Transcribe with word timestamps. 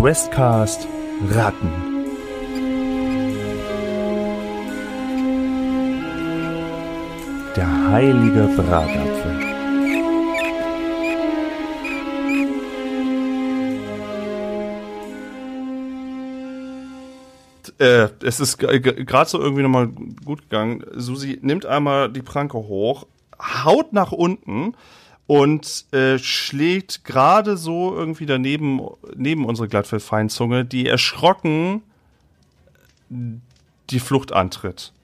Questcast 0.00 0.86
Ratten. 1.28 1.72
Der 7.56 7.90
heilige 7.90 8.48
Bratapfel. 8.56 9.40
Äh, 17.80 18.08
es 18.24 18.38
ist 18.38 18.58
gerade 18.58 19.28
so 19.28 19.40
irgendwie 19.40 19.62
nochmal 19.62 19.88
gut 20.24 20.42
gegangen. 20.42 20.84
Susi 20.94 21.40
nimmt 21.42 21.66
einmal 21.66 22.08
die 22.08 22.22
Pranke 22.22 22.58
hoch, 22.58 23.08
haut 23.64 23.92
nach 23.92 24.12
unten 24.12 24.74
und 25.28 25.84
äh, 25.92 26.18
schlägt 26.18 27.04
gerade 27.04 27.58
so 27.58 27.94
irgendwie 27.94 28.24
daneben 28.24 28.80
neben 29.14 29.44
unsere 29.44 29.68
Glattfellfeinzunge, 29.68 30.64
die 30.64 30.86
erschrocken 30.86 31.82
die 33.10 34.00
Flucht 34.00 34.32
antritt. 34.32 34.94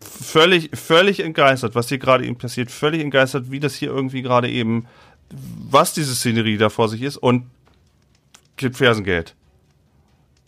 Völlig, 0.00 0.70
völlig 0.78 1.18
entgeistert, 1.18 1.74
was 1.74 1.88
hier 1.88 1.98
gerade 1.98 2.24
eben 2.24 2.38
passiert, 2.38 2.70
völlig 2.70 3.02
entgeistert, 3.02 3.50
wie 3.50 3.58
das 3.58 3.74
hier 3.74 3.88
irgendwie 3.88 4.22
gerade 4.22 4.48
eben, 4.48 4.86
was 5.68 5.94
diese 5.94 6.14
Szenerie 6.14 6.56
da 6.56 6.70
vor 6.70 6.88
sich 6.88 7.02
ist 7.02 7.16
und 7.16 7.50
gibt 8.56 8.76
Fersengeld. 8.76 9.34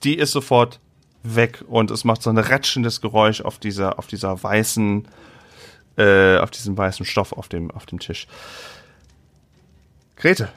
Die 0.04 0.14
ist 0.16 0.30
sofort 0.30 0.78
weg 1.24 1.64
und 1.66 1.90
es 1.90 2.04
macht 2.04 2.22
so 2.22 2.30
ein 2.30 2.38
ratschendes 2.38 3.00
Geräusch 3.00 3.40
auf 3.40 3.58
dieser, 3.58 3.98
auf 3.98 4.06
dieser 4.06 4.40
weißen, 4.40 5.08
äh, 5.96 6.38
auf 6.38 6.50
diesem 6.50 6.76
weißen 6.76 7.06
Stoff 7.06 7.32
auf 7.32 7.48
dem, 7.48 7.70
auf 7.70 7.86
dem 7.86 7.98
Tisch. 7.98 8.26
Grete. 10.16 10.50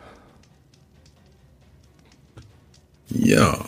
Ja. 3.09 3.65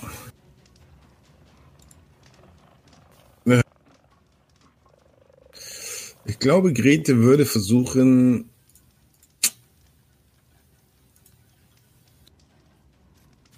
Ich 6.25 6.39
glaube, 6.39 6.72
Grete 6.72 7.17
würde 7.17 7.45
versuchen, 7.45 8.50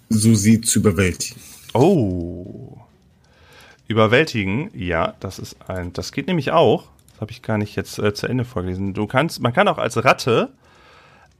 Susi 0.08 0.60
zu 0.60 0.80
überwältigen. 0.80 1.40
Oh. 1.74 2.78
Überwältigen, 3.86 4.70
ja, 4.74 5.14
das 5.20 5.38
ist 5.38 5.56
ein, 5.68 5.92
das 5.92 6.12
geht 6.12 6.26
nämlich 6.26 6.52
auch. 6.52 6.88
Das 7.14 7.20
habe 7.20 7.30
ich 7.30 7.42
gar 7.42 7.58
nicht 7.58 7.76
jetzt 7.76 7.98
äh, 8.00 8.12
zu 8.12 8.26
Ende 8.26 8.44
vorgelesen. 8.44 8.92
Du 8.92 9.06
kannst, 9.06 9.40
man 9.40 9.52
kann 9.52 9.68
auch 9.68 9.78
als 9.78 10.04
Ratte 10.04 10.50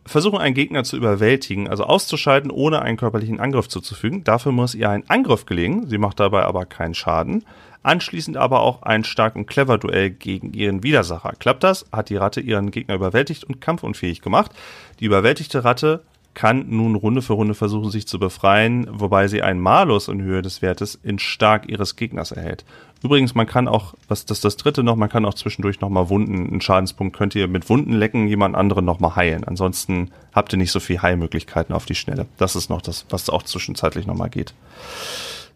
versuchen, 0.06 0.38
einen 0.38 0.54
Gegner 0.54 0.84
zu 0.84 0.96
überwältigen, 0.96 1.68
also 1.68 1.82
auszuschalten, 1.82 2.52
ohne 2.52 2.80
einen 2.80 2.96
körperlichen 2.96 3.40
Angriff 3.40 3.68
zuzufügen. 3.68 4.22
Dafür 4.22 4.52
muss 4.52 4.76
ihr 4.76 4.88
ein 4.88 5.08
Angriff 5.10 5.46
gelingen. 5.46 5.88
Sie 5.88 5.98
macht 5.98 6.20
dabei 6.20 6.44
aber 6.44 6.64
keinen 6.64 6.94
Schaden. 6.94 7.44
Anschließend 7.82 8.36
aber 8.36 8.60
auch 8.60 8.82
ein 8.82 9.02
stark 9.02 9.34
und 9.34 9.46
clever 9.46 9.76
Duell 9.76 10.10
gegen 10.10 10.52
ihren 10.52 10.84
Widersacher. 10.84 11.32
Klappt 11.38 11.64
das, 11.64 11.86
hat 11.90 12.08
die 12.08 12.16
Ratte 12.16 12.40
ihren 12.40 12.70
Gegner 12.70 12.94
überwältigt 12.94 13.42
und 13.42 13.60
kampfunfähig 13.60 14.22
gemacht. 14.22 14.52
Die 15.00 15.06
überwältigte 15.06 15.64
Ratte 15.64 16.04
kann 16.34 16.66
nun 16.68 16.94
Runde 16.96 17.22
für 17.22 17.32
Runde 17.32 17.54
versuchen, 17.54 17.90
sich 17.90 18.06
zu 18.06 18.18
befreien, 18.18 18.86
wobei 18.90 19.28
sie 19.28 19.42
einen 19.42 19.60
Malus 19.60 20.08
in 20.08 20.20
Höhe 20.20 20.42
des 20.42 20.62
Wertes 20.62 20.98
in 21.02 21.18
stark 21.18 21.68
ihres 21.68 21.96
Gegners 21.96 22.32
erhält. 22.32 22.64
Übrigens, 23.02 23.34
man 23.34 23.46
kann 23.46 23.68
auch, 23.68 23.94
was 24.08 24.24
das 24.24 24.40
das 24.40 24.56
dritte 24.56 24.82
noch, 24.82 24.96
man 24.96 25.10
kann 25.10 25.26
auch 25.26 25.34
zwischendurch 25.34 25.80
nochmal 25.80 26.08
Wunden, 26.08 26.48
einen 26.48 26.60
Schadenspunkt 26.60 27.16
könnt 27.16 27.34
ihr 27.34 27.48
mit 27.48 27.68
Wunden 27.68 27.92
lecken, 27.92 28.28
jemand 28.28 28.56
anderen 28.56 28.84
nochmal 28.84 29.14
heilen. 29.14 29.44
Ansonsten 29.44 30.10
habt 30.32 30.52
ihr 30.54 30.56
nicht 30.56 30.72
so 30.72 30.80
viel 30.80 31.02
Heilmöglichkeiten 31.02 31.74
auf 31.74 31.84
die 31.84 31.94
Schnelle. 31.94 32.26
Das 32.38 32.56
ist 32.56 32.70
noch 32.70 32.80
das, 32.80 33.04
was 33.10 33.28
auch 33.28 33.42
zwischenzeitlich 33.42 34.06
nochmal 34.06 34.30
geht. 34.30 34.54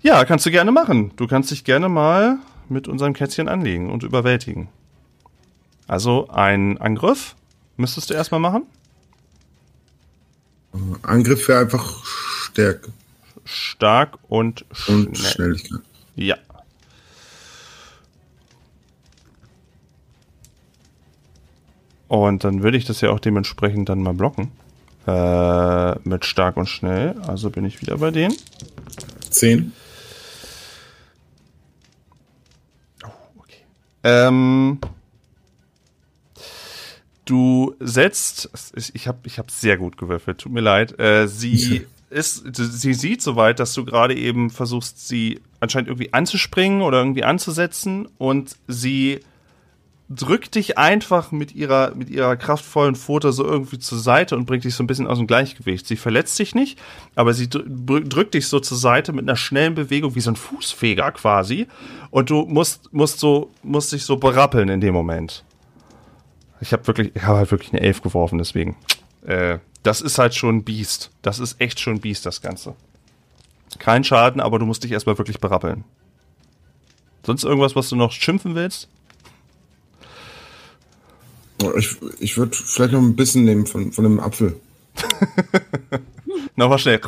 Ja, 0.03 0.25
kannst 0.25 0.47
du 0.47 0.51
gerne 0.51 0.73
machen. 0.73 1.13
Du 1.17 1.27
kannst 1.27 1.51
dich 1.51 1.65
gerne 1.65 1.89
mal 1.89 2.37
mit 2.69 2.87
unserem 2.87 3.15
Kätzchen 3.15 3.49
anlegen 3.49 3.91
und 3.91 4.03
überwältigen. 4.03 4.69
Also 5.87 6.29
ein 6.29 6.79
Angriff 6.79 7.35
müsstest 7.79 8.11
du 8.11 8.15
erstmal 8.15 8.41
machen. 8.41 8.65
Angriff 11.03 11.49
wäre 11.49 11.61
einfach 11.61 12.05
Stärke. 12.05 12.93
Stark 13.45 14.19
und, 14.29 14.65
und 14.89 15.17
schnell. 15.17 15.57
Schnelligkeit. 15.57 15.81
Ja. 16.17 16.37
Und 22.09 22.43
dann 22.43 22.63
würde 22.63 22.79
ich 22.79 22.85
das 22.87 23.01
ja 23.01 23.11
auch 23.11 23.21
dementsprechend 23.21 23.89
dann 23.89 24.03
mal 24.03 24.15
blocken. 24.15 24.51
Äh, 25.07 25.99
mit 26.07 26.25
stark 26.25 26.57
und 26.57 26.69
schnell. 26.69 27.15
Also 27.27 27.51
bin 27.51 27.65
ich 27.65 27.81
wieder 27.81 27.97
bei 27.99 28.11
denen. 28.11 28.35
Zehn. 29.31 29.73
Oh, 33.05 33.09
okay. 33.39 33.63
Ähm, 34.05 34.79
du 37.29 37.75
setzt, 37.79 38.51
ich 38.95 39.07
habe 39.07 39.19
ich 39.25 39.39
hab 39.39 39.51
sehr 39.51 39.77
gut 39.77 39.99
gewürfelt, 39.99 40.39
tut 40.39 40.53
mir 40.53 40.61
leid. 40.61 40.99
Äh, 40.99 41.29
sie 41.29 41.87
ist, 42.11 42.45
sie 42.55 42.95
sieht 42.95 43.23
soweit, 43.23 43.61
dass 43.61 43.75
du 43.75 43.85
gerade 43.85 44.15
eben 44.15 44.51
versuchst, 44.51 45.07
sie 45.07 45.41
anscheinend 45.61 45.89
irgendwie 45.89 46.13
anzuspringen 46.13 46.83
oder 46.83 46.99
irgendwie 46.99 47.25
anzusetzen 47.25 48.09
und 48.19 48.57
sie 48.67 49.21
drückt 50.11 50.55
dich 50.55 50.79
einfach 50.79 51.33
mit 51.33 51.55
ihrer, 51.55 51.95
mit 51.95 52.09
ihrer 52.09 52.37
kraftvollen 52.37 52.95
Pfote 52.95 53.31
so 53.31 53.45
irgendwie 53.45 53.79
zur 53.79 53.99
Seite 53.99 54.37
und 54.37 54.47
bringt 54.47 54.65
dich 54.65 54.75
so 54.75 54.83
ein 54.83 54.87
bisschen 54.87 55.07
aus 55.07 55.19
dem 55.19 55.27
Gleichgewicht. 55.27 55.87
Sie 55.87 55.97
verletzt 55.97 56.39
dich 56.39 56.55
nicht, 56.55 56.79
aber 57.15 57.35
sie 57.35 57.51
drückt 57.51 58.33
dich 58.33 58.47
so 58.47 58.59
zur 58.59 58.79
Seite 58.79 59.13
mit 59.13 59.29
einer 59.29 59.37
schnellen 59.37 59.75
Bewegung, 59.75 60.15
wie 60.15 60.21
so 60.21 60.31
ein 60.31 60.37
Fußfeger 60.37 61.13
quasi. 61.13 61.67
Und 62.11 62.31
du 62.31 62.47
musst, 62.47 62.91
musst 62.91 63.21
so, 63.21 63.51
musst 63.63 63.93
dich 63.93 64.05
so 64.05 64.17
berappeln 64.17 64.71
in 64.71 64.81
dem 64.81 64.95
Moment. 64.95 65.45
Ich 66.61 66.73
habe 66.73 66.87
wirklich, 66.87 67.13
ich 67.15 67.23
habe 67.23 67.39
halt 67.39 67.51
wirklich 67.51 67.73
eine 67.73 67.81
Elf 67.81 68.03
geworfen, 68.03 68.39
deswegen. 68.39 68.77
Äh, 69.27 69.59
das 69.83 70.01
ist 70.01 70.19
halt 70.19 70.35
schon 70.35 70.65
Biest. 70.65 71.11
Das 71.23 71.39
ist 71.39 71.61
echt 71.61 71.81
schon 71.81 72.01
Biest, 72.01 72.27
das 72.27 72.41
Ganze. 72.41 72.75
Kein 73.79 74.05
Schaden, 74.05 74.41
aber 74.41 74.59
du 74.59 74.67
musst 74.67 74.85
dich 74.85 74.93
erstmal 74.93 75.19
wirklich 75.19 75.39
berappeln. 75.41 75.85
Sonst 77.25 77.45
irgendwas, 77.45 77.77
was 77.77 77.89
du 77.89 77.97
noch 77.97 78.13
schimpfen 78.13 78.55
willst? 78.55 78.89
Ich, 81.77 81.97
ich 82.21 82.37
würde 82.39 82.57
vielleicht 82.57 82.93
noch 82.93 83.01
ein 83.01 83.17
bisschen 83.17 83.45
nehmen 83.45 83.67
von, 83.67 83.93
von 83.93 84.05
dem 84.05 84.21
Apfel. 84.21 84.59
Nochmal 86.57 86.79
schnell. 86.79 87.01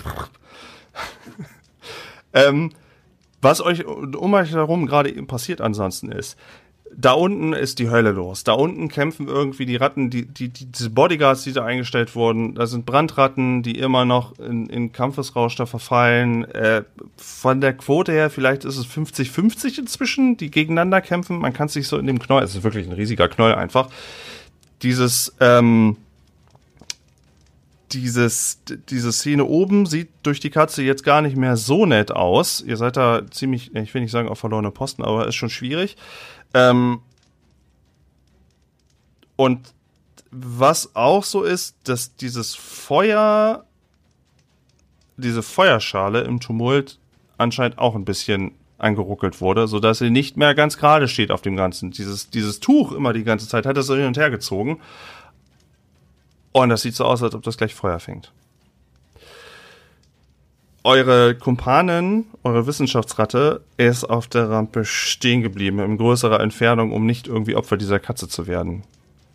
ähm, 2.32 2.70
was 3.40 3.60
euch 3.60 3.86
um 3.86 4.34
euch 4.34 4.52
herum 4.52 4.86
gerade 4.86 5.10
eben 5.10 5.26
passiert 5.26 5.60
ansonsten 5.60 6.12
ist, 6.12 6.36
da 6.96 7.12
unten 7.12 7.52
ist 7.52 7.78
die 7.78 7.88
Hölle 7.88 8.10
los. 8.10 8.44
Da 8.44 8.52
unten 8.52 8.88
kämpfen 8.88 9.28
irgendwie 9.28 9.64
die 9.64 9.76
Ratten, 9.76 10.10
die, 10.10 10.26
die, 10.26 10.48
die 10.48 10.66
diese 10.66 10.90
Bodyguards, 10.90 11.44
die 11.44 11.52
da 11.52 11.64
eingestellt 11.64 12.14
wurden. 12.14 12.54
Da 12.54 12.66
sind 12.66 12.84
Brandratten, 12.84 13.62
die 13.62 13.78
immer 13.78 14.04
noch 14.04 14.38
in, 14.38 14.68
in 14.68 14.92
Kampfesrausch 14.92 15.56
da 15.56 15.66
verfallen. 15.66 16.44
Äh, 16.46 16.82
von 17.16 17.60
der 17.60 17.74
Quote 17.74 18.12
her, 18.12 18.28
vielleicht 18.30 18.64
ist 18.64 18.76
es 18.76 18.86
50-50 18.86 19.78
inzwischen, 19.78 20.36
die 20.36 20.50
gegeneinander 20.50 21.00
kämpfen. 21.00 21.38
Man 21.38 21.52
kann 21.52 21.68
sich 21.68 21.86
so 21.86 21.96
in 21.96 22.06
dem 22.06 22.18
Knoll, 22.18 22.42
es 22.42 22.54
ist 22.54 22.64
wirklich 22.64 22.86
ein 22.86 22.92
riesiger 22.92 23.28
Knoll 23.28 23.54
einfach. 23.54 23.88
Dieses, 24.82 25.34
ähm, 25.40 25.96
dieses, 27.92 28.60
diese 28.88 29.12
Szene 29.12 29.44
oben 29.44 29.86
sieht 29.86 30.08
durch 30.22 30.40
die 30.40 30.50
Katze 30.50 30.82
jetzt 30.82 31.04
gar 31.04 31.22
nicht 31.22 31.36
mehr 31.36 31.56
so 31.56 31.86
nett 31.86 32.12
aus. 32.12 32.60
Ihr 32.60 32.76
seid 32.76 32.96
da 32.96 33.22
ziemlich, 33.30 33.74
ich 33.74 33.94
will 33.94 34.02
nicht 34.02 34.10
sagen 34.10 34.28
auf 34.28 34.38
verlorene 34.38 34.70
Posten, 34.70 35.02
aber 35.02 35.26
ist 35.26 35.34
schon 35.34 35.50
schwierig. 35.50 35.96
Ähm, 36.54 37.00
und 39.36 39.72
was 40.30 40.94
auch 40.94 41.24
so 41.24 41.42
ist, 41.42 41.76
dass 41.84 42.14
dieses 42.16 42.54
Feuer, 42.54 43.64
diese 45.16 45.42
Feuerschale 45.42 46.22
im 46.22 46.40
Tumult 46.40 46.98
anscheinend 47.38 47.78
auch 47.78 47.94
ein 47.94 48.04
bisschen 48.04 48.52
angeruckelt 48.78 49.40
wurde, 49.40 49.68
so 49.68 49.80
dass 49.80 49.98
sie 49.98 50.10
nicht 50.10 50.36
mehr 50.36 50.54
ganz 50.54 50.78
gerade 50.78 51.08
steht 51.08 51.30
auf 51.30 51.42
dem 51.42 51.56
Ganzen. 51.56 51.90
Dieses, 51.90 52.30
dieses 52.30 52.60
Tuch 52.60 52.92
immer 52.92 53.12
die 53.12 53.24
ganze 53.24 53.48
Zeit 53.48 53.66
hat 53.66 53.76
das 53.76 53.86
so 53.86 53.96
hin 53.96 54.06
und 54.06 54.16
her 54.16 54.30
gezogen. 54.30 54.80
Und 56.52 56.68
das 56.68 56.82
sieht 56.82 56.94
so 56.94 57.04
aus, 57.04 57.22
als 57.22 57.34
ob 57.34 57.42
das 57.42 57.56
gleich 57.56 57.74
Feuer 57.74 58.00
fängt 58.00 58.32
eure 60.84 61.34
Kumpanin, 61.34 62.26
eure 62.42 62.66
Wissenschaftsratte, 62.66 63.62
ist 63.76 64.04
auf 64.04 64.28
der 64.28 64.48
Rampe 64.48 64.84
stehen 64.84 65.42
geblieben, 65.42 65.78
in 65.78 65.98
größerer 65.98 66.40
Entfernung, 66.40 66.92
um 66.92 67.06
nicht 67.06 67.26
irgendwie 67.26 67.54
Opfer 67.54 67.76
dieser 67.76 67.98
Katze 67.98 68.28
zu 68.28 68.46
werden. 68.46 68.82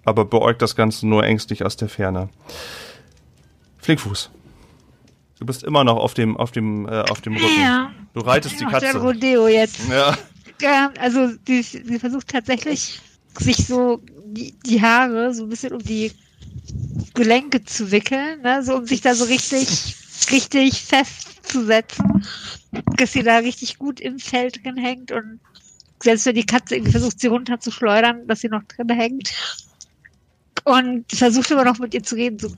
Aber 0.06 0.26
beäugt 0.26 0.62
das 0.62 0.76
Ganze 0.76 1.08
nur 1.08 1.24
ängstlich 1.24 1.64
aus 1.66 1.78
der 1.78 1.90
Ferne. 1.90 2.30
Flinkfuß. 3.80 4.32
Du 5.40 5.46
bist 5.46 5.64
immer 5.64 5.84
noch 5.84 5.98
auf 5.98 6.14
dem, 6.14 6.38
auf 6.38 6.52
dem, 6.52 6.88
äh, 6.88 7.02
auf 7.02 7.22
dem 7.22 7.36
Rücken. 7.36 7.62
Ja. 7.62 7.92
Du 8.14 8.22
reitest 8.22 8.60
die 8.60 8.66
Katze. 8.66 8.94
Der 8.94 8.98
Rodeo 8.98 9.48
jetzt. 9.48 9.88
Ja. 9.90 10.18
ja 10.62 10.92
also 11.00 11.30
sie, 11.46 11.62
sie 11.62 12.00
versucht 12.00 12.30
tatsächlich, 12.30 13.02
sich 13.40 13.68
so 13.68 14.02
die, 14.26 14.56
die 14.66 14.82
Haare 14.82 15.34
so 15.34 15.44
ein 15.44 15.50
bisschen 15.50 15.74
um 15.74 15.84
die 15.84 16.12
Gelenke 17.14 17.64
zu 17.64 17.92
wickeln, 17.92 18.42
ne? 18.42 18.64
so 18.64 18.78
um 18.78 18.86
sich 18.86 19.02
da 19.02 19.14
so 19.14 19.26
richtig, 19.26 19.96
richtig 20.32 20.82
fest 20.82 21.35
abzusetzen, 21.46 22.26
dass 22.98 23.14
sie 23.14 23.24
da 23.24 23.38
richtig 23.38 23.78
gut 23.78 24.00
im 24.00 24.20
Feld 24.20 24.64
drin 24.64 24.78
hängt 24.78 25.12
und 25.12 25.40
selbst 26.02 26.26
wenn 26.26 26.36
die 26.36 26.46
Katze 26.46 26.76
irgendwie 26.76 26.92
versucht, 26.92 27.20
sie 27.20 27.28
runterzuschleudern, 27.28 28.28
dass 28.28 28.42
sie 28.42 28.50
noch 28.50 28.64
drin 28.64 28.90
hängt. 28.90 29.32
Und 30.66 31.06
versucht 31.12 31.52
immer 31.52 31.64
noch 31.64 31.78
mit 31.78 31.94
ihr 31.94 32.04
zu 32.04 32.16
reden, 32.16 32.40
so, 32.40 32.52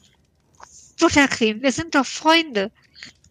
Buttercreme, 1.00 1.62
wir 1.62 1.72
sind 1.72 1.94
doch 1.94 2.06
Freunde. 2.06 2.72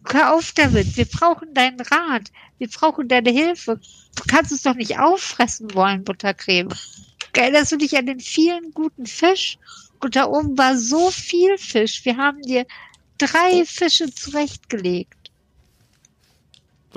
Hör 0.09 0.33
auf 0.33 0.51
damit, 0.53 0.95
wir 0.95 1.05
brauchen 1.05 1.53
deinen 1.53 1.81
Rat, 1.81 2.31
wir 2.59 2.69
brauchen 2.69 3.07
deine 3.07 3.31
Hilfe. 3.31 3.79
Du 4.15 4.23
kannst 4.27 4.51
es 4.51 4.61
doch 4.61 4.75
nicht 4.75 4.99
auffressen 4.99 5.73
wollen, 5.73 6.03
Buttercreme. 6.03 6.69
Erinnerst 7.33 7.71
du 7.71 7.77
dich 7.77 7.97
an 7.97 8.05
den 8.05 8.19
vielen 8.19 8.71
guten 8.71 9.05
Fisch? 9.05 9.57
Und 9.99 10.15
da 10.15 10.25
oben 10.25 10.57
war 10.57 10.77
so 10.77 11.11
viel 11.11 11.57
Fisch. 11.57 12.05
Wir 12.05 12.17
haben 12.17 12.41
dir 12.41 12.65
drei 13.17 13.65
Fische 13.65 14.13
zurechtgelegt. 14.13 15.16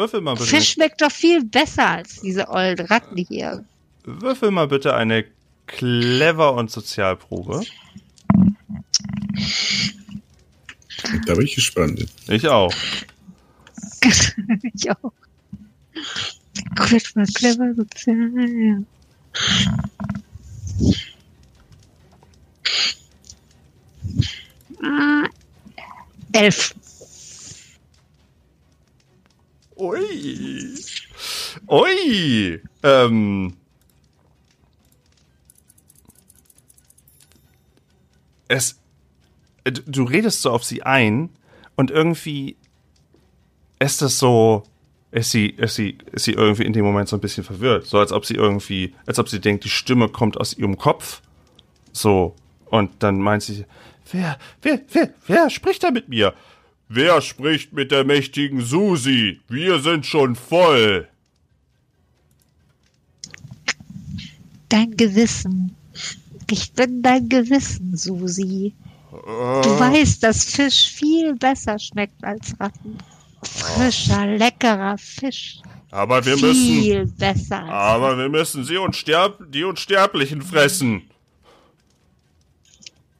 Würfel 0.01 0.23
mal 0.23 0.33
bitte. 0.33 0.47
Fisch 0.47 0.71
schmeckt 0.71 1.03
doch 1.03 1.13
viel 1.13 1.45
besser 1.45 1.87
als 1.87 2.23
diese 2.23 2.49
ollen 2.49 2.81
Ratten 2.81 3.19
hier. 3.19 3.67
Würfel 4.05 4.51
mal 4.51 4.67
bitte 4.67 4.95
eine 4.95 5.27
Clever- 5.67 6.55
und 6.55 6.71
Sozialprobe. 6.71 7.63
Da 11.27 11.35
bin 11.35 11.45
ich 11.45 11.55
gespannt. 11.55 12.07
Ich 12.29 12.49
auch. 12.49 12.73
ich 14.75 14.91
auch. 14.91 15.13
Mal 17.15 17.27
clever 17.27 17.75
sozial, 17.75 18.33
ja. 18.49 18.79
Ah, 24.83 25.29
elf. 26.33 26.75
Ui. 29.81 30.75
Ui. 31.69 32.61
Ähm. 32.83 33.57
Es. 38.49 38.79
äh, 39.65 39.73
Du 39.73 40.05
redest 40.05 40.43
so 40.43 40.51
auf 40.51 40.65
sie 40.65 40.83
ein 40.83 41.31
und 41.77 41.91
irgendwie 41.91 42.57
ist 43.79 44.03
das 44.03 44.19
so. 44.19 44.65
Ist 45.13 45.33
sie, 45.33 45.47
ist 45.47 45.75
sie, 45.75 45.99
ist 46.13 46.25
sie 46.25 46.35
irgendwie 46.35 46.63
in 46.63 46.73
dem 46.73 46.85
Moment 46.85 47.09
so 47.09 47.17
ein 47.17 47.21
bisschen 47.21 47.43
verwirrt. 47.43 47.85
So 47.85 47.99
als 47.99 48.13
ob 48.13 48.25
sie 48.25 48.35
irgendwie, 48.35 48.95
als 49.07 49.19
ob 49.19 49.29
sie 49.29 49.41
denkt, 49.41 49.65
die 49.65 49.69
Stimme 49.69 50.09
kommt 50.09 50.37
aus 50.39 50.57
ihrem 50.57 50.79
Kopf. 50.79 51.21
So. 51.91 52.37
Und 52.67 53.03
dann 53.03 53.19
meint 53.21 53.43
sie, 53.43 53.65
wer, 54.13 54.39
wer, 54.63 54.81
wer, 54.93 55.13
wer 55.27 55.51
spricht 55.51 55.83
da 55.83 55.91
mit 55.91 56.09
mir? 56.09 56.33
Wer 56.93 57.21
spricht 57.23 57.73
mit 57.73 57.93
der 57.93 58.03
mächtigen 58.05 58.63
Susi? 58.63 59.41
Wir 59.47 59.79
sind 59.79 60.05
schon 60.05 60.35
voll. 60.35 61.07
Dein 64.69 64.97
Gewissen. 64.97 65.77
Ich 66.51 66.73
bin 66.73 67.01
dein 67.01 67.29
Gewissen, 67.29 67.97
Susi. 67.97 68.75
Du 69.13 69.79
weißt, 69.79 70.21
dass 70.25 70.45
Fisch 70.45 70.89
viel 70.89 71.37
besser 71.37 71.79
schmeckt 71.79 72.25
als 72.25 72.59
Ratten. 72.59 72.99
Frischer, 73.45 74.27
leckerer 74.27 74.99
Fisch. 74.99 75.61
Aber 75.93 76.25
wir 76.27 76.37
müssen, 76.39 76.55
Viel 76.55 77.07
besser. 77.07 77.63
Als 77.63 77.71
aber 77.71 78.19
wir 78.19 78.29
müssen 78.29 78.65
sie 78.65 78.79
unsterb, 78.79 79.39
die 79.53 79.63
Unsterblichen 79.63 80.43
fressen. 80.43 81.03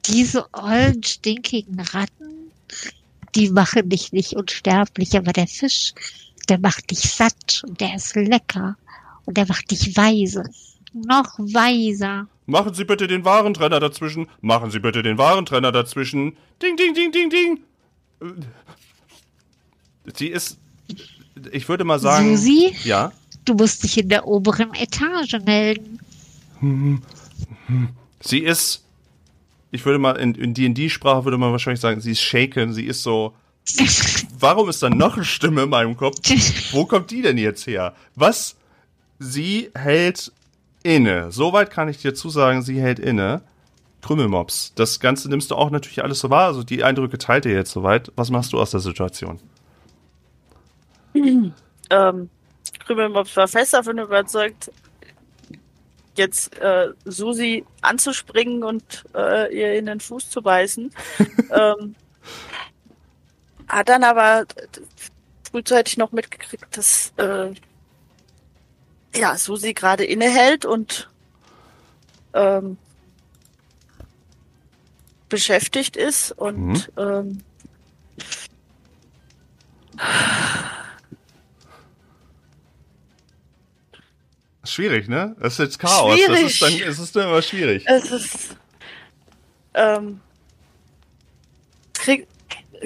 Diese 0.07 0.45
ollen, 0.53 1.01
stinkigen 1.03 1.79
Ratten, 1.79 2.40
die 3.35 3.49
machen 3.49 3.89
dich 3.89 4.11
nicht 4.11 4.33
unsterblich, 4.33 5.15
aber 5.17 5.33
der 5.33 5.47
Fisch, 5.47 5.93
der 6.49 6.59
macht 6.59 6.91
dich 6.91 6.99
satt 6.99 7.63
und 7.67 7.79
der 7.79 7.95
ist 7.95 8.15
lecker 8.15 8.77
und 9.25 9.37
der 9.37 9.47
macht 9.47 9.71
dich 9.71 9.95
weise. 9.95 10.43
Noch 10.93 11.39
weiser. 11.39 12.27
Machen 12.45 12.73
Sie 12.73 12.83
bitte 12.83 13.07
den 13.07 13.23
Warentrenner 13.23 13.79
dazwischen. 13.79 14.27
Machen 14.41 14.71
Sie 14.71 14.79
bitte 14.79 15.03
den 15.03 15.17
Warentrenner 15.17 15.71
dazwischen. 15.71 16.35
Ding, 16.61 16.75
ding, 16.75 16.93
ding, 16.93 17.11
ding, 17.11 17.29
ding. 17.29 17.59
Sie 20.13 20.27
ist, 20.27 20.57
ich 21.51 21.69
würde 21.69 21.85
mal 21.85 21.99
sagen. 21.99 22.35
Susi? 22.35 22.75
Ja. 22.83 23.11
Du 23.45 23.53
musst 23.53 23.83
dich 23.83 23.97
in 23.97 24.09
der 24.09 24.27
oberen 24.27 24.73
Etage 24.73 25.39
melden. 25.45 25.99
Sie 28.19 28.39
ist, 28.39 28.80
ich 29.71 29.85
würde 29.85 29.99
mal, 29.99 30.17
in, 30.17 30.53
D&D-Sprache 30.53 31.25
würde 31.25 31.37
man 31.37 31.51
wahrscheinlich 31.51 31.79
sagen, 31.79 32.01
sie 32.01 32.11
ist 32.11 32.21
shaken, 32.21 32.73
sie 32.73 32.85
ist 32.85 33.03
so, 33.03 33.33
warum 34.37 34.69
ist 34.69 34.83
da 34.83 34.89
noch 34.89 35.15
eine 35.15 35.25
Stimme 35.25 35.63
in 35.63 35.69
meinem 35.69 35.95
Kopf? 35.95 36.17
Wo 36.71 36.85
kommt 36.85 37.11
die 37.11 37.21
denn 37.21 37.37
jetzt 37.37 37.65
her? 37.67 37.95
Was? 38.15 38.57
Sie 39.19 39.69
hält 39.73 40.31
inne. 40.83 41.31
Soweit 41.31 41.69
kann 41.69 41.87
ich 41.87 41.97
dir 41.99 42.13
zusagen, 42.13 42.61
sie 42.61 42.81
hält 42.81 42.99
inne. 42.99 43.41
Krümmelmops. 44.01 44.73
Das 44.75 44.99
Ganze 44.99 45.29
nimmst 45.29 45.51
du 45.51 45.55
auch 45.55 45.69
natürlich 45.69 46.03
alles 46.03 46.19
so 46.19 46.29
wahr. 46.29 46.47
Also 46.47 46.63
die 46.63 46.83
Eindrücke 46.83 47.17
teilt 47.17 47.45
ihr 47.45 47.53
jetzt 47.53 47.71
soweit. 47.71 48.11
Was 48.15 48.31
machst 48.31 48.51
du 48.51 48.59
aus 48.59 48.71
der 48.71 48.79
Situation? 48.79 49.39
ähm, 51.13 52.29
Krümelmops 52.79 53.37
war 53.37 53.47
fest 53.47 53.73
davon 53.73 53.99
überzeugt, 53.99 54.71
jetzt 56.15 56.57
äh, 56.57 56.89
Susi 57.05 57.65
anzuspringen 57.81 58.63
und 58.63 59.05
äh, 59.15 59.55
ihr 59.55 59.73
in 59.73 59.85
den 59.85 59.99
Fuß 59.99 60.29
zu 60.29 60.41
beißen. 60.41 60.93
ähm, 61.51 61.95
hat 63.67 63.89
dann 63.89 64.03
aber 64.03 64.45
frühzeitig 65.49 65.97
noch 65.97 66.11
mitgekriegt, 66.11 66.65
dass 66.75 67.13
äh, 67.17 67.53
ja, 69.15 69.37
Susi 69.37 69.73
gerade 69.73 70.03
innehält 70.03 70.65
und 70.65 71.09
ähm, 72.33 72.77
beschäftigt 75.29 75.95
ist 75.95 76.31
und 76.33 76.91
ähm, 76.97 77.43
Schwierig, 84.71 85.07
ne? 85.07 85.35
Das 85.39 85.53
ist 85.53 85.59
jetzt 85.59 85.79
Chaos. 85.79 86.17
Das 86.17 86.25
Schwierig. 86.25 86.45
ist 86.45 86.61
dann, 86.61 86.73
es 86.89 86.99
ist 86.99 87.15
dann 87.15 87.27
immer 87.27 87.41
schwierig. 87.41 87.83
Es 87.87 88.11
ist. 88.11 88.55
Ähm, 89.73 90.19
krieg, 91.93 92.27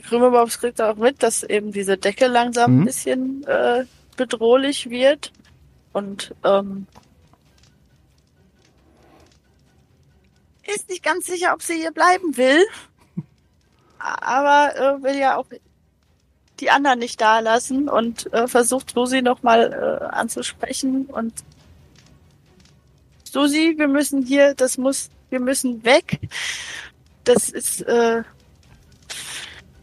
Krümelbobs 0.07 0.59
kriegt 0.59 0.81
auch 0.81 0.95
mit, 0.97 1.21
dass 1.23 1.43
eben 1.43 1.71
diese 1.71 1.97
Decke 1.97 2.27
langsam 2.27 2.73
Mhm. 2.75 2.81
ein 2.81 2.85
bisschen 2.85 3.43
äh, 3.47 3.85
bedrohlich 4.17 4.89
wird. 4.89 5.31
Und 5.93 6.35
ähm, 6.43 6.87
ist 10.67 10.89
nicht 10.89 11.03
ganz 11.03 11.25
sicher, 11.27 11.53
ob 11.53 11.61
sie 11.61 11.75
hier 11.75 11.91
bleiben 11.91 12.35
will. 12.37 12.65
Aber 13.99 14.75
äh, 14.75 15.03
will 15.03 15.17
ja 15.17 15.37
auch 15.37 15.45
die 16.59 16.69
anderen 16.71 16.99
nicht 16.99 17.19
da 17.19 17.39
lassen 17.39 17.89
und 17.89 18.31
äh, 18.33 18.47
versucht 18.47 18.91
Susi 18.91 19.21
nochmal 19.21 19.73
äh, 20.01 20.05
anzusprechen 20.15 21.05
und 21.07 21.33
Susi, 23.35 23.73
wir 23.75 23.89
müssen 23.89 24.25
hier, 24.25 24.53
das 24.55 24.77
muss, 24.77 25.09
wir 25.29 25.41
müssen 25.41 25.83
weg. 25.83 26.21
Das 27.25 27.49
ist 27.49 27.81
äh, 27.81 28.23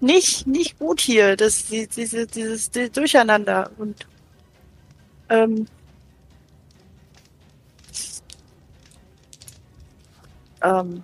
nicht 0.01 0.47
nicht 0.47 0.79
gut 0.79 1.03
hier, 1.03 1.37
das 1.37 1.67
die, 1.67 1.87
diese 1.87 2.27
dieses 2.27 2.71
die 2.71 2.89
Durcheinander 2.89 3.71
und 3.77 4.07
ähm, 5.29 5.67
ähm, 10.63 11.03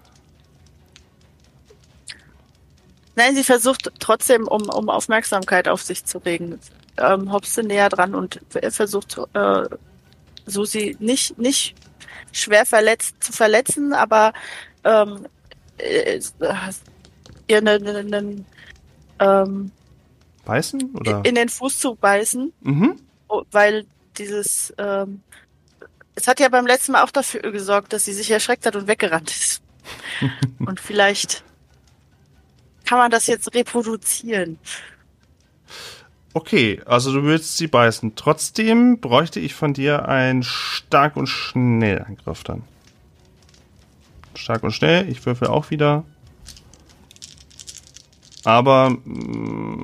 Nein, 3.14 3.34
sie 3.34 3.44
versucht 3.44 3.90
trotzdem, 3.98 4.48
um, 4.48 4.70
um 4.70 4.88
Aufmerksamkeit 4.88 5.68
auf 5.68 5.82
sich 5.82 6.04
zu 6.06 6.16
regen. 6.18 6.58
Ähm, 6.96 7.30
Hopste 7.30 7.62
näher 7.62 7.90
dran 7.90 8.14
und 8.14 8.40
er 8.54 8.72
versucht, 8.72 9.18
äh, 9.34 9.64
Susi 10.46 10.96
nicht, 10.98 11.36
nicht 11.36 11.74
schwer 12.32 12.66
verletzt 12.66 13.22
zu 13.22 13.32
verletzen, 13.32 13.92
aber 13.92 14.32
ähm, 14.84 15.26
äh, 15.78 16.20
ihr 17.48 17.58
einen, 17.58 17.86
einen, 17.86 18.14
einen, 18.14 18.46
ähm, 19.20 19.70
Beißen? 20.44 20.94
Oder? 20.94 21.24
in 21.24 21.34
den 21.34 21.48
Fuß 21.48 21.78
zu 21.78 21.94
beißen, 21.94 22.52
Mhm. 22.60 23.00
oh, 23.28 23.42
weil 23.50 23.86
dieses, 24.16 24.72
ähm, 24.78 25.22
es 26.14 26.26
hat 26.26 26.40
ja 26.40 26.48
beim 26.48 26.66
letzten 26.66 26.92
Mal 26.92 27.02
auch 27.04 27.10
dafür 27.10 27.40
gesorgt, 27.52 27.92
dass 27.92 28.06
sie 28.06 28.12
sich 28.12 28.30
erschreckt 28.30 28.66
hat 28.66 28.74
und 28.74 28.86
weggerannt 28.86 29.30
ist. 29.30 29.62
und 30.58 30.80
vielleicht 30.80 31.44
kann 32.84 32.98
man 32.98 33.10
das 33.10 33.26
jetzt 33.26 33.54
reproduzieren. 33.54 34.58
Okay, 36.34 36.80
also 36.84 37.12
du 37.12 37.24
willst 37.24 37.56
sie 37.56 37.66
beißen. 37.66 38.14
Trotzdem 38.14 39.00
bräuchte 39.00 39.40
ich 39.40 39.54
von 39.54 39.72
dir 39.72 40.08
einen 40.08 40.42
stark 40.42 41.16
und 41.16 41.26
schnell 41.26 42.02
Angriff 42.02 42.44
dann. 42.44 42.62
Stark 44.34 44.62
und 44.62 44.72
schnell, 44.72 45.08
ich 45.08 45.24
würfel 45.26 45.48
auch 45.48 45.70
wieder. 45.70 46.04
Aber 48.44 48.90
mm, 48.90 49.82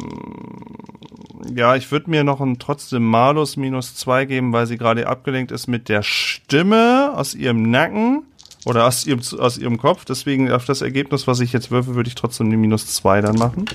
Ja, 1.55 1.77
ich 1.77 1.91
würde 1.91 2.11
mir 2.11 2.25
noch 2.25 2.41
einen 2.41 2.59
trotzdem 2.59 3.05
Malus 3.05 3.57
minus 3.57 3.95
zwei 3.97 4.25
geben, 4.25 4.53
weil 4.53 4.67
sie 4.67 4.79
gerade 4.79 5.07
abgelenkt 5.07 5.53
ist 5.53 5.67
mit 5.67 5.89
der 5.89 6.03
Stimme 6.03 7.13
aus 7.15 7.35
ihrem 7.35 7.71
Nacken 7.71 8.23
oder 8.65 8.87
aus 8.87 9.07
ihrem, 9.07 9.21
aus 9.39 9.59
ihrem 9.59 9.79
Kopf. 9.79 10.05
Deswegen 10.05 10.51
auf 10.51 10.65
das 10.65 10.81
Ergebnis, 10.83 11.27
was 11.27 11.41
ich 11.41 11.53
jetzt 11.53 11.71
würfe, 11.71 11.95
würde 11.95 12.09
ich 12.09 12.15
trotzdem 12.15 12.51
die 12.51 12.57
minus 12.57 12.87
zwei 12.87 13.21
dann 13.21 13.37
machen. 13.37 13.67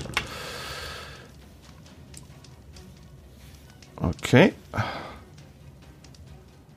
Okay. 4.00 4.54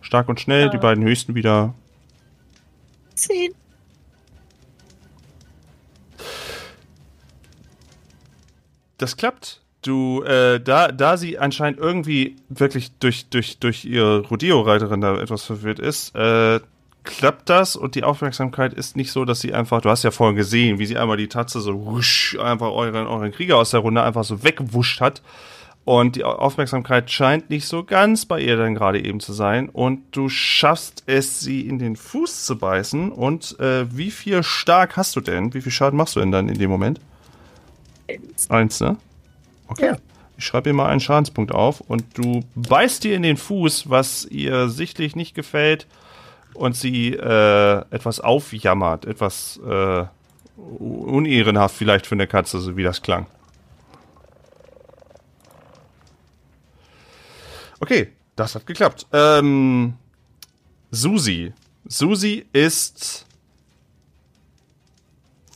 Stark 0.01 0.29
und 0.29 0.39
schnell, 0.39 0.69
die 0.69 0.77
beiden 0.77 1.03
höchsten 1.03 1.33
wieder. 1.35 1.73
Zehn. 3.15 3.53
Das 8.97 9.17
klappt. 9.17 9.61
Du, 9.81 10.23
äh, 10.23 10.61
da, 10.61 10.89
da 10.91 11.17
sie 11.17 11.37
anscheinend 11.37 11.79
irgendwie 11.79 12.37
wirklich 12.47 12.91
durch, 12.99 13.27
durch, 13.29 13.59
durch 13.59 13.83
ihre 13.83 14.21
Rodeo-Reiterin 14.21 15.01
da 15.01 15.17
etwas 15.17 15.43
verwirrt 15.43 15.79
ist, 15.79 16.15
äh, 16.15 16.61
klappt 17.03 17.49
das 17.49 17.75
und 17.75 17.95
die 17.95 18.03
Aufmerksamkeit 18.03 18.73
ist 18.73 18.95
nicht 18.95 19.11
so, 19.11 19.25
dass 19.25 19.41
sie 19.41 19.53
einfach, 19.53 19.81
du 19.81 19.89
hast 19.89 20.03
ja 20.03 20.11
vorhin 20.11 20.37
gesehen, 20.37 20.79
wie 20.79 20.85
sie 20.85 20.97
einmal 20.97 21.17
die 21.17 21.27
Tatze 21.27 21.59
so 21.59 21.85
wusch, 21.85 22.37
einfach 22.39 22.71
euren, 22.71 23.07
euren 23.07 23.31
Krieger 23.33 23.57
aus 23.57 23.71
der 23.71 23.81
Runde 23.81 24.03
einfach 24.03 24.23
so 24.23 24.43
weggewuscht 24.43 25.01
hat. 25.01 25.21
Und 25.85 26.15
die 26.15 26.23
Aufmerksamkeit 26.23 27.11
scheint 27.11 27.49
nicht 27.49 27.67
so 27.67 27.83
ganz 27.83 28.25
bei 28.25 28.39
ihr 28.39 28.55
dann 28.55 28.73
gerade 28.73 29.03
eben 29.03 29.19
zu 29.19 29.33
sein. 29.33 29.67
Und 29.67 30.03
du 30.15 30.29
schaffst 30.29 31.03
es, 31.07 31.41
sie 31.41 31.61
in 31.61 31.77
den 31.77 31.97
Fuß 31.97 32.45
zu 32.45 32.57
beißen. 32.57 33.11
Und 33.11 33.59
äh, 33.59 33.85
wie 33.95 34.11
viel 34.11 34.43
stark 34.43 34.95
hast 34.95 35.15
du 35.15 35.21
denn? 35.21 35.53
Wie 35.53 35.61
viel 35.61 35.73
Schaden 35.73 35.97
machst 35.97 36.15
du 36.15 36.21
denn 36.21 36.31
dann 36.31 36.47
in 36.47 36.57
dem 36.57 36.69
Moment? 36.69 37.01
Eins, 38.49 38.79
ne? 38.79 38.97
Okay. 39.67 39.87
Ja. 39.87 39.97
Ich 40.37 40.45
schreibe 40.45 40.69
ihr 40.69 40.73
mal 40.73 40.89
einen 40.89 40.99
Schadenspunkt 40.99 41.51
auf 41.51 41.79
und 41.81 42.03
du 42.15 42.43
beißt 42.55 43.05
ihr 43.05 43.15
in 43.15 43.21
den 43.21 43.37
Fuß, 43.37 43.89
was 43.89 44.25
ihr 44.25 44.67
sichtlich 44.67 45.15
nicht 45.15 45.35
gefällt 45.35 45.85
und 46.53 46.75
sie 46.75 47.13
äh, 47.13 47.83
etwas 47.91 48.19
aufjammert, 48.19 49.05
etwas 49.05 49.59
äh, 49.67 50.05
unehrenhaft 50.57 51.75
vielleicht 51.75 52.07
für 52.07 52.15
eine 52.15 52.27
Katze, 52.27 52.59
so 52.59 52.75
wie 52.75 52.83
das 52.83 53.01
klang. 53.01 53.27
Okay, 57.83 58.13
das 58.37 58.55
hat 58.55 58.65
geklappt. 58.65 59.07
Ähm, 59.11 59.95
Susi. 60.89 61.51
Susi 61.83 62.45
ist 62.53 63.25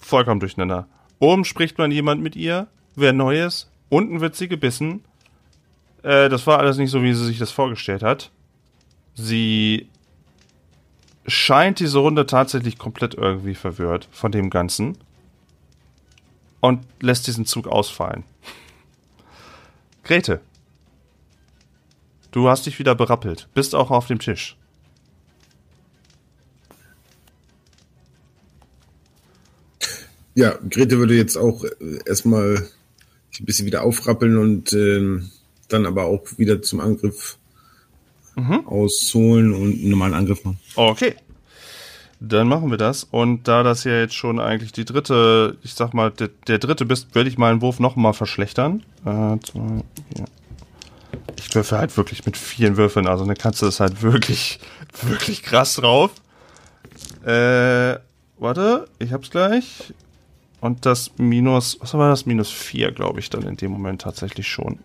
vollkommen 0.01 0.41
durcheinander. 0.41 0.89
Oben 1.19 1.45
spricht 1.45 1.77
man 1.77 1.89
jemand 1.89 2.21
mit 2.21 2.35
ihr, 2.35 2.67
wer 2.97 3.13
Neues. 3.13 3.71
Unten 3.87 4.19
wird 4.19 4.35
sie 4.35 4.49
gebissen. 4.49 5.05
Äh, 6.03 6.27
das 6.27 6.45
war 6.45 6.59
alles 6.59 6.75
nicht 6.75 6.91
so, 6.91 7.01
wie 7.01 7.13
sie 7.13 7.23
sich 7.23 7.39
das 7.39 7.51
vorgestellt 7.51 8.03
hat. 8.03 8.29
Sie 9.15 9.87
scheint 11.27 11.79
diese 11.79 11.99
Runde 11.99 12.25
tatsächlich 12.25 12.77
komplett 12.77 13.13
irgendwie 13.13 13.55
verwirrt 13.55 14.09
von 14.11 14.33
dem 14.33 14.49
Ganzen. 14.49 14.97
Und 16.59 16.83
lässt 16.99 17.25
diesen 17.27 17.45
Zug 17.45 17.67
ausfallen. 17.67 18.25
Grete. 20.03 20.41
Du 22.37 22.47
hast 22.47 22.67
dich 22.67 22.77
wieder 22.77 22.93
berappelt. 22.93 23.47
Bist 23.55 23.73
auch 23.73 23.89
auf 23.89 24.05
dem 24.05 24.19
Tisch. 24.19 24.57
Ja, 30.35 30.55
Grete 30.69 30.99
würde 30.99 31.15
jetzt 31.15 31.35
auch 31.35 31.63
äh, 31.63 31.97
erstmal 32.05 32.69
ein 33.39 33.45
bisschen 33.45 33.65
wieder 33.65 33.81
aufrappeln 33.81 34.37
und 34.37 34.71
ähm, 34.73 35.31
dann 35.67 35.87
aber 35.87 36.03
auch 36.05 36.21
wieder 36.37 36.61
zum 36.61 36.79
Angriff 36.79 37.39
ausholen 38.67 39.55
und 39.55 39.73
einen 39.73 39.89
normalen 39.89 40.13
Angriff 40.13 40.45
machen. 40.45 40.59
Okay. 40.75 41.15
Dann 42.19 42.47
machen 42.47 42.69
wir 42.69 42.77
das. 42.77 43.03
Und 43.03 43.47
da 43.47 43.63
das 43.63 43.83
ja 43.83 43.99
jetzt 43.99 44.13
schon 44.13 44.39
eigentlich 44.39 44.71
die 44.71 44.85
dritte, 44.85 45.57
ich 45.63 45.73
sag 45.73 45.95
mal, 45.95 46.11
der, 46.11 46.29
der 46.45 46.59
dritte 46.59 46.85
bist, 46.85 47.15
werde 47.15 47.31
ich 47.31 47.39
meinen 47.39 47.63
Wurf 47.63 47.79
noch 47.79 47.95
mal 47.95 48.13
verschlechtern. 48.13 48.83
Äh, 49.05 49.39
zwei, 49.39 49.83
vier. 50.13 50.25
Ich 51.37 51.53
würfe 51.55 51.77
halt 51.77 51.95
wirklich 51.97 52.25
mit 52.25 52.35
vielen 52.35 52.77
Würfeln. 52.77 53.07
Also 53.07 53.23
eine 53.23 53.35
Katze 53.35 53.67
ist 53.67 53.79
halt 53.79 54.01
wirklich, 54.01 54.59
wirklich 55.03 55.43
krass 55.43 55.75
drauf. 55.75 56.11
Äh, 57.23 57.99
warte, 58.37 58.87
ich 58.99 59.13
hab's 59.13 59.29
gleich. 59.29 59.93
Und 60.59 60.85
das 60.85 61.11
Minus, 61.17 61.77
was 61.79 61.93
war 61.93 62.09
das? 62.09 62.25
Minus 62.25 62.51
vier, 62.51 62.91
glaube 62.91 63.19
ich, 63.19 63.29
dann 63.29 63.43
in 63.43 63.57
dem 63.57 63.71
Moment 63.71 64.01
tatsächlich 64.01 64.47
schon. 64.47 64.79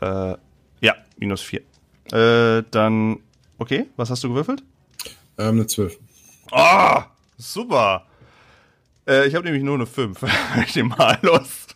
Äh, 0.00 0.36
ja, 0.80 0.94
minus 1.16 1.40
vier. 1.40 1.62
Äh, 2.12 2.62
dann, 2.70 3.18
okay, 3.58 3.86
was 3.96 4.10
hast 4.10 4.22
du 4.22 4.28
gewürfelt? 4.28 4.62
Ähm, 5.38 5.56
eine 5.56 5.66
12. 5.66 5.98
Ah, 6.52 7.06
super. 7.36 8.06
Äh, 9.08 9.26
ich 9.26 9.34
habe 9.34 9.44
nämlich 9.44 9.62
nur 9.62 9.74
eine 9.74 9.86
5 9.86 10.20
mit 10.56 10.74
dem 10.74 10.88
Malus. 10.88 11.66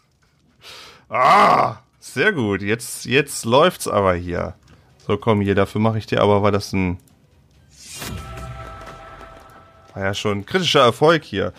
Ah, 1.08 1.78
sehr 2.14 2.32
gut. 2.32 2.62
Jetzt, 2.62 3.04
jetzt 3.04 3.44
läuft's 3.44 3.88
aber 3.88 4.14
hier. 4.14 4.54
So, 5.06 5.16
komm 5.16 5.40
hier, 5.40 5.54
dafür 5.54 5.80
mache 5.80 5.98
ich 5.98 6.06
dir 6.06 6.20
aber, 6.20 6.42
war 6.42 6.52
das 6.52 6.72
ein. 6.72 6.98
War 9.94 10.04
ja 10.04 10.14
schon 10.14 10.38
ein 10.38 10.46
kritischer 10.46 10.80
Erfolg 10.80 11.24
hier. 11.24 11.52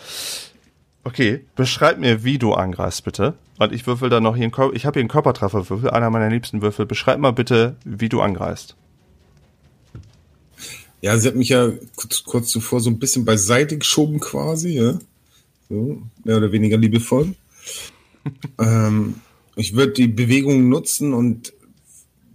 Okay, 1.04 1.44
beschreib 1.56 1.98
mir, 1.98 2.24
wie 2.24 2.38
du 2.38 2.52
angreifst, 2.52 3.04
bitte. 3.04 3.34
Und 3.58 3.72
ich 3.72 3.86
würfel 3.86 4.10
dann 4.10 4.22
noch 4.22 4.36
hier 4.36 4.44
einen 4.44 4.52
Körper. 4.52 4.76
Ich 4.76 4.84
habe 4.84 4.94
hier 4.94 5.02
einen 5.02 5.08
Körpertrefferwürfel, 5.08 5.90
einer 5.90 6.10
meiner 6.10 6.28
liebsten 6.28 6.62
Würfel. 6.62 6.86
Beschreib 6.86 7.18
mal 7.18 7.32
bitte, 7.32 7.76
wie 7.84 8.08
du 8.08 8.20
angreifst. 8.20 8.76
Ja, 11.00 11.16
sie 11.16 11.28
hat 11.28 11.36
mich 11.36 11.48
ja 11.48 11.70
kurz, 11.96 12.24
kurz 12.24 12.48
zuvor 12.50 12.80
so 12.80 12.90
ein 12.90 12.98
bisschen 12.98 13.24
beiseite 13.24 13.78
geschoben 13.78 14.20
quasi, 14.20 14.78
ja. 14.78 14.98
So, 15.68 16.02
mehr 16.24 16.36
oder 16.36 16.52
weniger 16.52 16.76
liebevoll. 16.76 17.34
ähm, 18.58 19.14
ich 19.58 19.74
würde 19.74 19.92
die 19.92 20.08
Bewegung 20.08 20.68
nutzen 20.68 21.12
und 21.12 21.52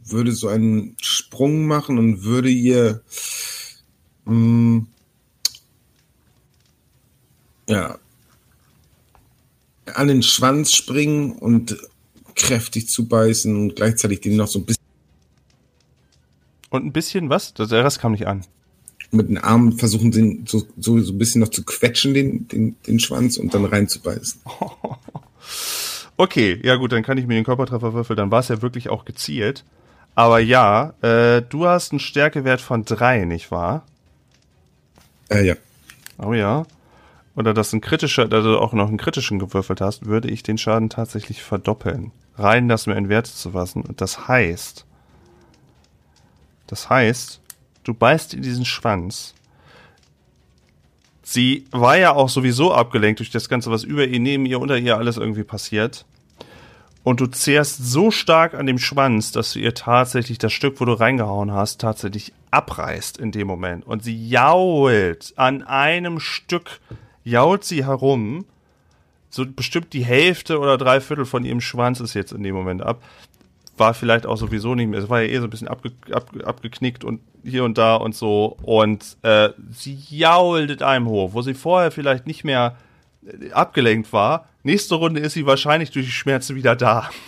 würde 0.05 0.31
so 0.33 0.47
einen 0.49 0.95
Sprung 1.01 1.65
machen 1.65 1.97
und 1.97 2.23
würde 2.23 2.49
ihr 2.49 3.01
mh, 4.25 4.85
ja 7.67 7.97
an 9.93 10.07
den 10.07 10.23
Schwanz 10.23 10.73
springen 10.73 11.33
und 11.33 11.77
kräftig 12.35 12.87
zubeißen 12.89 13.55
und 13.55 13.75
gleichzeitig 13.75 14.21
den 14.21 14.35
noch 14.37 14.47
so 14.47 14.59
ein 14.59 14.65
bisschen 14.65 14.81
Und 16.69 16.85
ein 16.85 16.91
bisschen 16.93 17.29
was? 17.29 17.53
Das- 17.53 17.71
Rest 17.71 17.99
kam 17.99 18.13
nicht 18.13 18.25
an. 18.27 18.45
mit 19.11 19.29
den 19.29 19.37
Armen 19.37 19.77
versuchen, 19.77 20.11
den 20.11 20.45
so, 20.47 20.65
so, 20.77 20.99
so 21.01 21.13
ein 21.13 21.17
bisschen 21.17 21.41
noch 21.41 21.49
zu 21.49 21.63
quetschen, 21.63 22.13
den, 22.13 22.47
den, 22.47 22.75
den 22.87 22.99
Schwanz 22.99 23.37
und 23.37 23.53
dann 23.53 23.65
reinzubeißen. 23.65 24.41
Okay, 26.17 26.59
ja 26.63 26.75
gut, 26.75 26.91
dann 26.91 27.03
kann 27.03 27.17
ich 27.17 27.25
mir 27.25 27.35
den 27.35 27.43
Körpertrefferwürfel, 27.43 28.15
dann 28.15 28.31
war 28.31 28.39
es 28.39 28.47
ja 28.47 28.61
wirklich 28.61 28.89
auch 28.89 29.05
gezielt. 29.05 29.63
Aber 30.15 30.39
ja, 30.39 30.93
äh, 31.01 31.41
du 31.41 31.65
hast 31.65 31.91
einen 31.91 31.99
Stärkewert 31.99 32.61
von 32.61 32.85
drei, 32.85 33.25
nicht 33.25 33.49
wahr? 33.49 33.83
Äh, 35.29 35.45
ja. 35.45 35.55
Oh 36.19 36.33
ja. 36.33 36.65
Oder 37.35 37.53
dass 37.55 37.73
ein 37.73 37.81
kritischer, 37.81 38.27
dass 38.27 38.43
du 38.43 38.59
auch 38.59 38.73
noch 38.73 38.87
einen 38.87 38.97
kritischen 38.97 39.39
gewürfelt 39.39 39.81
hast, 39.81 40.05
würde 40.05 40.29
ich 40.29 40.43
den 40.43 40.59
Schaden 40.59 40.89
tatsächlich 40.89 41.41
verdoppeln. 41.41 42.11
Rein 42.35 42.67
das 42.67 42.85
mir 42.85 42.95
in 42.95 43.09
Werte 43.09 43.31
zu 43.31 43.51
fassen. 43.51 43.81
Und 43.81 44.01
das 44.01 44.27
heißt, 44.27 44.85
das 46.67 46.89
heißt, 46.89 47.41
du 47.83 47.93
beißt 47.93 48.35
in 48.35 48.43
diesen 48.43 48.65
Schwanz. 48.65 49.33
Sie 51.23 51.65
war 51.71 51.97
ja 51.97 52.13
auch 52.13 52.29
sowieso 52.29 52.73
abgelenkt 52.73 53.19
durch 53.19 53.31
das 53.31 53.47
Ganze, 53.47 53.71
was 53.71 53.83
über 53.83 54.05
ihr, 54.05 54.19
neben 54.19 54.45
ihr, 54.45 54.59
unter 54.59 54.77
ihr 54.77 54.97
alles 54.97 55.17
irgendwie 55.17 55.43
passiert. 55.43 56.05
Und 57.03 57.19
du 57.19 57.27
zehrst 57.27 57.83
so 57.83 58.11
stark 58.11 58.53
an 58.53 58.65
dem 58.65 58.77
Schwanz, 58.77 59.31
dass 59.31 59.53
du 59.53 59.59
ihr 59.59 59.73
tatsächlich 59.73 60.37
das 60.37 60.53
Stück, 60.53 60.79
wo 60.79 60.85
du 60.85 60.93
reingehauen 60.93 61.51
hast, 61.51 61.81
tatsächlich 61.81 62.33
abreißt 62.51 63.17
in 63.17 63.31
dem 63.31 63.47
Moment. 63.47 63.85
Und 63.85 64.03
sie 64.03 64.29
jault 64.29 65.33
an 65.35 65.63
einem 65.63 66.19
Stück, 66.19 66.79
jault 67.23 67.63
sie 67.63 67.85
herum. 67.85 68.45
So 69.29 69.45
bestimmt 69.45 69.93
die 69.93 70.05
Hälfte 70.05 70.59
oder 70.59 70.77
drei 70.77 71.01
Viertel 71.01 71.25
von 71.25 71.43
ihrem 71.43 71.61
Schwanz 71.61 71.99
ist 71.99 72.13
jetzt 72.13 72.31
in 72.31 72.43
dem 72.43 72.55
Moment 72.55 72.81
ab. 72.81 73.01
War 73.77 73.93
vielleicht 73.93 74.25
auch 74.25 74.37
sowieso 74.37 74.75
nicht 74.75 74.87
mehr. 74.87 74.99
Es 74.99 75.09
war 75.09 75.21
ja 75.21 75.29
eh 75.29 75.37
so 75.39 75.45
ein 75.45 75.49
bisschen 75.49 75.67
abge, 75.67 75.91
ab, 76.11 76.29
abgeknickt 76.43 77.03
und 77.03 77.21
hier 77.43 77.63
und 77.63 77.77
da 77.77 77.95
und 77.95 78.15
so. 78.15 78.57
Und 78.61 79.17
äh, 79.23 79.49
sie 79.71 79.97
jault 80.09 80.83
einem 80.83 81.07
hoch, 81.07 81.33
wo 81.33 81.41
sie 81.41 81.53
vorher 81.53 81.91
vielleicht 81.91 82.27
nicht 82.27 82.43
mehr 82.43 82.77
äh, 83.25 83.51
abgelenkt 83.51 84.13
war. 84.13 84.47
Nächste 84.63 84.95
Runde 84.95 85.19
ist 85.21 85.33
sie 85.33 85.45
wahrscheinlich 85.45 85.91
durch 85.91 86.05
die 86.05 86.11
Schmerzen 86.11 86.55
wieder 86.55 86.75
da. 86.75 87.09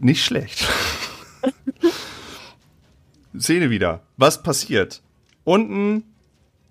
Nicht 0.00 0.24
schlecht. 0.24 0.68
Szene 3.38 3.70
wieder. 3.70 4.02
Was 4.16 4.42
passiert? 4.42 5.02
Unten, 5.44 6.04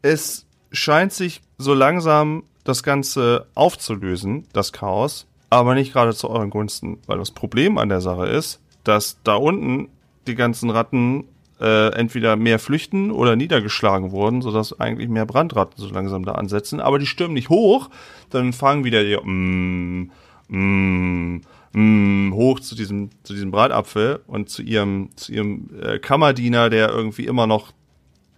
es 0.01 0.45
scheint 0.71 1.13
sich 1.13 1.41
so 1.57 1.73
langsam 1.73 2.43
das 2.63 2.83
Ganze 2.83 3.47
aufzulösen, 3.55 4.47
das 4.53 4.71
Chaos. 4.71 5.27
Aber 5.51 5.75
nicht 5.75 5.93
gerade 5.93 6.15
zu 6.15 6.29
euren 6.29 6.49
Gunsten, 6.49 6.97
weil 7.05 7.19
das 7.19 7.29
Problem 7.29 7.77
an 7.77 7.89
der 7.89 8.01
Sache 8.01 8.25
ist, 8.25 8.61
dass 8.83 9.21
da 9.23 9.35
unten 9.35 9.89
die 10.25 10.35
ganzen 10.35 10.69
Ratten 10.69 11.25
äh, 11.59 11.93
entweder 11.93 12.37
mehr 12.37 12.57
flüchten 12.57 13.11
oder 13.11 13.35
niedergeschlagen 13.35 14.11
wurden, 14.11 14.41
sodass 14.41 14.79
eigentlich 14.79 15.09
mehr 15.09 15.25
Brandratten 15.25 15.75
so 15.77 15.89
langsam 15.93 16.23
da 16.23 16.31
ansetzen. 16.31 16.79
Aber 16.79 16.99
die 16.99 17.05
stürmen 17.05 17.33
nicht 17.33 17.49
hoch, 17.49 17.89
dann 18.29 18.53
fangen 18.53 18.85
wieder 18.85 19.03
die 19.03 19.17
mm, 19.17 20.09
mm, 20.47 21.41
mm, 21.73 22.33
hoch 22.33 22.61
zu 22.61 22.73
diesem 22.73 23.09
zu 23.23 23.33
diesem 23.33 23.51
Bratapfel 23.51 24.21
und 24.27 24.49
zu 24.49 24.61
ihrem 24.63 25.09
zu 25.17 25.33
ihrem 25.33 25.69
äh, 25.81 25.99
Kammerdiener, 25.99 26.69
der 26.69 26.89
irgendwie 26.89 27.25
immer 27.25 27.45
noch 27.45 27.73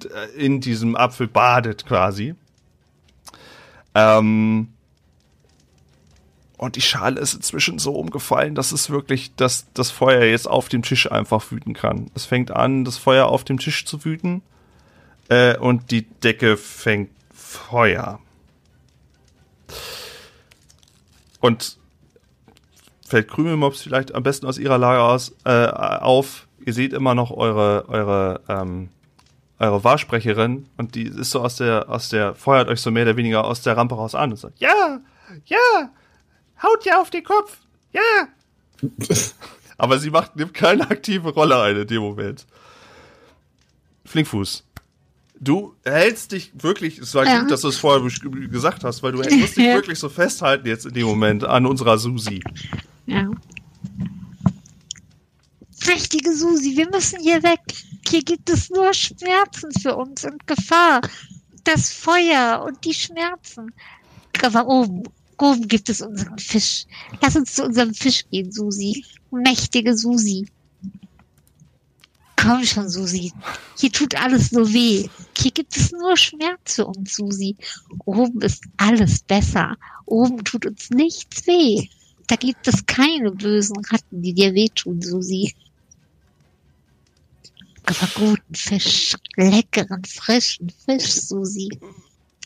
äh, 0.03 0.36
in 0.36 0.62
diesem 0.62 0.96
Apfel 0.96 1.27
badet 1.27 1.86
quasi. 1.86 2.34
Ähm, 3.93 4.73
und 6.63 6.75
die 6.75 6.82
Schale 6.82 7.20
ist 7.20 7.34
inzwischen 7.34 7.77
so 7.77 7.93
umgefallen, 7.93 8.55
dass 8.55 8.72
es 8.72 8.89
wirklich, 8.89 9.36
dass 9.36 9.67
das 9.74 9.91
Feuer 9.91 10.24
jetzt 10.24 10.48
auf 10.48 10.70
dem 10.70 10.82
Tisch 10.82 11.12
einfach 11.12 11.51
wüten 11.51 11.74
kann. 11.74 12.10
Es 12.15 12.25
fängt 12.25 12.51
an, 12.51 12.86
das 12.86 12.98
Feuer 12.98 13.27
auf 13.27 13.43
dem 13.43 13.60
Tisch 13.60 13.86
zu 13.86 14.05
wüten. 14.05 14.41
Äh, 15.29 15.58
und 15.58 15.91
die 15.91 16.03
Decke 16.03 16.58
fängt 16.58 17.10
Feuer. 17.34 18.20
Und 21.39 21.77
fällt 23.05 23.27
Krümelmops 23.27 23.82
vielleicht 23.82 24.15
am 24.15 24.24
besten 24.24 24.46
aus 24.46 24.58
ihrer 24.58 24.77
Lage 24.77 25.01
aus, 25.01 25.36
äh, 25.43 25.67
auf. 25.67 26.48
Ihr 26.65 26.74
seht 26.74 26.93
immer 26.93 27.13
noch 27.13 27.32
eure, 27.32 27.89
eure, 27.89 28.41
ähm, 28.48 28.89
eure 29.60 29.84
Wahrsprecherin 29.84 30.67
und 30.77 30.96
die 30.96 31.03
ist 31.03 31.32
so 31.32 31.41
aus 31.41 31.58
der, 31.58 31.89
aus 31.89 32.10
der, 32.10 32.36
feuert 32.36 32.70
euch 32.70 32.79
so 32.79 32.89
mehr 32.89 33.03
oder 33.03 33.17
weniger 33.17 33.43
aus 33.43 33.62
der 33.62 33.75
Rampe 33.75 33.96
raus 33.96 34.15
an 34.15 34.32
und 34.32 34.38
sagt, 34.38 34.60
ja, 34.60 35.00
ja, 35.46 35.89
haut 36.63 36.86
ja 36.86 37.00
auf 37.01 37.10
den 37.10 37.24
Kopf, 37.24 37.58
ja. 37.91 38.27
Aber 39.77 40.00
sie 40.00 40.10
macht, 40.10 40.36
nimmt 40.36 40.53
keine 40.53 40.89
aktive 40.89 41.29
Rolle 41.29 41.62
ein 41.62 41.75
in 41.77 41.88
dem 41.88 42.01
Moment. 42.01 42.46
Flinkfuß. 44.05 44.63
Du 45.39 45.75
hältst 45.84 46.32
dich 46.32 46.51
wirklich, 46.55 47.00
es 47.00 47.13
war 47.15 47.25
Ja. 47.25 47.41
gut, 47.41 47.51
dass 47.51 47.62
du 47.62 47.67
es 47.67 47.77
vorher 47.77 48.08
gesagt 48.50 48.84
hast, 48.84 49.03
weil 49.03 49.12
du 49.12 49.17
musst 49.17 49.32
dich 49.32 49.58
Ja. 49.58 49.74
wirklich 49.75 50.00
so 50.00 50.08
festhalten 50.10 50.67
jetzt 50.67 50.86
in 50.86 50.93
dem 50.93 51.05
Moment 51.08 51.43
an 51.43 51.65
unserer 51.65 51.98
Susi. 51.98 52.41
Ja. 53.08 53.29
Mächtige 55.86 56.34
Susi, 56.36 56.77
wir 56.77 56.89
müssen 56.89 57.20
hier 57.20 57.43
weg. 57.43 57.60
Hier 58.08 58.22
gibt 58.24 58.50
es 58.50 58.70
nur 58.70 58.93
Schmerzen 58.93 59.72
für 59.82 59.96
uns 59.96 60.24
und 60.24 60.46
Gefahr. 60.48 61.01
Das 61.65 61.91
Feuer 61.91 62.63
und 62.65 62.84
die 62.86 62.93
Schmerzen. 62.93 63.74
Aber 64.41 64.65
oben, 64.67 65.03
oben 65.42 65.68
gibt 65.68 65.90
es 65.90 66.02
unseren 66.02 66.38
Fisch. 66.38 66.86
Lass 67.22 67.36
uns 67.36 67.54
zu 67.54 67.63
unserem 67.63 67.94
Fisch 67.94 68.24
gehen, 68.30 68.52
Susi. 68.52 69.06
Mächtige 69.32 69.98
Susi. 69.98 70.48
Komm 72.36 72.66
schon, 72.66 72.90
Susi. 72.90 73.32
Hier 73.78 73.92
tut 73.92 74.16
alles 74.16 74.52
nur 74.52 74.72
weh. 74.74 75.08
Hier 75.38 75.52
gibt 75.52 75.78
es 75.78 75.92
nur 75.92 76.18
Schmerz 76.18 76.75
für 76.75 76.86
uns, 76.86 77.16
Susi. 77.16 77.56
Oben 78.06 78.42
ist 78.42 78.63
alles 78.78 79.20
besser. 79.20 79.78
Oben 80.06 80.44
tut 80.44 80.66
uns 80.66 80.90
nichts 80.90 81.48
weh. 81.48 81.88
Da 82.28 82.36
gibt 82.36 82.68
es 82.68 82.86
keine 82.86 83.32
bösen 83.32 83.78
Ratten, 83.86 84.22
die 84.22 84.34
dir 84.34 84.54
wehtun, 84.54 85.02
Susi. 85.02 85.54
Aber 87.86 88.08
guten 88.16 88.56
Fisch, 88.56 89.16
leckeren, 89.36 90.04
frischen 90.06 90.70
Fisch, 90.70 91.13
Susi. 91.13 91.70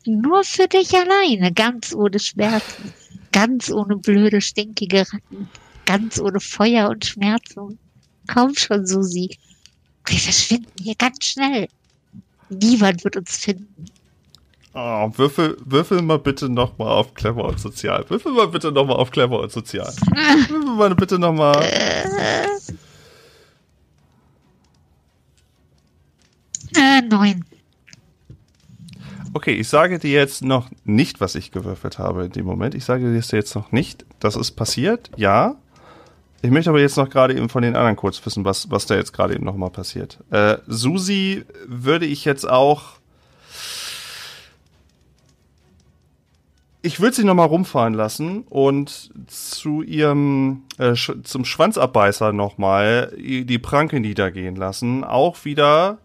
Nur 0.08 0.46
für 0.46 0.68
dich 0.70 0.94
alleine, 0.96 1.52
ganz 1.52 1.94
ohne 1.94 2.18
Schmerzen, 2.18 2.94
ganz 3.34 3.70
ohne 3.70 3.98
blöde, 3.98 4.40
stinkige 4.40 5.02
Ratten, 5.02 5.50
ganz 5.86 6.18
ohne 6.18 6.40
Feuer 6.40 6.90
und 6.90 7.06
Schmerzen. 7.06 7.78
Komm 8.34 8.56
schon, 8.56 8.88
Susi. 8.88 9.38
Wir 10.06 10.18
verschwinden 10.18 10.72
hier 10.82 10.96
ganz 10.96 11.26
schnell. 11.26 11.68
Niemand 12.50 13.04
wird 13.04 13.18
uns 13.18 13.36
finden. 13.36 13.86
Oh, 14.74 15.12
würfel, 15.18 15.58
würfel 15.66 16.02
mal 16.02 16.20
bitte 16.20 16.48
nochmal 16.48 16.90
auf 16.90 17.14
clever 17.14 17.44
und 17.44 17.60
sozial. 17.60 18.10
Würfel 18.10 18.32
mal 18.32 18.48
bitte 18.48 18.72
nochmal 18.72 18.96
auf 18.96 19.12
clever 19.12 19.42
und 19.42 19.52
sozial. 19.52 19.94
Würfel 20.48 20.76
mal 20.76 20.96
bitte 20.96 21.20
nochmal. 21.20 21.62
Äh, 26.76 27.02
neun. 27.02 27.44
Okay, 29.38 29.54
ich 29.54 29.70
sage 29.70 30.00
dir 30.00 30.10
jetzt 30.10 30.44
noch 30.44 30.68
nicht, 30.84 31.22
was 31.22 31.36
ich 31.36 31.52
gewürfelt 31.52 32.00
habe 32.00 32.26
in 32.26 32.32
dem 32.32 32.48
Moment. 32.48 32.74
Ich 32.74 32.86
sage 32.86 33.04
dir 33.04 33.38
jetzt 33.38 33.54
noch 33.54 33.72
nicht. 33.72 34.04
Das 34.20 34.36
ist 34.36 34.54
passiert, 34.54 35.12
ja. 35.16 35.58
Ich 36.42 36.50
möchte 36.50 36.72
aber 36.72 36.80
jetzt 36.80 36.98
noch 36.98 37.08
gerade 37.08 37.36
eben 37.36 37.48
von 37.48 37.62
den 37.62 37.76
anderen 37.76 37.98
kurz 37.98 38.26
wissen, 38.26 38.46
was, 38.46 38.72
was 38.72 38.88
da 38.88 38.96
jetzt 38.96 39.14
gerade 39.14 39.36
eben 39.36 39.46
nochmal 39.46 39.70
passiert. 39.70 40.18
Äh, 40.32 40.58
Susi 40.66 41.46
würde 41.68 42.08
ich 42.08 42.26
jetzt 42.26 42.50
auch. 42.50 42.94
Ich 46.82 47.00
würde 47.00 47.16
sie 47.16 47.24
nochmal 47.24 47.46
rumfahren 47.46 47.94
lassen 47.94 48.42
und 48.42 49.12
zu 49.28 49.84
ihrem, 49.84 50.64
äh, 50.80 50.96
sch 50.96 51.12
zum 51.22 51.46
Schwanzabbeißer 51.46 52.34
nochmal 52.34 53.14
die 53.16 53.60
Pranke 53.60 54.00
niedergehen 54.00 54.56
lassen. 54.56 55.04
Auch 55.04 55.46
wieder, 55.46 56.00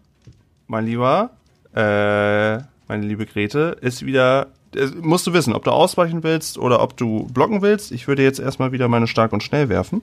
mein 0.67 0.85
Lieber, 0.85 1.31
äh, 1.73 2.71
meine 2.87 3.05
liebe 3.05 3.25
Grete, 3.25 3.77
ist 3.81 4.05
wieder. 4.05 4.47
äh, 4.75 4.87
Musst 5.01 5.25
du 5.27 5.33
wissen, 5.33 5.53
ob 5.53 5.63
du 5.63 5.71
ausweichen 5.71 6.23
willst 6.23 6.57
oder 6.57 6.81
ob 6.81 6.97
du 6.97 7.27
blocken 7.33 7.61
willst. 7.61 7.91
Ich 7.91 8.07
würde 8.07 8.23
jetzt 8.23 8.39
erstmal 8.39 8.71
wieder 8.71 8.87
meine 8.87 9.07
Stark 9.07 9.33
und 9.33 9.43
Schnell 9.43 9.69
werfen. 9.69 10.01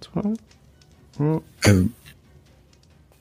Zwei. 0.00 0.34
Ähm, 1.64 1.92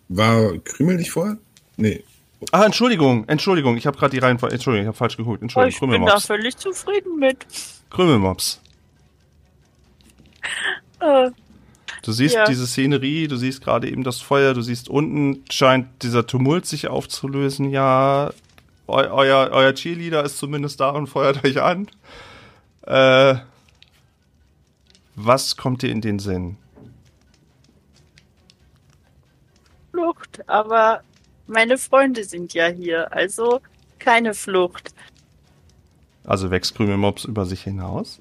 war 0.07 0.57
Krümel 0.59 0.97
nicht 0.97 1.11
vorher? 1.11 1.37
Nee. 1.77 2.03
Ah, 2.51 2.63
Entschuldigung, 2.65 3.27
Entschuldigung, 3.27 3.75
ich 3.75 3.85
habe 3.85 3.97
gerade 3.97 4.11
die 4.11 4.19
Reihenfolge. 4.19 4.55
Entschuldigung, 4.55 4.83
ich 4.83 4.87
habe 4.87 4.97
falsch 4.97 5.17
geguckt. 5.17 5.39
Oh, 5.41 5.43
Entschuldigung, 5.43 5.73
ich 5.73 5.79
bin 5.79 5.89
da 5.91 5.95
Krümelmops. 5.97 6.25
völlig 6.25 6.57
zufrieden 6.57 7.17
mit. 7.19 7.45
Krümelmops. 7.89 8.61
Äh, 11.01 11.31
Du 12.01 12.11
siehst 12.13 12.35
Ja. 12.35 12.45
diese 12.45 12.65
Szenerie, 12.65 13.27
du 13.27 13.35
siehst 13.35 13.61
gerade 13.61 13.89
eben 13.89 14.03
das 14.03 14.19
Feuer, 14.21 14.53
du 14.53 14.61
siehst 14.61 14.87
unten 14.89 15.43
scheint 15.49 15.87
dieser 16.01 16.25
Tumult 16.25 16.65
sich 16.65 16.87
aufzulösen. 16.87 17.69
Ja, 17.69 18.31
eu 18.89 19.11
euer, 19.11 19.49
euer 19.51 19.73
Cheerleader 19.73 20.23
ist 20.23 20.37
zumindest 20.37 20.79
da 20.79 20.89
und 20.89 21.07
feuert 21.07 21.43
euch 21.43 21.61
an. 21.61 21.87
Äh, 22.83 23.35
was 25.15 25.57
kommt 25.57 25.81
dir 25.81 25.91
in 25.91 26.01
den 26.01 26.19
Sinn? 26.19 26.57
Flucht, 29.91 30.47
aber 30.47 31.03
meine 31.47 31.77
Freunde 31.77 32.23
sind 32.23 32.53
ja 32.53 32.67
hier, 32.67 33.11
also 33.11 33.59
keine 33.97 34.33
Flucht. 34.33 34.93
Also 36.23 36.51
wächst 36.51 36.75
Krümelmops 36.75 37.25
über 37.25 37.45
sich 37.45 37.63
hinaus? 37.63 38.19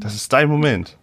Das 0.00 0.14
ist 0.14 0.32
dein 0.32 0.48
Moment. 0.48 0.98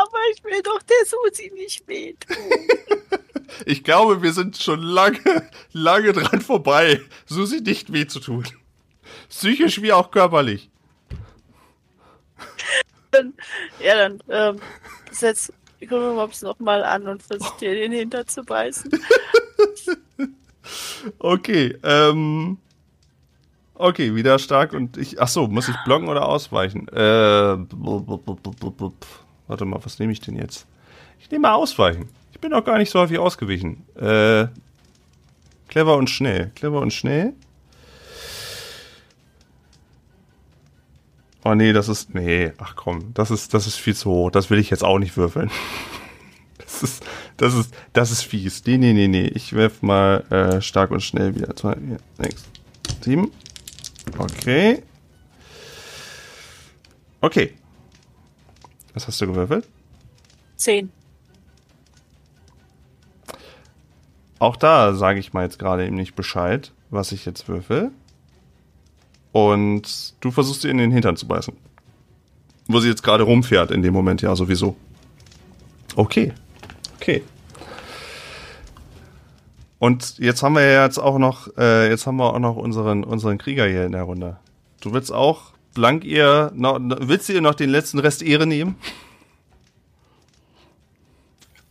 Aber 0.00 0.18
ich 0.34 0.44
will 0.44 0.62
doch 0.62 0.82
der 0.82 1.06
Susi 1.06 1.50
nicht 1.54 1.86
wehtun. 1.86 2.36
Ich 3.64 3.82
glaube, 3.82 4.22
wir 4.22 4.32
sind 4.34 4.58
schon 4.58 4.82
lange, 4.82 5.50
lange 5.72 6.12
dran 6.12 6.40
vorbei, 6.42 7.00
Susi 7.26 7.60
nicht 7.60 7.92
weh 7.92 8.06
zu 8.06 8.20
tun. 8.20 8.44
Psychisch 9.30 9.80
wie 9.82 9.92
auch 9.92 10.10
körperlich. 10.10 10.70
Dann, 13.10 13.32
ja, 13.80 13.96
dann 13.96 14.22
ähm, 14.28 14.60
setz 15.10 15.50
Krümmelmops 15.80 16.42
nochmal 16.42 16.84
an 16.84 17.08
und 17.08 17.22
versucht 17.22 17.60
dir 17.60 17.74
den 17.74 17.92
Hinter 17.92 18.26
zu 18.26 18.44
beißen. 18.44 18.90
Okay, 21.18 21.78
ähm. 21.82 22.58
Okay, 23.74 24.14
wieder 24.14 24.38
stark 24.38 24.72
und 24.72 24.96
ich. 24.96 25.20
Ach 25.20 25.28
so, 25.28 25.46
muss 25.46 25.68
ich 25.68 25.76
blocken 25.84 26.08
oder 26.08 26.28
ausweichen? 26.28 26.88
Äh. 26.88 27.56
blub, 27.56 28.24
blub, 28.24 28.76
blub. 28.76 29.06
Warte 29.48 29.64
mal, 29.64 29.80
was 29.82 29.98
nehme 29.98 30.12
ich 30.12 30.20
denn 30.20 30.36
jetzt? 30.36 30.66
Ich 31.18 31.30
nehme 31.30 31.42
mal 31.42 31.54
ausweichen. 31.54 32.08
Ich 32.32 32.40
bin 32.40 32.52
auch 32.52 32.64
gar 32.64 32.78
nicht 32.78 32.90
so 32.90 33.00
häufig 33.00 33.18
ausgewichen. 33.18 33.84
Äh. 33.96 34.46
Clever 35.68 35.96
und 35.96 36.08
schnell. 36.08 36.52
Clever 36.54 36.80
und 36.80 36.92
schnell. 36.92 37.34
Oh 41.44 41.54
nee, 41.54 41.72
das 41.72 41.88
ist. 41.88 42.14
Nee, 42.14 42.52
ach 42.58 42.76
komm, 42.76 43.14
das 43.14 43.30
ist, 43.30 43.54
das 43.54 43.66
ist 43.66 43.76
viel 43.76 43.94
zu 43.94 44.10
hoch. 44.10 44.30
Das 44.30 44.50
will 44.50 44.58
ich 44.58 44.70
jetzt 44.70 44.84
auch 44.84 44.98
nicht 44.98 45.16
würfeln. 45.16 45.50
Das 46.60 46.82
ist, 46.82 47.04
das 47.38 47.54
ist, 47.54 47.74
das 47.94 48.10
ist 48.10 48.22
fies. 48.22 48.62
Nee, 48.66 48.76
nee, 48.76 48.92
nee, 48.92 49.08
nee. 49.08 49.26
Ich 49.28 49.54
werf 49.54 49.80
mal 49.80 50.20
äh, 50.30 50.60
stark 50.60 50.90
und 50.90 51.00
schnell 51.00 51.34
wieder. 51.34 51.56
Zwei, 51.56 51.74
vier, 51.74 51.96
sechs, 52.18 52.44
sieben. 53.00 53.32
Okay. 54.18 54.82
Okay. 57.22 57.54
Was 58.98 59.06
hast 59.06 59.20
du 59.20 59.28
gewürfelt? 59.28 59.64
Zehn. 60.56 60.90
auch 64.40 64.56
da 64.56 64.92
sage 64.92 65.20
ich 65.20 65.32
mal 65.32 65.44
jetzt 65.44 65.60
gerade 65.60 65.86
ihm 65.86 65.94
nicht 65.94 66.16
Bescheid, 66.16 66.72
was 66.90 67.12
ich 67.12 67.24
jetzt 67.24 67.46
würfel. 67.46 67.92
Und 69.30 70.14
du 70.18 70.32
versuchst 70.32 70.62
sie 70.62 70.68
in 70.68 70.78
den 70.78 70.90
Hintern 70.90 71.16
zu 71.16 71.28
beißen. 71.28 71.54
Wo 72.66 72.80
sie 72.80 72.88
jetzt 72.88 73.04
gerade 73.04 73.22
rumfährt 73.22 73.70
in 73.70 73.82
dem 73.82 73.94
Moment, 73.94 74.20
ja, 74.20 74.34
sowieso. 74.34 74.74
Okay. 75.94 76.32
Okay. 76.96 77.22
Und 79.78 80.18
jetzt 80.18 80.42
haben 80.42 80.56
wir 80.56 80.62
ja 80.62 80.84
jetzt 80.84 80.98
auch 80.98 81.18
noch, 81.18 81.56
äh, 81.56 81.88
jetzt 81.88 82.04
haben 82.08 82.16
wir 82.16 82.34
auch 82.34 82.40
noch 82.40 82.56
unseren, 82.56 83.04
unseren 83.04 83.38
Krieger 83.38 83.68
hier 83.68 83.86
in 83.86 83.92
der 83.92 84.02
Runde. 84.02 84.38
Du 84.80 84.92
willst 84.92 85.12
auch 85.12 85.52
blank 85.74 86.04
ihr, 86.04 86.52
noch, 86.54 86.78
willst 86.80 87.28
du 87.28 87.32
ihr 87.32 87.40
noch 87.40 87.54
den 87.54 87.70
letzten 87.70 87.98
Rest 87.98 88.22
Ehre 88.22 88.46
nehmen? 88.46 88.76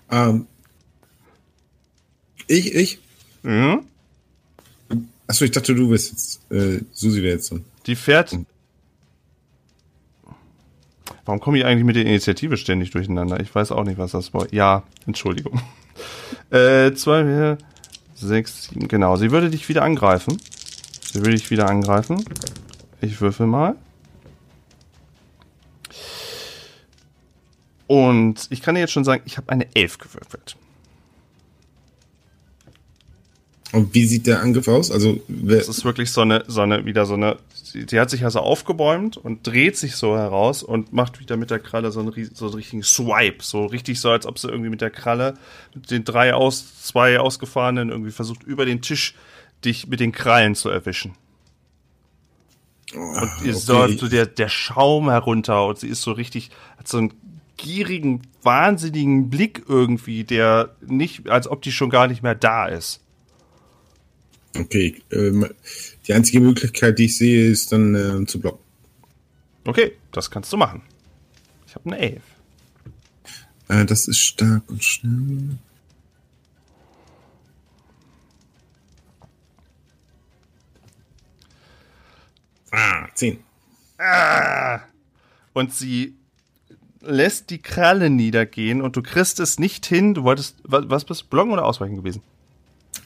Ähm, 0.10 0.48
ich, 2.48 2.74
ich? 2.74 3.00
Mhm. 3.44 3.84
Achso, 5.28 5.44
ich 5.44 5.52
dachte, 5.52 5.76
du 5.76 5.90
bist 5.90 6.12
jetzt. 6.12 6.52
Äh, 6.52 6.82
Susi 6.94 7.22
wäre 7.22 7.36
jetzt 7.36 7.52
dran. 7.52 7.66
Die 7.86 7.96
fährt. 7.96 8.38
Warum 11.26 11.42
komme 11.42 11.58
ich 11.58 11.66
eigentlich 11.66 11.84
mit 11.84 11.98
der 11.98 12.06
Initiative 12.06 12.56
ständig 12.56 12.92
durcheinander? 12.92 13.42
Ich 13.42 13.54
weiß 13.54 13.74
auch 13.74 13.84
nicht, 13.84 13.98
was 13.98 14.12
das 14.12 14.34
war. 14.34 14.52
Ja, 14.54 14.84
Entschuldigung. 15.06 15.62
Äh, 16.50 16.94
zwei, 16.94 17.26
vier, 17.26 17.58
sechs, 18.16 18.70
sieben, 18.70 18.88
genau. 18.88 19.18
Sie 19.18 19.32
würde 19.32 19.50
dich 19.50 19.68
wieder 19.68 19.82
angreifen. 19.82 20.38
Sie 21.12 21.20
würde 21.20 21.32
dich 21.32 21.50
wieder 21.50 21.68
angreifen. 21.68 22.24
Ich 23.02 23.20
würfel 23.20 23.48
mal. 23.48 23.76
Und 27.88 28.48
ich 28.50 28.62
kann 28.62 28.76
dir 28.76 28.82
jetzt 28.82 28.92
schon 28.92 29.06
sagen, 29.06 29.24
ich 29.26 29.38
habe 29.38 29.50
eine 29.50 29.68
Elf 29.74 29.98
gewürfelt. 29.98 30.58
Und 33.74 33.94
wie 33.94 34.06
sieht 34.06 34.28
der 34.28 34.42
Angriff 34.42 34.68
aus? 34.68 34.92
Also, 34.92 35.20
wer, 35.28 35.58
Das 35.58 35.68
ist 35.68 35.84
wirklich 35.84 36.12
so 36.12 36.22
eine, 36.22 36.44
so 36.48 36.62
eine, 36.62 36.86
wieder 36.86 37.06
so 37.06 37.16
eine, 37.16 37.38
sie, 37.54 37.86
sie 37.90 38.00
hat 38.00 38.10
sich 38.10 38.24
also 38.24 38.40
aufgebäumt 38.40 39.18
und 39.18 39.46
dreht 39.46 39.76
sich 39.76 39.96
so 39.96 40.18
heraus 40.18 40.64
und 40.64 40.94
macht 40.94 41.20
wieder 41.20 41.36
mit 41.36 41.52
der 41.52 41.60
Kralle 41.60 41.92
so 41.92 42.00
einen, 42.00 42.30
so 42.34 42.46
einen 42.46 42.56
richtigen 42.56 42.84
Swipe. 42.84 43.44
So 43.44 43.66
richtig 43.66 44.00
so, 44.00 44.10
als 44.10 44.26
ob 44.26 44.40
sie 44.40 44.48
irgendwie 44.48 44.70
mit 44.70 44.82
der 44.82 44.90
Kralle 44.90 45.34
mit 45.74 45.92
den 45.92 46.06
drei 46.06 46.34
aus, 46.34 46.82
zwei 46.82 47.20
ausgefahrenen 47.20 47.90
irgendwie 47.90 48.12
versucht, 48.12 48.44
über 48.44 48.66
den 48.66 48.82
Tisch 48.82 49.16
dich 49.66 49.88
mit 49.88 50.00
den 50.00 50.12
Krallen 50.12 50.56
zu 50.56 50.70
erwischen. 50.70 51.14
Und 52.94 53.30
ihr 53.44 53.52
okay. 53.52 53.52
säuft 53.52 54.00
so 54.00 54.08
der, 54.08 54.26
der 54.26 54.48
Schaum 54.48 55.10
herunter 55.10 55.66
und 55.66 55.78
sie 55.78 55.90
ist 55.90 56.04
so 56.04 56.14
richtig, 56.14 56.52
hat 56.78 56.88
so 56.88 57.00
einen 57.00 57.14
gierigen, 57.58 58.22
wahnsinnigen 58.44 59.30
Blick 59.30 59.64
irgendwie, 59.68 60.24
der 60.24 60.76
nicht, 60.86 61.30
als 61.30 61.48
ob 61.48 61.62
die 61.62 61.72
schon 61.72 61.90
gar 61.90 62.08
nicht 62.08 62.24
mehr 62.24 62.36
da 62.36 62.68
ist. 62.68 63.02
okay, 64.58 65.02
ähm, 65.12 65.48
die 66.08 66.14
einzige 66.14 66.40
Möglichkeit, 66.40 67.00
die 67.00 67.06
ich 67.06 67.18
sehe, 67.18 67.50
ist 67.50 67.72
dann 67.72 67.96
äh, 67.96 68.26
zu 68.26 68.40
blocken. 68.40 68.64
Okay, 69.66 69.94
das 70.12 70.32
kannst 70.32 70.54
du 70.54 70.58
machen. 70.58 70.82
Ich 71.68 71.76
habe 71.76 71.92
eine 71.92 72.00
Elf. 72.00 72.24
Äh, 73.68 73.86
das 73.86 74.08
ist 74.08 74.20
stark 74.20 74.64
und 74.70 74.84
schnell. 74.84 75.58
Ah, 82.72 83.08
10. 83.14 83.40
Und 85.54 85.74
sie 85.74 86.16
lässt 87.02 87.50
die 87.50 87.60
Kralle 87.60 88.10
niedergehen 88.10 88.82
und 88.82 88.96
du 88.96 89.02
kriegst 89.02 89.40
es 89.40 89.60
nicht 89.60 89.86
hin. 89.86 90.14
Du 90.14 90.24
wolltest, 90.24 90.56
wa- 90.64 90.84
was 90.88 91.06
bist 91.06 91.22
du, 91.24 91.26
blocken 91.28 91.52
oder 91.54 91.66
ausweichen 91.66 91.96
gewesen? 91.96 92.22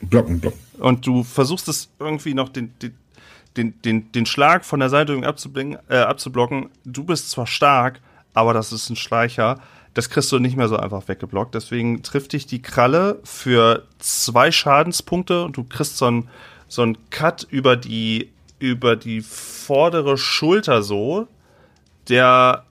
Blocken, 0.01 0.39
blocken. 0.39 0.59
Und 0.79 1.05
du 1.05 1.23
versuchst 1.23 1.67
es 1.67 1.89
irgendwie 1.99 2.33
noch 2.33 2.49
den, 2.49 2.73
den, 2.81 2.93
den, 3.57 3.81
den, 3.81 4.11
den 4.11 4.25
Schlag 4.25 4.65
von 4.65 4.79
der 4.79 4.89
Seite 4.89 5.13
äh, 5.13 5.97
abzublocken. 5.97 6.69
Du 6.85 7.03
bist 7.03 7.29
zwar 7.29 7.47
stark, 7.47 7.99
aber 8.33 8.53
das 8.53 8.71
ist 8.71 8.89
ein 8.89 8.95
Schleicher. 8.95 9.59
Das 9.93 10.09
kriegst 10.09 10.31
du 10.31 10.39
nicht 10.39 10.55
mehr 10.55 10.69
so 10.69 10.77
einfach 10.77 11.07
weggeblockt. 11.07 11.53
Deswegen 11.53 12.01
trifft 12.01 12.33
dich 12.33 12.45
die 12.45 12.61
Kralle 12.61 13.19
für 13.23 13.85
zwei 13.99 14.51
Schadenspunkte 14.51 15.43
und 15.43 15.57
du 15.57 15.65
kriegst 15.65 15.97
so 15.97 16.05
einen 16.05 16.29
so 16.69 16.81
einen 16.83 16.97
Cut 17.09 17.45
über 17.49 17.75
die, 17.75 18.29
über 18.57 18.95
die 18.95 19.19
vordere 19.19 20.17
Schulter 20.17 20.81
so, 20.83 21.27
der 22.07 22.63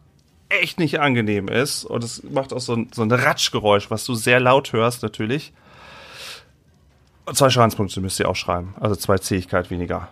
echt 0.50 0.78
nicht 0.78 1.00
angenehm 1.00 1.48
ist. 1.48 1.84
Und 1.84 2.04
es 2.04 2.22
macht 2.22 2.52
auch 2.52 2.60
so 2.60 2.74
ein, 2.74 2.90
so 2.92 3.02
ein 3.02 3.10
Ratschgeräusch, 3.10 3.90
was 3.90 4.04
du 4.04 4.14
sehr 4.14 4.40
laut 4.40 4.72
hörst 4.72 5.02
natürlich. 5.02 5.52
Und 7.24 7.36
zwei 7.36 7.50
Schadenspunkte 7.50 8.00
müsst 8.00 8.20
ihr 8.20 8.28
auch 8.28 8.36
schreiben. 8.36 8.74
Also 8.80 8.96
zwei 8.96 9.18
Zähigkeit 9.18 9.70
weniger. 9.70 10.08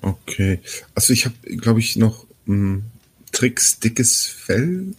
Okay. 0.00 0.60
Also 0.94 1.12
ich 1.12 1.24
habe, 1.24 1.34
glaube 1.56 1.80
ich, 1.80 1.96
noch 1.96 2.26
mh, 2.46 2.82
Tricks 3.32 3.80
dickes 3.80 4.26
Fell. 4.26 4.94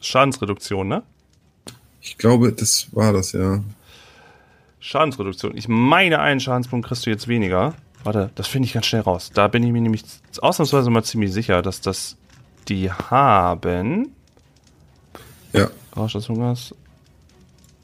Schadensreduktion, 0.00 0.88
ne? 0.88 1.02
Ich 2.02 2.18
glaube, 2.18 2.52
das 2.52 2.88
war 2.92 3.12
das, 3.12 3.32
ja. 3.32 3.62
Schadensreduktion. 4.80 5.56
Ich 5.56 5.68
meine, 5.68 6.20
einen 6.20 6.40
Schadenspunkt 6.40 6.88
kriegst 6.88 7.06
du 7.06 7.10
jetzt 7.10 7.26
weniger. 7.26 7.74
Warte, 8.04 8.30
das 8.34 8.46
finde 8.46 8.66
ich 8.66 8.74
ganz 8.74 8.86
schnell 8.86 9.02
raus. 9.02 9.30
Da 9.32 9.48
bin 9.48 9.62
ich 9.62 9.72
mir 9.72 9.80
nämlich 9.80 10.04
ausnahmsweise 10.40 10.90
mal 10.90 11.02
ziemlich 11.02 11.32
sicher, 11.32 11.62
dass 11.62 11.80
das 11.80 12.16
die 12.68 12.90
haben. 12.90 14.14
Ja. 15.52 15.70
Rausch 15.96 16.12
des 16.12 16.28
Hungers. 16.28 16.74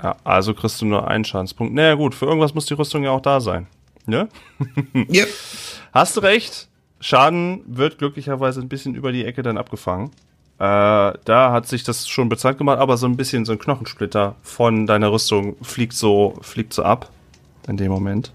Ja, 0.02 0.16
also 0.24 0.54
kriegst 0.54 0.80
du 0.80 0.86
nur 0.86 1.08
einen 1.08 1.24
Schadenspunkt. 1.24 1.74
Naja, 1.74 1.94
gut, 1.94 2.14
für 2.14 2.26
irgendwas 2.26 2.54
muss 2.54 2.66
die 2.66 2.74
Rüstung 2.74 3.02
ja 3.02 3.10
auch 3.10 3.20
da 3.20 3.40
sein. 3.40 3.66
Ne? 4.06 4.28
Ja. 5.08 5.24
Hast 5.92 6.16
du 6.16 6.20
recht. 6.20 6.68
Schaden 7.00 7.62
wird 7.66 7.98
glücklicherweise 7.98 8.60
ein 8.60 8.68
bisschen 8.68 8.94
über 8.94 9.12
die 9.12 9.24
Ecke 9.24 9.42
dann 9.42 9.56
abgefangen. 9.56 10.10
Äh, 10.58 11.12
da 11.24 11.52
hat 11.52 11.66
sich 11.66 11.82
das 11.82 12.06
schon 12.06 12.28
bezahlt 12.28 12.58
gemacht, 12.58 12.78
aber 12.78 12.98
so 12.98 13.06
ein 13.06 13.16
bisschen 13.16 13.46
so 13.46 13.52
ein 13.52 13.58
Knochensplitter 13.58 14.36
von 14.42 14.86
deiner 14.86 15.10
Rüstung 15.10 15.56
fliegt 15.62 15.94
so, 15.94 16.38
fliegt 16.42 16.74
so 16.74 16.82
ab. 16.82 17.10
In 17.66 17.78
dem 17.78 17.90
Moment. 17.90 18.32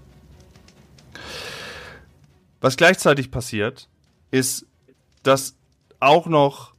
Was 2.66 2.76
gleichzeitig 2.76 3.30
passiert, 3.30 3.88
ist, 4.32 4.66
dass 5.22 5.54
auch 6.00 6.26
noch 6.26 6.74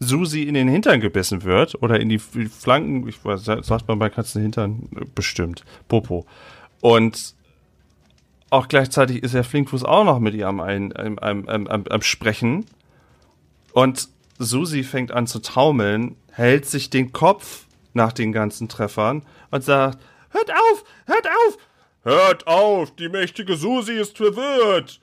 Susi 0.00 0.42
in 0.42 0.54
den 0.54 0.66
Hintern 0.66 0.98
gebissen 0.98 1.44
wird 1.44 1.80
oder 1.80 2.00
in 2.00 2.08
die 2.08 2.18
Flanken, 2.18 3.06
ich 3.06 3.24
weiß, 3.24 3.44
sagt 3.44 3.86
man 3.86 4.00
bei 4.00 4.10
Katzen 4.10 4.42
Hintern 4.42 4.88
Äh, 4.96 5.04
bestimmt, 5.14 5.64
Popo. 5.86 6.26
Und 6.80 7.36
auch 8.50 8.66
gleichzeitig 8.66 9.22
ist 9.22 9.34
der 9.34 9.44
Flinkfuß 9.44 9.84
auch 9.84 10.02
noch 10.02 10.18
mit 10.18 10.34
ihr 10.34 10.48
am, 10.48 10.58
ein, 10.58 10.92
am, 10.96 11.20
am, 11.20 11.68
am 11.68 12.02
Sprechen. 12.02 12.66
Und 13.72 14.08
Susi 14.40 14.82
fängt 14.82 15.12
an 15.12 15.28
zu 15.28 15.38
taumeln, 15.38 16.16
hält 16.32 16.66
sich 16.66 16.90
den 16.90 17.12
Kopf 17.12 17.66
nach 17.92 18.12
den 18.12 18.32
ganzen 18.32 18.68
Treffern 18.68 19.22
und 19.52 19.62
sagt, 19.62 20.02
hört 20.30 20.50
auf, 20.50 20.84
hört 21.06 21.28
auf, 21.28 21.58
hört 22.02 22.46
auf, 22.48 22.96
die 22.96 23.08
mächtige 23.08 23.56
Susi 23.56 23.92
ist 23.92 24.16
verwirrt. 24.16 25.00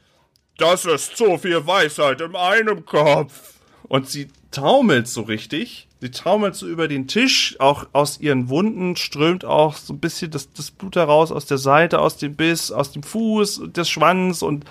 Das 0.61 0.85
ist 0.85 1.17
zu 1.17 1.39
viel 1.39 1.65
Weisheit 1.65 2.21
in 2.21 2.35
einem 2.35 2.85
Kopf. 2.85 3.55
Und 3.81 4.07
sie 4.07 4.27
taumelt 4.51 5.07
so 5.07 5.23
richtig. 5.23 5.87
Sie 6.01 6.11
taumelt 6.11 6.53
so 6.53 6.67
über 6.67 6.87
den 6.87 7.07
Tisch. 7.07 7.55
Auch 7.57 7.87
aus 7.93 8.19
ihren 8.19 8.47
Wunden 8.47 8.95
strömt 8.95 9.43
auch 9.43 9.75
so 9.75 9.91
ein 9.91 9.97
bisschen 9.97 10.29
das, 10.29 10.53
das 10.53 10.69
Blut 10.69 10.97
heraus 10.97 11.31
aus 11.31 11.47
der 11.47 11.57
Seite, 11.57 11.97
aus 11.97 12.17
dem 12.17 12.35
Biss, 12.35 12.71
aus 12.71 12.91
dem 12.91 13.01
Fuß 13.01 13.71
des 13.75 13.89
Schwanz. 13.89 14.43
Und 14.43 14.65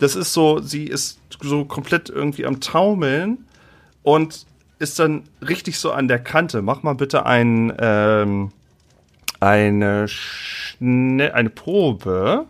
das 0.00 0.16
ist 0.16 0.32
so, 0.32 0.58
sie 0.58 0.82
ist 0.82 1.20
so 1.40 1.64
komplett 1.64 2.10
irgendwie 2.10 2.44
am 2.44 2.60
Taumeln 2.60 3.46
und 4.02 4.46
ist 4.80 4.98
dann 4.98 5.28
richtig 5.46 5.78
so 5.78 5.92
an 5.92 6.08
der 6.08 6.18
Kante. 6.18 6.60
Mach 6.60 6.82
mal 6.82 6.96
bitte 6.96 7.24
ein, 7.24 7.72
ähm, 7.78 8.50
eine, 9.38 10.08
Schne 10.08 11.34
eine 11.34 11.50
Probe 11.50 12.46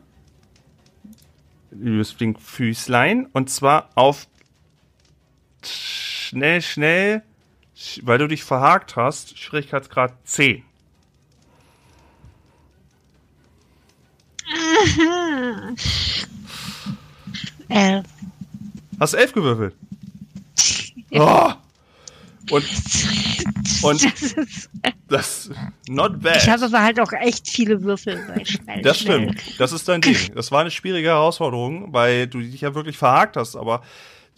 liebes 1.81 2.13
Füßlein, 2.39 3.27
und 3.33 3.51
zwar 3.51 3.91
auf 3.95 4.27
schnell, 5.63 6.63
schnell, 6.63 7.23
sch- 7.77 8.01
weil 8.05 8.19
du 8.19 8.29
dich 8.29 8.45
verhakt 8.45 8.97
hast, 8.97 9.39
Schwierigkeitsgrad 9.39 10.13
10. 10.25 10.63
Äh, 17.69 18.03
Hast 19.01 19.15
11 19.15 19.33
gewürfelt. 19.35 19.75
Oh. 21.13 21.53
Und 22.51 22.65
Und- 23.83 24.05
das 24.05 24.23
ist, 24.23 24.71
das, 25.09 25.51
not 25.89 26.21
bad. 26.21 26.37
ich 26.39 26.49
habe 26.49 26.65
aber 26.65 26.83
halt 26.83 27.01
auch 27.01 27.13
echt 27.13 27.49
viele 27.49 27.83
Würfel 27.83 28.25
bei 28.29 28.45
schnell. 28.45 28.83
Das 28.83 29.01
schnell. 29.01 29.33
stimmt. 29.33 29.61
Das 29.61 29.73
ist 29.73 29.89
dein 29.89 30.01
Ding. 30.01 30.17
Das 30.35 30.51
war 30.51 30.61
eine 30.61 30.71
schwierige 30.71 31.09
Herausforderung, 31.09 31.93
weil 31.93 32.27
du 32.27 32.41
dich 32.41 32.61
ja 32.61 32.75
wirklich 32.75 32.97
verhakt 32.99 33.37
hast, 33.37 33.57
aber 33.57 33.83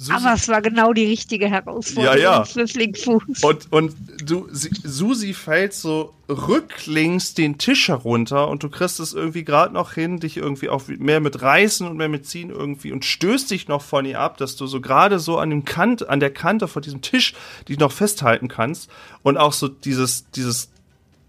Susi, 0.00 0.12
Aber 0.12 0.34
es 0.34 0.46
war 0.46 0.62
genau 0.62 0.92
die 0.92 1.06
richtige 1.06 1.48
Herausforderung 1.48 2.18
Ja, 2.18 2.22
ja. 2.22 2.44
für 2.44 2.68
Flinkfuß. 2.68 3.42
und, 3.42 3.72
und 3.72 3.96
du, 4.24 4.46
Susi 4.52 5.34
fällt 5.34 5.74
so 5.74 6.14
rücklings 6.28 7.34
den 7.34 7.58
Tisch 7.58 7.88
herunter 7.88 8.46
und 8.46 8.62
du 8.62 8.68
kriegst 8.68 9.00
es 9.00 9.12
irgendwie 9.12 9.42
gerade 9.42 9.74
noch 9.74 9.94
hin, 9.94 10.20
dich 10.20 10.36
irgendwie 10.36 10.68
auch 10.68 10.82
mehr 10.86 11.18
mit 11.18 11.42
reißen 11.42 11.84
und 11.84 11.96
mehr 11.96 12.08
mit 12.08 12.26
ziehen 12.26 12.50
irgendwie 12.50 12.92
und 12.92 13.04
stößt 13.04 13.50
dich 13.50 13.66
noch 13.66 13.82
von 13.82 14.04
ihr 14.04 14.20
ab, 14.20 14.36
dass 14.36 14.54
du 14.54 14.68
so 14.68 14.80
gerade 14.80 15.18
so 15.18 15.36
an 15.38 15.50
dem 15.50 15.64
Kant, 15.64 16.08
an 16.08 16.20
der 16.20 16.32
Kante 16.32 16.68
von 16.68 16.82
diesem 16.82 17.00
Tisch 17.00 17.34
dich 17.68 17.80
noch 17.80 17.90
festhalten 17.90 18.46
kannst 18.46 18.88
und 19.24 19.36
auch 19.36 19.52
so 19.52 19.66
dieses, 19.66 20.30
dieses, 20.30 20.70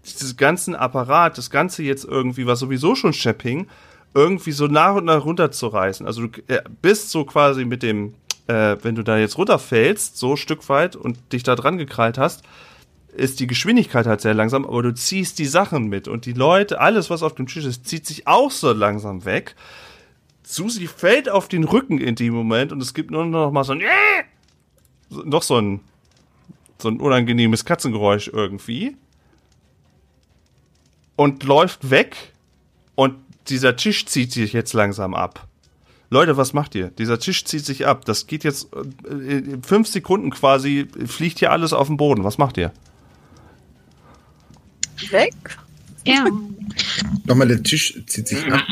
dieses 0.04 0.36
ganzen 0.36 0.76
Apparat, 0.76 1.38
das 1.38 1.50
Ganze 1.50 1.82
jetzt 1.82 2.04
irgendwie, 2.04 2.46
was 2.46 2.60
sowieso 2.60 2.94
schon 2.94 3.14
schepp 3.14 3.42
hing, 3.42 3.66
irgendwie 4.14 4.52
so 4.52 4.68
nach 4.68 4.94
und 4.94 5.06
nach 5.06 5.24
runterzureißen. 5.24 6.06
Also 6.06 6.28
du 6.28 6.40
äh, 6.46 6.62
bist 6.82 7.10
so 7.10 7.24
quasi 7.24 7.64
mit 7.64 7.82
dem, 7.82 8.14
äh, 8.46 8.76
wenn 8.82 8.94
du 8.94 9.02
da 9.02 9.18
jetzt 9.18 9.38
runterfällst, 9.38 10.16
so 10.16 10.32
ein 10.32 10.36
Stück 10.36 10.68
weit 10.68 10.96
und 10.96 11.32
dich 11.32 11.42
da 11.42 11.56
dran 11.56 11.78
gekrallt 11.78 12.18
hast, 12.18 12.42
ist 13.16 13.40
die 13.40 13.46
Geschwindigkeit 13.46 14.06
halt 14.06 14.20
sehr 14.20 14.34
langsam, 14.34 14.64
aber 14.64 14.82
du 14.82 14.94
ziehst 14.94 15.38
die 15.38 15.46
Sachen 15.46 15.88
mit 15.88 16.08
und 16.08 16.26
die 16.26 16.32
Leute, 16.32 16.80
alles 16.80 17.10
was 17.10 17.22
auf 17.22 17.34
dem 17.34 17.46
Tisch 17.46 17.64
ist, 17.64 17.86
zieht 17.86 18.06
sich 18.06 18.26
auch 18.26 18.50
so 18.50 18.72
langsam 18.72 19.24
weg. 19.24 19.56
Susi 20.42 20.86
fällt 20.86 21.28
auf 21.28 21.48
den 21.48 21.64
Rücken 21.64 21.98
in 21.98 22.14
dem 22.14 22.34
Moment 22.34 22.72
und 22.72 22.82
es 22.82 22.94
gibt 22.94 23.10
nur 23.10 23.26
noch 23.26 23.50
mal 23.50 23.64
so 23.64 23.72
ein 23.72 23.80
äh, 23.80 23.86
noch 25.24 25.42
so 25.42 25.56
ein 25.56 25.80
so 26.78 26.88
ein 26.88 27.00
unangenehmes 27.00 27.64
Katzengeräusch 27.64 28.28
irgendwie 28.28 28.96
und 31.16 31.42
läuft 31.44 31.90
weg 31.90 32.32
und 32.94 33.16
dieser 33.48 33.76
Tisch 33.76 34.06
zieht 34.06 34.32
sich 34.32 34.52
jetzt 34.52 34.72
langsam 34.72 35.14
ab. 35.14 35.46
Leute, 36.10 36.36
was 36.36 36.52
macht 36.52 36.74
ihr? 36.74 36.88
Dieser 36.88 37.18
Tisch 37.20 37.44
zieht 37.44 37.64
sich 37.64 37.86
ab. 37.86 38.04
Das 38.04 38.26
geht 38.26 38.42
jetzt 38.44 38.68
äh, 39.08 39.14
in 39.38 39.62
fünf 39.62 39.86
Sekunden 39.88 40.30
quasi, 40.30 40.88
fliegt 41.06 41.38
hier 41.38 41.52
alles 41.52 41.72
auf 41.72 41.86
den 41.86 41.96
Boden. 41.96 42.24
Was 42.24 42.36
macht 42.36 42.58
ihr? 42.58 42.72
Weg? 45.10 45.34
Ja, 46.04 46.26
Nochmal, 47.24 47.48
der 47.48 47.62
Tisch 47.62 48.02
zieht 48.06 48.28
sich 48.28 48.52
ab. 48.52 48.62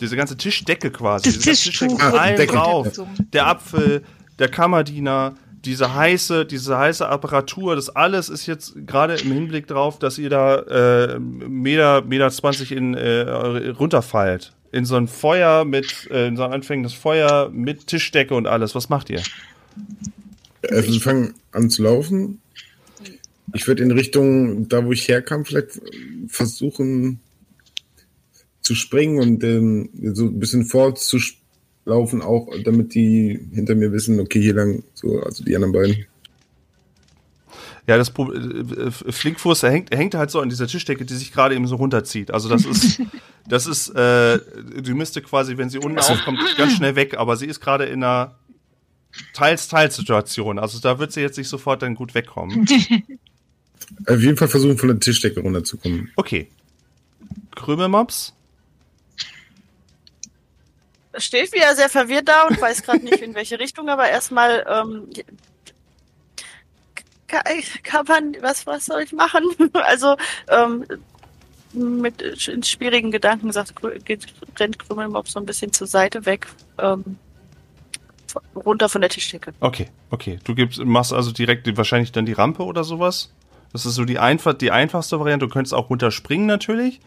Diese 0.00 0.16
ganze 0.16 0.36
Tischdecke 0.36 0.90
quasi. 0.90 1.32
das 1.32 1.38
Tischtuch 1.40 1.88
Tischdecke 1.98 2.02
Ah, 2.02 2.46
drauf. 2.46 2.88
Der 3.32 3.46
Apfel, 3.46 4.04
der 4.38 4.48
Kammerdiener, 4.48 5.34
diese 5.64 5.94
heiße, 5.94 6.44
diese 6.46 6.76
heiße 6.78 7.08
Apparatur, 7.08 7.74
das 7.74 7.88
alles 7.88 8.28
ist 8.28 8.46
jetzt 8.46 8.74
gerade 8.86 9.14
im 9.16 9.32
Hinblick 9.32 9.66
drauf, 9.66 9.98
dass 9.98 10.18
ihr 10.18 10.30
da 10.30 10.58
äh, 11.14 11.18
Meter, 11.18 12.02
Meter 12.02 12.30
20 12.30 12.72
in, 12.72 12.94
äh, 12.94 13.20
runterfallt. 13.70 14.52
In 14.74 14.84
so 14.84 14.96
ein 14.96 15.06
Feuer 15.06 15.64
mit, 15.64 16.08
äh, 16.10 16.26
in 16.26 16.36
so 16.36 16.42
ein 16.42 16.52
anfängendes 16.52 16.94
Feuer 16.94 17.48
mit 17.50 17.86
Tischdecke 17.86 18.34
und 18.34 18.48
alles. 18.48 18.74
Was 18.74 18.88
macht 18.88 19.08
ihr? 19.08 19.22
Also 20.68 20.92
wir 20.92 21.00
fangen 21.00 21.34
an 21.52 21.70
zu 21.70 21.84
laufen. 21.84 22.40
Ich 23.52 23.68
würde 23.68 23.84
in 23.84 23.92
Richtung, 23.92 24.68
da 24.68 24.84
wo 24.84 24.90
ich 24.90 25.06
herkam, 25.06 25.44
vielleicht 25.44 25.80
versuchen 26.26 27.20
zu 28.62 28.74
springen 28.74 29.20
und 29.20 29.44
ähm, 29.44 29.90
so 30.14 30.24
ein 30.24 30.40
bisschen 30.40 30.64
vorzulaufen, 30.64 32.22
auch 32.22 32.48
damit 32.64 32.94
die 32.94 33.38
hinter 33.52 33.76
mir 33.76 33.92
wissen, 33.92 34.18
okay, 34.18 34.40
hier 34.40 34.54
lang, 34.54 34.82
so, 34.94 35.20
also 35.20 35.44
die 35.44 35.54
anderen 35.54 35.72
beiden. 35.72 36.06
Ja, 37.86 37.98
das 37.98 38.10
äh, 38.16 38.22
äh, 38.22 38.90
Flinkfuß, 38.90 39.62
er 39.62 39.70
hängt, 39.70 39.92
er 39.92 39.98
hängt 39.98 40.14
halt 40.14 40.30
so 40.30 40.40
an 40.40 40.48
dieser 40.48 40.66
Tischdecke, 40.66 41.04
die 41.04 41.14
sich 41.14 41.32
gerade 41.32 41.54
eben 41.54 41.66
so 41.66 41.76
runterzieht. 41.76 42.30
Also 42.30 42.48
das 42.48 42.64
ist, 42.64 43.02
das 43.46 43.66
ist, 43.66 43.90
äh, 43.90 44.38
die 44.80 44.94
müsste 44.94 45.20
quasi, 45.20 45.58
wenn 45.58 45.68
sie 45.68 45.78
unten 45.78 45.98
aufkommt, 45.98 46.40
ganz 46.56 46.72
schnell 46.74 46.96
weg, 46.96 47.18
aber 47.18 47.36
sie 47.36 47.46
ist 47.46 47.60
gerade 47.60 47.84
in 47.84 48.02
einer 48.02 48.36
Teils-Teils-Situation. 49.34 50.58
Also 50.58 50.78
da 50.80 50.98
wird 50.98 51.12
sie 51.12 51.20
jetzt 51.20 51.36
nicht 51.36 51.48
sofort 51.48 51.82
dann 51.82 51.94
gut 51.94 52.14
wegkommen. 52.14 52.66
Auf 54.06 54.20
jeden 54.20 54.36
Fall 54.38 54.48
versuchen, 54.48 54.78
von 54.78 54.88
der 54.88 54.98
Tischdecke 55.00 55.40
runterzukommen. 55.40 56.10
Okay. 56.16 56.48
Krümelmops? 57.54 58.32
Steht 61.16 61.52
wieder 61.52 61.76
sehr 61.76 61.90
verwirrt 61.90 62.28
da 62.28 62.48
und 62.48 62.60
weiß 62.60 62.82
gerade 62.82 63.04
nicht 63.04 63.20
in 63.20 63.34
welche 63.34 63.58
Richtung, 63.58 63.88
aber 63.88 64.08
erstmal 64.08 64.64
ähm, 64.68 65.08
kann, 67.26 67.42
kann 67.82 68.06
man, 68.06 68.36
was, 68.40 68.66
was 68.66 68.86
soll 68.86 69.02
ich 69.02 69.12
machen? 69.12 69.44
Also 69.72 70.16
ähm, 70.48 70.84
mit 71.72 72.22
schwierigen 72.66 73.10
Gedanken 73.10 73.52
sagt, 73.52 73.74
geht, 74.04 74.26
rennt 74.58 74.78
Krümelmob 74.78 75.28
so 75.28 75.40
ein 75.40 75.46
bisschen 75.46 75.72
zur 75.72 75.86
Seite 75.86 76.24
weg, 76.24 76.46
ähm, 76.78 77.18
runter 78.54 78.88
von 78.88 79.00
der 79.00 79.10
Tischdecke. 79.10 79.52
Okay, 79.60 79.88
okay. 80.10 80.38
Du 80.44 80.54
gibst, 80.54 80.84
machst 80.84 81.12
also 81.12 81.32
direkt 81.32 81.76
wahrscheinlich 81.76 82.12
dann 82.12 82.26
die 82.26 82.32
Rampe 82.32 82.64
oder 82.64 82.84
sowas? 82.84 83.32
Das 83.72 83.86
ist 83.86 83.96
so 83.96 84.04
die, 84.04 84.18
einfach, 84.18 84.54
die 84.54 84.70
einfachste 84.70 85.18
Variante. 85.18 85.46
Du 85.46 85.52
könntest 85.52 85.74
auch 85.74 85.90
runterspringen 85.90 86.46
natürlich. 86.46 87.00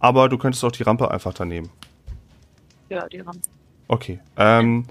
Aber 0.00 0.28
du 0.28 0.38
könntest 0.38 0.64
auch 0.64 0.72
die 0.72 0.82
Rampe 0.82 1.10
einfach 1.10 1.34
daneben. 1.34 1.70
Ja, 2.88 3.08
die 3.08 3.20
Rampe. 3.20 3.40
Okay. 3.88 4.20
Ähm, 4.36 4.86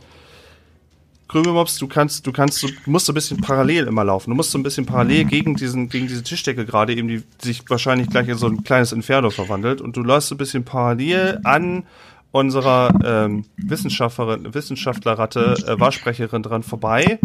Krümelmops, 1.28 1.78
du 1.78 1.88
kannst, 1.88 2.28
du 2.28 2.32
kannst, 2.32 2.62
du 2.62 2.70
musst 2.86 3.08
so 3.08 3.12
ein 3.12 3.16
bisschen 3.16 3.42
parallel 3.42 3.88
immer 3.88 4.04
laufen. 4.04 4.30
Du 4.30 4.36
musst 4.36 4.52
so 4.52 4.60
ein 4.60 4.64
bisschen 4.64 4.86
parallel 4.86 5.26
gegen 5.26 5.56
diesen, 5.56 5.90
gegen 5.90 6.08
diese 6.08 6.24
Tischdecke 6.24 6.66
gerade 6.66 6.96
eben, 6.96 7.08
die 7.08 7.24
sich 7.42 7.68
wahrscheinlich 7.68 8.10
gleich 8.10 8.28
in 8.28 8.38
so 8.38 8.48
ein 8.48 8.64
kleines 8.64 8.92
Inferno 8.92 9.32
verwandelt. 9.32 9.82
Und 9.82 9.98
du 9.98 10.04
läufst 10.04 10.30
so 10.30 10.36
ein 10.36 10.38
bisschen 10.38 10.66
parallel 10.66 11.40
an 11.44 11.84
unserer 12.32 12.94
ähm, 13.04 13.46
Wissenschaftlerin, 13.58 14.54
Wissenschaftlerratte, 14.54 15.56
äh, 15.68 15.80
Wahrsprecherin 15.80 16.44
dran 16.44 16.64
vorbei, 16.64 17.18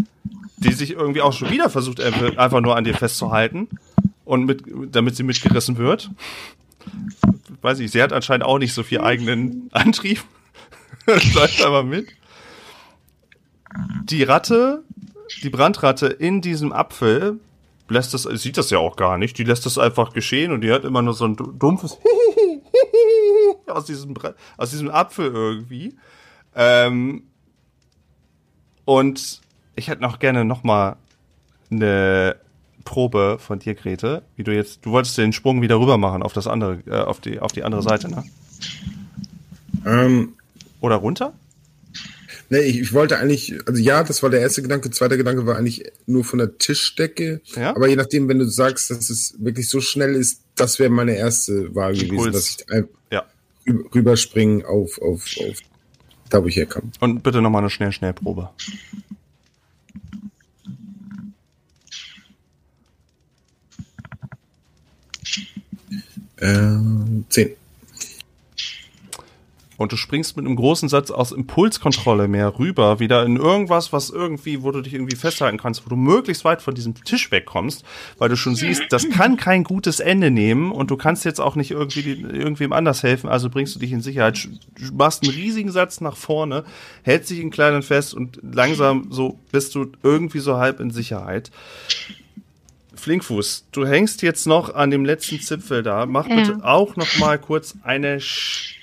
die 0.57 0.73
sich 0.73 0.93
irgendwie 0.93 1.21
auch 1.21 1.33
schon 1.33 1.51
wieder 1.51 1.69
versucht, 1.69 1.99
äh, 1.99 2.13
einfach 2.37 2.61
nur 2.61 2.77
an 2.77 2.85
dir 2.85 2.95
festzuhalten 2.95 3.69
und 4.25 4.47
mit, 4.47 4.63
damit 4.93 5.17
sie 5.17 5.25
mitgerissen 5.25 5.77
wird. 5.79 6.11
Weiß 7.61 7.81
ich, 7.81 7.91
sie 7.91 8.03
hat 8.03 8.13
anscheinend 8.13 8.45
auch 8.45 8.59
nicht 8.59 8.73
so 8.73 8.83
viel 8.83 9.01
eigenen 9.01 9.69
Antrieb. 9.73 10.23
Läuft 11.35 11.63
aber 11.63 11.83
mit. 11.83 12.07
Die 14.05 14.23
Ratte, 14.23 14.83
die 15.43 15.51
Brandratte 15.51 16.07
in 16.07 16.41
diesem 16.41 16.73
Apfel 16.73 17.39
lässt 17.89 18.15
das, 18.15 18.23
sieht 18.23 18.57
das 18.57 18.71
ja 18.71 18.79
auch 18.79 18.97
gar 18.97 19.19
nicht. 19.19 19.39
Die 19.39 19.45
lässt 19.45 19.67
das 19.67 19.79
einfach 19.79 20.13
geschehen 20.13 20.53
und 20.53 20.61
die 20.63 20.73
hat 20.73 20.85
immer 20.85 21.03
nur 21.03 21.15
so 21.15 21.25
ein 21.25 21.37
du- 21.37 21.53
dumpfes 21.53 21.99
aus 23.67 23.85
diesem, 23.85 24.15
aus 24.57 24.71
diesem 24.71 24.91
Apfel 24.91 25.33
irgendwie. 25.33 25.97
Ähm, 26.55 27.25
und 28.85 29.41
ich 29.77 29.89
hätte 29.89 30.03
noch 30.03 30.19
gerne 30.19 30.45
noch 30.45 30.63
mal 30.65 30.97
eine 31.71 32.37
Probe 32.85 33.37
von 33.39 33.59
dir, 33.61 33.75
Grete, 33.75 34.23
wie 34.37 34.43
du 34.45 34.55
jetzt, 34.55 34.85
du 34.85 34.91
wolltest 34.91 35.17
den 35.19 35.33
Sprung 35.33 35.63
wieder 35.63 35.79
rüber 35.79 35.97
machen 35.99 36.23
auf 36.23 36.33
das 36.33 36.47
andere, 36.47 36.79
äh, 36.87 37.01
auf 37.03 37.21
die, 37.21 37.39
auf 37.39 37.53
die 37.53 37.63
andere 37.63 37.83
Seite, 37.83 38.09
ne? 38.09 38.25
Ähm, 39.87 40.35
Oder 40.81 40.97
runter? 40.97 41.33
Nee, 42.51 42.59
ich, 42.61 42.79
ich 42.81 42.93
wollte 42.93 43.19
eigentlich, 43.19 43.57
also 43.67 43.81
ja, 43.81 44.05
das 44.05 44.23
war 44.23 44.29
der 44.31 44.41
erste 44.41 44.61
Gedanke. 44.63 44.91
Zweiter 44.91 45.17
Gedanke 45.17 45.47
war 45.47 45.57
eigentlich 45.57 45.85
nur 46.07 46.25
von 46.25 46.39
der 46.39 46.59
Tischdecke. 46.59 47.41
Ja. 47.57 47.75
Aber 47.75 47.89
je 47.89 47.97
nachdem, 47.97 48.29
wenn 48.29 48.39
du 48.39 48.45
sagst, 48.49 48.91
dass 48.91 49.09
es 49.09 49.35
wirklich 49.39 49.69
so 49.69 49.81
schnell 49.81 50.15
ist, 50.15 50.43
das 50.57 50.79
wäre 50.79 50.91
meine 50.91 51.17
erste 51.17 51.75
Wahl 51.75 51.95
gewesen, 51.95 52.11
Impuls. 52.11 52.33
dass 52.35 52.49
ich 52.61 52.71
ein, 52.71 52.89
Ja. 53.11 53.25
rü- 53.67 53.95
rüberspringen 53.95 54.65
auf, 54.67 55.01
auf, 55.01 55.25
auf 55.41 55.57
da, 56.29 56.43
wo 56.43 56.47
ich 56.47 56.57
herkam. 56.57 56.93
Und 57.01 57.23
bitte 57.23 57.41
nochmal 57.43 57.63
eine 57.63 57.71
Schnell-Schnell-Probe. 57.71 58.51
Ähm, 66.41 67.25
zehn. 67.29 67.51
Und 69.81 69.93
du 69.93 69.97
springst 69.97 70.37
mit 70.37 70.45
einem 70.45 70.57
großen 70.57 70.91
Satz 70.91 71.11
aus 71.11 71.33
Impulskontrolle 71.33 72.29
mehr 72.29 72.59
rüber, 72.59 73.01
wieder 73.01 73.25
in 73.25 73.37
irgendwas, 73.37 73.95
was 73.95 74.11
irgendwie, 74.11 74.63
wo 74.63 74.73
du 74.73 74.83
dich 74.83 74.93
irgendwie 74.93 75.17
festhalten 75.17 75.57
kannst, 75.57 75.87
wo 75.87 75.89
du 75.89 75.97
möglichst 75.97 76.45
weit 76.45 76.61
von 76.61 76.75
diesem 76.75 76.93
Tisch 77.03 77.31
wegkommst, 77.31 77.83
weil 78.19 78.29
du 78.29 78.37
schon 78.37 78.55
siehst, 78.55 78.83
das 78.91 79.09
kann 79.09 79.39
kein 79.39 79.65
gutes 79.65 79.99
Ende 79.99 80.31
nehmen 80.31 80.71
und 80.71 80.91
du 80.91 80.99
kannst 80.99 81.25
jetzt 81.25 81.41
auch 81.41 81.57
nicht 81.57 81.71
irgendwie 81.71 82.11
irgendwem 82.11 82.75
anders 82.75 83.03
helfen, 83.03 83.31
also 83.31 83.49
bringst 83.49 83.75
du 83.75 83.79
dich 83.79 83.91
in 83.91 84.03
Sicherheit, 84.03 84.51
machst 84.93 85.23
einen 85.23 85.33
riesigen 85.33 85.73
Satz 85.73 86.03
nach 86.03 86.19
vorne, 86.19 86.65
hältst 87.03 87.31
dich 87.31 87.41
in 87.41 87.51
kleinen 87.51 87.81
fest 87.81 88.13
und 88.13 88.39
langsam 88.43 89.07
so 89.09 89.39
bist 89.51 89.75
du 89.75 89.93
irgendwie 90.03 90.41
so 90.41 90.59
halb 90.59 90.81
in 90.81 90.91
Sicherheit. 90.91 91.51
Flinkfuß, 92.97 93.69
du 93.73 93.87
hängst 93.87 94.21
jetzt 94.21 94.47
noch 94.47 94.75
an 94.75 94.91
dem 94.91 95.07
letzten 95.07 95.41
Zipfel 95.41 95.83
da. 95.83 96.05
Mach 96.05 96.29
Ja. 96.29 96.35
bitte 96.35 96.59
auch 96.65 96.97
noch 96.97 97.17
mal 97.17 97.39
kurz 97.39 97.77
eine 97.83 98.21
Sch 98.21 98.80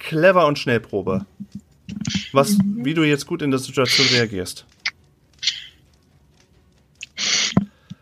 clever 0.00 0.46
und 0.46 0.58
Schnellprobe. 0.58 1.24
Was, 2.32 2.58
wie 2.64 2.94
du 2.94 3.02
jetzt 3.04 3.26
gut 3.26 3.42
in 3.42 3.50
der 3.50 3.60
Situation 3.60 4.06
reagierst. 4.08 4.64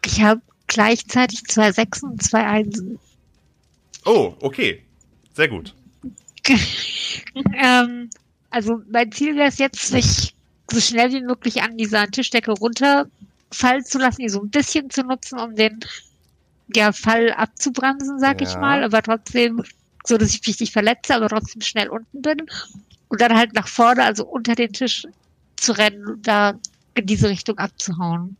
Ich 0.04 0.22
habe 0.22 0.40
gleichzeitig 0.66 1.44
zwei 1.44 1.72
Sechsen 1.72 2.10
und 2.10 2.22
zwei 2.22 2.46
Einsen. 2.46 2.98
Oh, 4.04 4.34
okay. 4.40 4.82
Sehr 5.34 5.48
gut. 5.48 5.74
ähm, 7.56 8.10
also 8.50 8.80
mein 8.90 9.12
Ziel 9.12 9.36
wäre 9.36 9.48
es 9.48 9.58
jetzt, 9.58 9.92
mich 9.92 10.34
so 10.70 10.80
schnell 10.80 11.12
wie 11.12 11.22
möglich 11.22 11.62
an 11.62 11.76
dieser 11.76 12.06
Tischdecke 12.10 12.52
runterfallen 12.52 13.84
zu 13.84 13.98
lassen, 13.98 14.22
die 14.22 14.28
so 14.28 14.40
ein 14.42 14.50
bisschen 14.50 14.90
zu 14.90 15.02
nutzen, 15.02 15.38
um 15.38 15.54
den 15.54 15.80
ja, 16.74 16.92
Fall 16.92 17.32
abzubremsen, 17.32 18.18
sag 18.18 18.42
ich 18.42 18.52
Ja. 18.52 18.58
mal, 18.60 18.84
aber 18.84 19.02
trotzdem 19.02 19.62
so, 20.08 20.18
dass 20.18 20.34
ich 20.34 20.46
mich 20.46 20.58
nicht 20.60 20.72
verletze, 20.72 21.14
aber 21.14 21.28
trotzdem 21.28 21.62
schnell 21.62 21.88
unten 21.88 22.22
bin. 22.22 22.46
Und 23.08 23.20
dann 23.20 23.36
halt 23.36 23.54
nach 23.54 23.68
vorne, 23.68 24.04
also 24.04 24.26
unter 24.26 24.54
den 24.54 24.72
Tisch 24.72 25.06
zu 25.56 25.72
rennen 25.72 26.06
und 26.06 26.26
da 26.26 26.54
in 26.94 27.06
diese 27.06 27.28
Richtung 27.28 27.58
abzuhauen. 27.58 28.36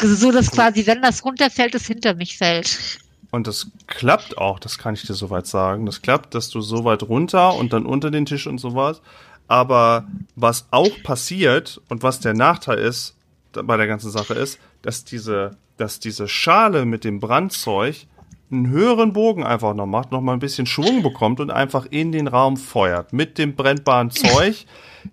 Also 0.00 0.14
so, 0.14 0.32
dass 0.32 0.50
quasi, 0.50 0.86
wenn 0.86 1.02
das 1.02 1.24
runterfällt, 1.24 1.74
es 1.74 1.86
hinter 1.86 2.14
mich 2.14 2.36
fällt. 2.38 2.98
Und 3.30 3.46
das 3.46 3.68
klappt 3.86 4.36
auch, 4.36 4.58
das 4.58 4.78
kann 4.78 4.94
ich 4.94 5.02
dir 5.02 5.14
soweit 5.14 5.46
sagen. 5.46 5.86
Das 5.86 6.02
klappt, 6.02 6.34
dass 6.34 6.50
du 6.50 6.60
so 6.60 6.84
weit 6.84 7.02
runter 7.04 7.54
und 7.54 7.72
dann 7.72 7.86
unter 7.86 8.10
den 8.10 8.26
Tisch 8.26 8.46
und 8.46 8.58
sowas. 8.58 9.00
Aber 9.48 10.06
was 10.34 10.66
auch 10.70 11.02
passiert 11.02 11.80
und 11.88 12.02
was 12.02 12.20
der 12.20 12.34
Nachteil 12.34 12.78
ist 12.78 13.14
bei 13.52 13.76
der 13.76 13.86
ganzen 13.86 14.10
Sache 14.10 14.34
ist, 14.34 14.58
dass 14.82 15.04
diese, 15.04 15.56
dass 15.76 16.00
diese 16.00 16.28
Schale 16.28 16.84
mit 16.84 17.04
dem 17.04 17.20
Brandzeug 17.20 18.06
einen 18.52 18.68
höheren 18.68 19.12
Bogen 19.12 19.44
einfach 19.44 19.74
noch 19.74 19.86
macht, 19.86 20.12
noch 20.12 20.20
mal 20.20 20.34
ein 20.34 20.38
bisschen 20.38 20.66
Schwung 20.66 21.02
bekommt 21.02 21.40
und 21.40 21.50
einfach 21.50 21.86
in 21.86 22.12
den 22.12 22.28
Raum 22.28 22.56
feuert. 22.56 23.12
Mit 23.12 23.38
dem 23.38 23.54
brennbaren 23.54 24.10
Zeug. 24.12 24.66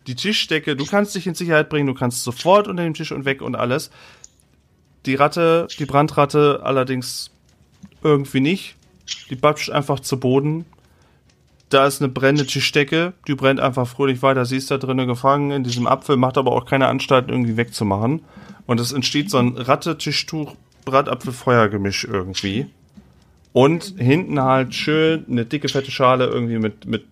Die 0.05 0.15
Tischdecke, 0.15 0.75
du 0.75 0.85
kannst 0.85 1.15
dich 1.15 1.25
in 1.25 1.33
Sicherheit 1.33 1.69
bringen, 1.69 1.87
du 1.87 1.95
kannst 1.95 2.23
sofort 2.23 2.67
unter 2.67 2.83
dem 2.83 2.93
Tisch 2.93 3.11
und 3.11 3.25
weg 3.25 3.41
und 3.41 3.55
alles. 3.55 3.89
Die 5.05 5.15
Ratte, 5.15 5.67
die 5.79 5.85
Brandratte 5.85 6.59
allerdings 6.63 7.31
irgendwie 8.03 8.41
nicht. 8.41 8.75
Die 9.29 9.35
babscht 9.35 9.71
einfach 9.71 9.99
zu 9.99 10.19
Boden. 10.19 10.65
Da 11.69 11.85
ist 11.85 12.01
eine 12.01 12.11
brennende 12.11 12.45
Tischdecke, 12.47 13.13
die 13.27 13.35
brennt 13.35 13.59
einfach 13.59 13.87
fröhlich 13.87 14.21
weiter. 14.21 14.45
Sie 14.45 14.57
ist 14.57 14.71
da 14.71 14.77
drinnen 14.77 15.07
gefangen 15.07 15.51
in 15.51 15.63
diesem 15.63 15.87
Apfel, 15.87 16.17
macht 16.17 16.37
aber 16.37 16.51
auch 16.51 16.65
keine 16.65 16.87
Anstalt, 16.87 17.29
irgendwie 17.29 17.57
wegzumachen. 17.57 18.23
Und 18.65 18.79
es 18.79 18.91
entsteht 18.91 19.29
so 19.29 19.37
ein 19.37 19.55
Ratte-Tischtuch, 19.55 20.55
Bratapfel-Feuergemisch 20.85 22.05
irgendwie. 22.05 22.67
Und 23.51 23.95
hinten 23.97 24.41
halt 24.41 24.75
schön 24.75 25.25
eine 25.29 25.45
dicke, 25.45 25.69
fette 25.69 25.91
Schale 25.91 26.27
irgendwie 26.27 26.59
mit, 26.59 26.85
mit 26.85 27.05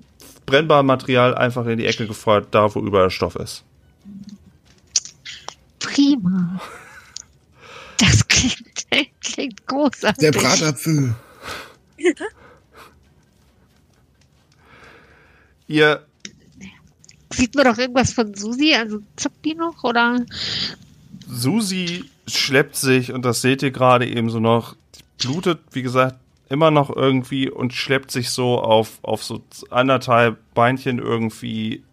brennbarem 0.45 0.85
Material 0.85 1.35
einfach 1.35 1.65
in 1.65 1.77
die 1.77 1.85
Ecke 1.85 2.07
gefeuert, 2.07 2.47
da 2.51 2.73
wo 2.73 2.79
überall 2.79 3.09
Stoff 3.09 3.35
ist. 3.35 3.63
Prima. 5.79 6.61
Das 7.97 8.27
klingt, 8.27 8.85
klingt 9.21 9.67
großartig. 9.67 10.19
Der 10.19 10.31
Bratapfel. 10.31 11.15
Ihr 15.67 16.07
Sieht 17.29 17.55
man 17.55 17.65
doch 17.65 17.77
irgendwas 17.77 18.13
von 18.13 18.33
Susi? 18.33 18.73
Also 18.73 18.99
zuckt 19.15 19.43
die 19.43 19.53
noch 19.53 19.83
oder? 19.83 20.25
Susi 21.29 22.05
schleppt 22.27 22.75
sich, 22.75 23.11
und 23.11 23.23
das 23.25 23.41
seht 23.41 23.61
ihr 23.63 23.71
gerade 23.71 24.07
eben 24.07 24.29
so 24.29 24.39
noch, 24.39 24.75
die 24.95 25.03
blutet, 25.27 25.59
wie 25.71 25.81
gesagt, 25.81 26.17
immer 26.49 26.71
noch 26.71 26.95
irgendwie 26.95 27.49
und 27.49 27.73
schleppt 27.73 28.11
sich 28.11 28.29
so 28.29 28.59
auf, 28.59 28.99
auf 29.01 29.23
so 29.23 29.41
anderthalb 29.69 30.37
Beinchen 30.53 30.99
irgendwie 30.99 31.83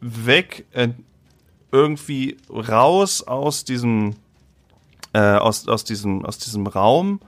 weg, 0.00 0.66
äh, 0.72 0.88
irgendwie 1.72 2.36
raus 2.50 3.22
aus 3.22 3.64
diesem, 3.64 4.16
äh, 5.12 5.20
aus, 5.20 5.68
aus 5.68 5.84
diesem, 5.84 6.24
aus 6.24 6.38
diesem 6.38 6.66
Raum. 6.66 7.20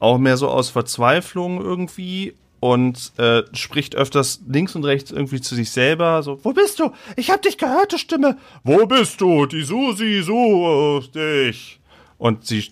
Auch 0.00 0.18
mehr 0.18 0.36
so 0.36 0.48
aus 0.48 0.70
Verzweiflung 0.70 1.60
irgendwie 1.60 2.34
und 2.60 3.12
äh, 3.18 3.42
spricht 3.52 3.94
öfters 3.94 4.40
links 4.48 4.74
und 4.74 4.84
rechts 4.84 5.10
irgendwie 5.10 5.40
zu 5.40 5.54
sich 5.54 5.70
selber 5.70 6.22
so, 6.22 6.38
wo 6.44 6.52
bist 6.52 6.80
du? 6.80 6.92
Ich 7.16 7.30
hab 7.30 7.42
dich 7.42 7.58
gehört, 7.58 7.92
die 7.92 7.98
Stimme. 7.98 8.36
Wo 8.64 8.86
bist 8.86 9.20
du? 9.20 9.46
Die 9.46 9.62
Susi 9.62 10.22
sucht 10.22 11.14
dich. 11.14 11.80
Und 12.16 12.46
sie 12.46 12.70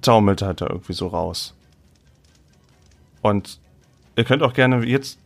taumelt 0.00 0.42
halt 0.42 0.60
da 0.60 0.66
irgendwie 0.66 0.92
so 0.92 1.08
raus. 1.08 1.54
Und 3.22 3.58
ihr 4.16 4.24
könnt 4.24 4.42
auch 4.42 4.52
gerne 4.52 4.84
jetzt 4.84 5.18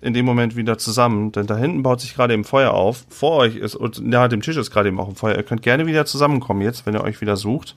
in 0.00 0.14
dem 0.14 0.24
Moment 0.24 0.56
wieder 0.56 0.78
zusammen, 0.78 1.30
denn 1.30 1.46
da 1.46 1.56
hinten 1.56 1.84
baut 1.84 2.00
sich 2.00 2.14
gerade 2.14 2.34
eben 2.34 2.42
Feuer 2.44 2.72
auf. 2.72 3.06
Vor 3.08 3.36
euch 3.36 3.54
ist, 3.54 3.76
und 3.76 4.04
nahe 4.04 4.28
dem 4.28 4.40
Tisch 4.42 4.56
ist 4.56 4.72
gerade 4.72 4.88
eben 4.88 4.98
auch 4.98 5.08
ein 5.08 5.14
Feuer. 5.14 5.36
Ihr 5.36 5.44
könnt 5.44 5.62
gerne 5.62 5.86
wieder 5.86 6.04
zusammenkommen 6.06 6.60
jetzt, 6.62 6.84
wenn 6.86 6.94
ihr 6.94 7.04
euch 7.04 7.20
wieder 7.20 7.36
sucht. 7.36 7.76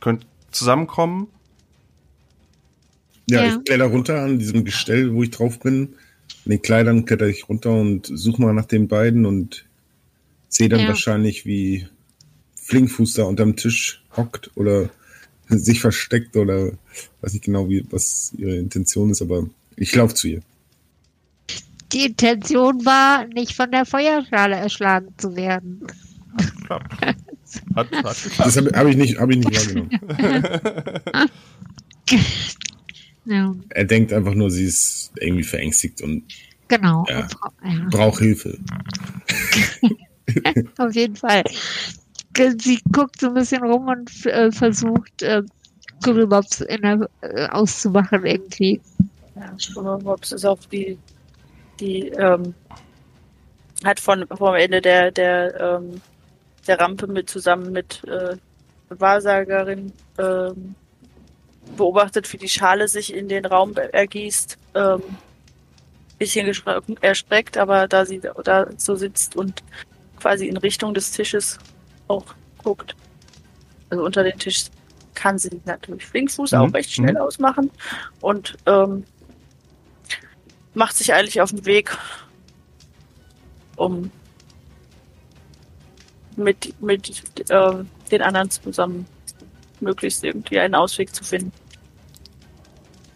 Könnt 0.00 0.24
zusammenkommen. 0.52 1.26
Ja, 3.26 3.44
Ja. 3.44 3.56
ich 3.56 3.64
kletter 3.64 3.84
runter 3.86 4.22
an 4.22 4.38
diesem 4.38 4.64
Gestell, 4.64 5.12
wo 5.12 5.22
ich 5.22 5.30
drauf 5.30 5.60
bin. 5.60 5.94
In 6.44 6.50
den 6.52 6.62
Kleidern 6.62 7.04
kletter 7.04 7.26
ich 7.26 7.48
runter 7.48 7.72
und 7.72 8.06
suche 8.06 8.40
mal 8.40 8.54
nach 8.54 8.64
den 8.64 8.88
beiden 8.88 9.26
und 9.26 9.66
sehe 10.48 10.70
dann 10.70 10.80
Ja. 10.80 10.88
wahrscheinlich, 10.88 11.44
wie 11.44 11.86
Flinkfuß 12.62 13.14
da 13.14 13.24
unterm 13.24 13.56
Tisch 13.56 14.02
hockt 14.16 14.50
oder 14.54 14.88
sich 15.58 15.80
versteckt 15.80 16.36
oder 16.36 16.72
weiß 17.20 17.32
nicht 17.32 17.44
genau, 17.44 17.68
wie, 17.68 17.84
was 17.90 18.32
ihre 18.36 18.56
Intention 18.56 19.10
ist, 19.10 19.22
aber 19.22 19.46
ich 19.76 19.94
laufe 19.94 20.14
zu 20.14 20.28
ihr. 20.28 20.42
Die 21.92 22.04
Intention 22.06 22.84
war, 22.84 23.26
nicht 23.28 23.54
von 23.54 23.70
der 23.70 23.86
Feuerschale 23.86 24.56
erschlagen 24.56 25.08
zu 25.16 25.34
werden. 25.36 25.86
Hat, 26.68 26.82
hat 27.74 27.90
geklappt. 27.90 28.30
Das 28.38 28.56
habe 28.58 28.70
hab 28.74 28.86
ich 28.88 28.96
nicht, 28.96 29.18
habe 29.18 29.32
ich 29.32 29.38
nicht 29.38 29.56
wahrgenommen. 29.56 29.90
Ja, 33.24 33.54
Er 33.68 33.84
denkt 33.84 34.12
einfach 34.14 34.32
nur, 34.32 34.50
sie 34.50 34.64
ist 34.64 35.12
irgendwie 35.20 35.42
verängstigt 35.44 36.00
und 36.00 36.22
genau. 36.68 37.04
Ja. 37.10 37.20
Und 37.20 37.28
bra- 37.38 37.52
ja, 37.62 37.86
braucht 37.90 38.20
Hilfe. 38.20 38.56
auf 40.78 40.94
jeden 40.94 41.14
Fall. 41.16 41.44
Sie 42.58 42.80
guckt 42.92 43.20
so 43.20 43.28
ein 43.28 43.34
bisschen 43.34 43.64
rum 43.64 43.88
und 43.88 44.26
äh, 44.26 44.50
versucht, 44.52 45.22
äh, 45.22 45.42
der, 46.82 47.08
äh, 47.20 47.48
auszumachen 47.48 48.24
irgendwie. 48.24 48.80
Ja, 49.34 49.52
ist 50.32 50.44
auf 50.44 50.66
die, 50.66 50.98
die, 51.80 52.08
ähm, 52.08 52.54
hat 53.84 54.00
von, 54.00 54.26
vom 54.26 54.54
Ende 54.54 54.80
der, 54.80 55.10
der, 55.10 55.60
ähm, 55.60 56.00
der 56.66 56.80
Rampe 56.80 57.06
mit 57.06 57.28
zusammen 57.30 57.72
mit, 57.72 58.02
äh, 58.04 58.36
Wahrsagerin, 58.90 59.92
ähm, 60.18 60.74
beobachtet, 61.76 62.32
wie 62.32 62.38
die 62.38 62.48
Schale 62.48 62.88
sich 62.88 63.12
in 63.12 63.28
den 63.28 63.44
Raum 63.44 63.74
ergießt, 63.74 64.56
ähm, 64.74 65.02
bisschen 66.18 66.52
erschreckt, 67.00 67.56
aber 67.56 67.86
da 67.86 68.04
sie 68.04 68.20
da 68.42 68.66
so 68.76 68.96
sitzt 68.96 69.36
und 69.36 69.62
quasi 70.18 70.48
in 70.48 70.56
Richtung 70.56 70.94
des 70.94 71.12
Tisches 71.12 71.58
auch 72.08 72.24
guckt, 72.62 72.96
also 73.90 74.04
unter 74.04 74.22
den 74.22 74.38
Tisch, 74.38 74.66
kann 75.14 75.38
sie 75.38 75.60
natürlich 75.64 76.06
Flinkfuß 76.06 76.52
Mhm, 76.52 76.58
auch 76.58 76.74
recht 76.74 76.92
schnell 76.92 77.14
mhm. 77.14 77.20
ausmachen 77.20 77.70
und 78.20 78.56
ähm, 78.66 79.04
macht 80.74 80.96
sich 80.96 81.12
eigentlich 81.12 81.40
auf 81.40 81.50
den 81.50 81.64
Weg, 81.64 81.96
um 83.76 84.12
mit, 86.36 86.80
mit 86.80 87.24
ähm, 87.50 87.88
den 88.10 88.22
anderen 88.22 88.48
zusammen 88.50 89.06
möglichst 89.80 90.22
irgendwie 90.22 90.60
einen 90.60 90.76
Ausweg 90.76 91.12
zu 91.14 91.24
finden. 91.24 91.52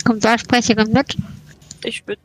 Kommt 0.04 0.24
Wahlsprecherin 0.24 0.92
mit? 0.92 1.16
Ich 1.84 2.06
würde, 2.06 2.20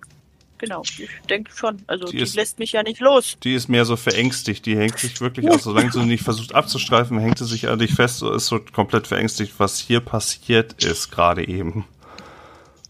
genau, 0.58 0.82
ich 0.84 1.08
denke 1.30 1.52
schon. 1.56 1.82
Also 1.88 2.06
Die 2.06 2.18
die, 2.18 2.24
ist- 2.24 2.36
lässt 2.36 2.60
mich 2.60 2.72
ja 2.74 2.84
nicht 2.84 3.00
los. 3.00 3.38
Die 3.44 3.54
ist 3.54 3.68
mehr 3.70 3.86
so 3.86 3.96
verängstigt. 3.96 4.66
Die 4.66 4.78
hängt 4.78 4.98
sich 5.00 5.20
wirklich 5.22 5.50
aus. 5.50 5.64
Solange 5.64 5.92
sie 5.92 6.04
nicht 6.06 6.24
versucht 6.24 6.54
abzustreifen, 6.56 7.20
hängt 7.20 7.38
sie 7.38 7.46
sich 7.46 7.68
an 7.68 7.80
dich 7.80 7.94
fest. 7.94 8.18
So 8.20 8.32
ist 8.34 8.48
so 8.48 8.60
komplett 8.60 9.08
verängstigt, 9.08 9.54
was 9.58 9.78
hier 9.80 10.00
passiert 10.00 10.84
ist 10.84 11.12
gerade 11.12 11.48
eben. 11.48 11.86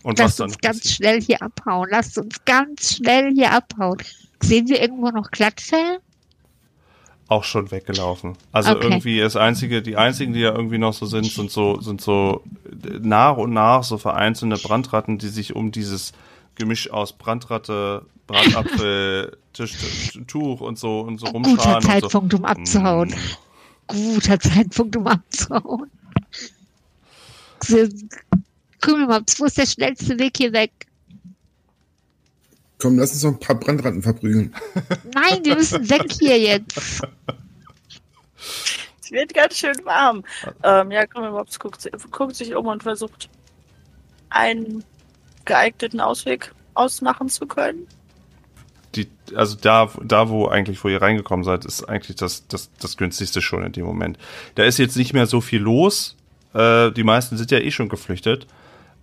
Und 0.04 0.20
was 0.20 0.26
Lasst 0.26 0.40
dann 0.40 0.48
uns 0.50 0.58
ganz 0.60 0.78
passiert. 0.80 0.96
schnell 0.96 1.22
hier 1.22 1.42
abhauen. 1.42 1.88
Lasst 1.92 2.18
uns 2.18 2.36
ganz 2.46 2.96
schnell 2.96 3.34
hier 3.34 3.52
abhauen. 3.52 3.98
Sehen 4.42 4.68
wir 4.70 4.82
irgendwo 4.82 5.10
noch 5.10 5.32
Glattfell? 5.32 6.00
auch 7.30 7.44
schon 7.44 7.72
weggelaufen. 7.72 8.38
Also 8.54 8.72
Okay. 8.72 8.84
irgendwie 8.86 9.20
das 9.20 9.36
einzige, 9.36 9.82
die 9.82 9.98
einzigen, 9.98 10.32
die 10.32 10.40
ja 10.40 10.56
irgendwie 10.56 10.78
noch 10.78 10.94
so 10.94 11.06
sind, 11.06 11.26
sind 11.26 11.52
so, 11.52 11.82
sind 11.82 12.00
so 12.00 12.42
nach 13.02 13.36
und 13.36 13.52
nach 13.52 13.84
so 13.84 13.98
vereinzelte 13.98 14.56
Brandratten, 14.56 15.18
die 15.18 15.28
sich 15.28 15.54
um 15.54 15.74
dieses 15.74 16.14
Gemisch 16.58 16.90
aus 16.90 17.14
Brandratte, 17.14 18.06
Bratapfel, 18.26 19.38
Tisch, 19.54 20.20
Tuch 20.28 20.60
und 20.60 20.78
so 20.78 21.02
und 21.02 21.20
so 21.20 21.28
rumscharen. 21.28 21.58
Guter 21.58 21.76
und 21.76 21.84
so. 21.84 21.90
Zeitpunkt, 21.90 22.34
um 22.34 22.46
abzuhauen. 22.46 23.10
Mm. 23.10 23.14
Guter 23.88 24.40
Zeitpunkt, 24.40 24.96
um 24.96 25.08
abzuhauen. 25.08 25.92
Krümelmops, 28.82 29.40
wo 29.40 29.46
ist 29.46 29.58
der 29.58 29.66
schnellste 29.66 30.18
Weg 30.20 30.38
hier 30.38 30.52
weg? 30.52 30.72
Komm, 32.80 32.98
lass 32.98 33.14
uns 33.14 33.24
noch 33.24 33.32
ein 33.32 33.40
paar 33.40 33.60
Brandratten 33.60 34.02
verprügeln. 34.02 34.54
Nein, 35.14 35.44
wir 35.44 35.56
müssen 35.56 35.90
weg 35.90 36.12
hier 36.20 36.40
jetzt. 36.40 37.02
Es 39.00 39.12
wird 39.12 39.34
ganz 39.34 39.58
schön 39.58 39.78
warm. 39.86 40.26
Ähm, 40.64 40.92
ja, 40.92 41.08
Krümmelmops 41.08 41.60
guckt, 41.60 41.90
guckt 42.12 42.36
sich 42.36 42.54
um 42.54 42.68
und 42.68 42.84
versucht, 42.84 43.30
einen 44.30 44.84
geeigneten 45.48 46.00
Ausweg 46.00 46.54
ausmachen 46.76 47.30
zu 47.30 47.48
können. 47.48 47.88
die, 48.96 49.08
also 49.36 49.58
da, 49.60 49.90
da, 50.04 50.30
wo 50.30 50.48
eigentlich, 50.48 50.84
wo 50.84 50.90
ihr 50.90 51.02
reingekommen 51.02 51.44
seid, 51.44 51.66
ist 51.66 51.84
eigentlich 51.84 52.18
das, 52.18 52.48
das, 52.48 52.70
das 52.80 52.98
günstigste 52.98 53.42
schon 53.42 53.64
in 53.64 53.72
dem 53.72 53.86
Moment. 53.86 54.18
Da 54.56 54.64
ist 54.64 54.78
jetzt 54.78 54.98
nicht 54.98 55.14
mehr 55.14 55.26
so 55.26 55.42
viel 55.42 55.62
los. 55.62 56.16
Äh, 56.54 56.92
die 56.92 57.04
meisten 57.04 57.38
sind 57.38 57.50
ja 57.52 57.60
eh 57.60 57.72
schon 57.72 57.90
geflüchtet. 57.90 58.48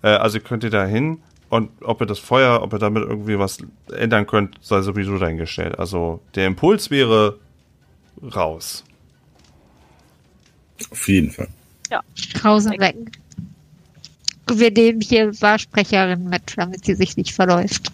Äh, 0.02 0.08
also 0.08 0.38
könnt 0.40 0.64
ihr 0.64 0.70
da 0.70 0.84
hin 0.86 1.20
und 1.48 1.70
ob 1.82 2.00
ihr 2.00 2.06
das 2.06 2.18
Feuer, 2.18 2.62
ob 2.62 2.72
ihr 2.72 2.78
damit 2.78 3.02
irgendwie 3.02 3.38
was 3.38 3.58
ändern 3.92 4.26
könnt, 4.26 4.58
sei 4.60 4.80
sowieso 4.82 5.18
dahingestellt. 5.18 5.78
Also 5.78 6.20
der 6.34 6.46
Impuls 6.46 6.90
wäre 6.90 7.38
raus. 8.34 8.84
Auf 10.90 11.08
jeden 11.08 11.30
Fall. 11.30 11.48
Krause 12.34 12.70
weg. 12.70 12.96
Wir 14.46 14.70
nehmen 14.70 15.00
hier 15.00 15.32
Wahrsprecherin 15.40 16.28
mit, 16.28 16.54
damit 16.56 16.84
sie 16.84 16.94
sich 16.94 17.16
nicht 17.16 17.32
verläuft. 17.32 17.90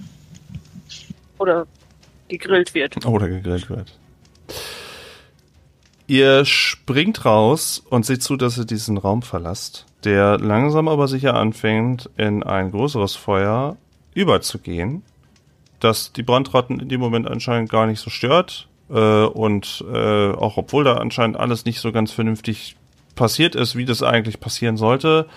Oder 1.38 1.66
gegrillt 2.28 2.74
wird. 2.74 3.04
Oder 3.06 3.28
gegrillt 3.28 3.70
wird. 3.70 3.98
Ihr 6.06 6.44
springt 6.44 7.24
raus 7.24 7.82
und 7.88 8.04
seht 8.04 8.22
zu, 8.22 8.36
dass 8.36 8.58
ihr 8.58 8.64
diesen 8.64 8.98
Raum 8.98 9.22
verlasst, 9.22 9.86
der 10.02 10.38
langsam 10.38 10.88
aber 10.88 11.06
sicher 11.06 11.34
anfängt, 11.34 12.10
in 12.16 12.42
ein 12.42 12.72
größeres 12.72 13.14
Feuer 13.14 13.76
überzugehen, 14.12 15.02
das 15.78 16.12
die 16.12 16.24
Brandratten 16.24 16.80
in 16.80 16.88
dem 16.88 17.00
Moment 17.00 17.28
anscheinend 17.28 17.70
gar 17.70 17.86
nicht 17.86 18.00
so 18.00 18.10
stört. 18.10 18.66
Äh, 18.90 19.24
und 19.24 19.84
äh, 19.92 20.32
auch 20.32 20.56
obwohl 20.56 20.82
da 20.82 20.94
anscheinend 20.94 21.36
alles 21.36 21.64
nicht 21.64 21.78
so 21.78 21.92
ganz 21.92 22.10
vernünftig 22.10 22.76
passiert 23.14 23.54
ist, 23.54 23.76
wie 23.76 23.84
das 23.84 24.02
eigentlich 24.02 24.40
passieren 24.40 24.76
sollte, 24.76 25.28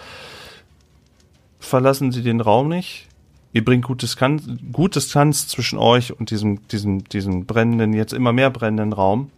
verlassen 1.63 2.11
sie 2.11 2.21
den 2.21 2.41
Raum 2.41 2.69
nicht. 2.69 3.07
Ihr 3.53 3.63
bringt 3.63 3.85
gut 3.85 4.01
Distanz, 4.01 4.43
gut 4.71 4.95
Distanz 4.95 5.47
zwischen 5.47 5.77
euch 5.77 6.17
und 6.17 6.31
diesem, 6.31 6.67
diesem, 6.67 7.03
diesem 7.05 7.45
brennenden, 7.45 7.93
jetzt 7.93 8.13
immer 8.13 8.33
mehr 8.33 8.49
brennenden 8.49 8.93
Raum. 8.93 9.31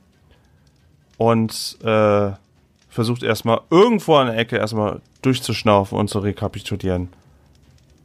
Und 1.17 1.77
äh, 1.83 2.31
versucht 2.89 3.23
erstmal 3.23 3.61
irgendwo 3.69 4.15
an 4.15 4.27
der 4.27 4.37
Ecke 4.37 4.57
erstmal 4.57 5.01
durchzuschnaufen 5.21 5.97
und 5.97 6.09
zu 6.09 6.19
rekapitulieren. 6.19 7.09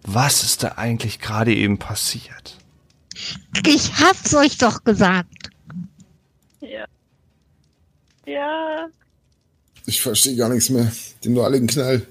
Was 0.03 0.43
ist 0.43 0.63
da 0.63 0.73
eigentlich 0.77 1.21
gerade 1.21 1.55
eben 1.55 1.79
passiert? 1.79 2.59
Ich 3.67 3.93
hab's 4.01 4.35
euch 4.35 4.59
doch 4.59 4.83
gesagt. 4.83 5.51
Ja. 6.61 6.87
Ja. 8.27 8.89
Ich 9.87 10.01
verstehe 10.03 10.37
gar 10.37 10.49
nichts 10.49 10.71
mehr. 10.71 10.91
Den 11.25 11.35
nur 11.35 11.45
alle 11.45 11.57
einen 11.57 11.67
Knall. 11.67 12.07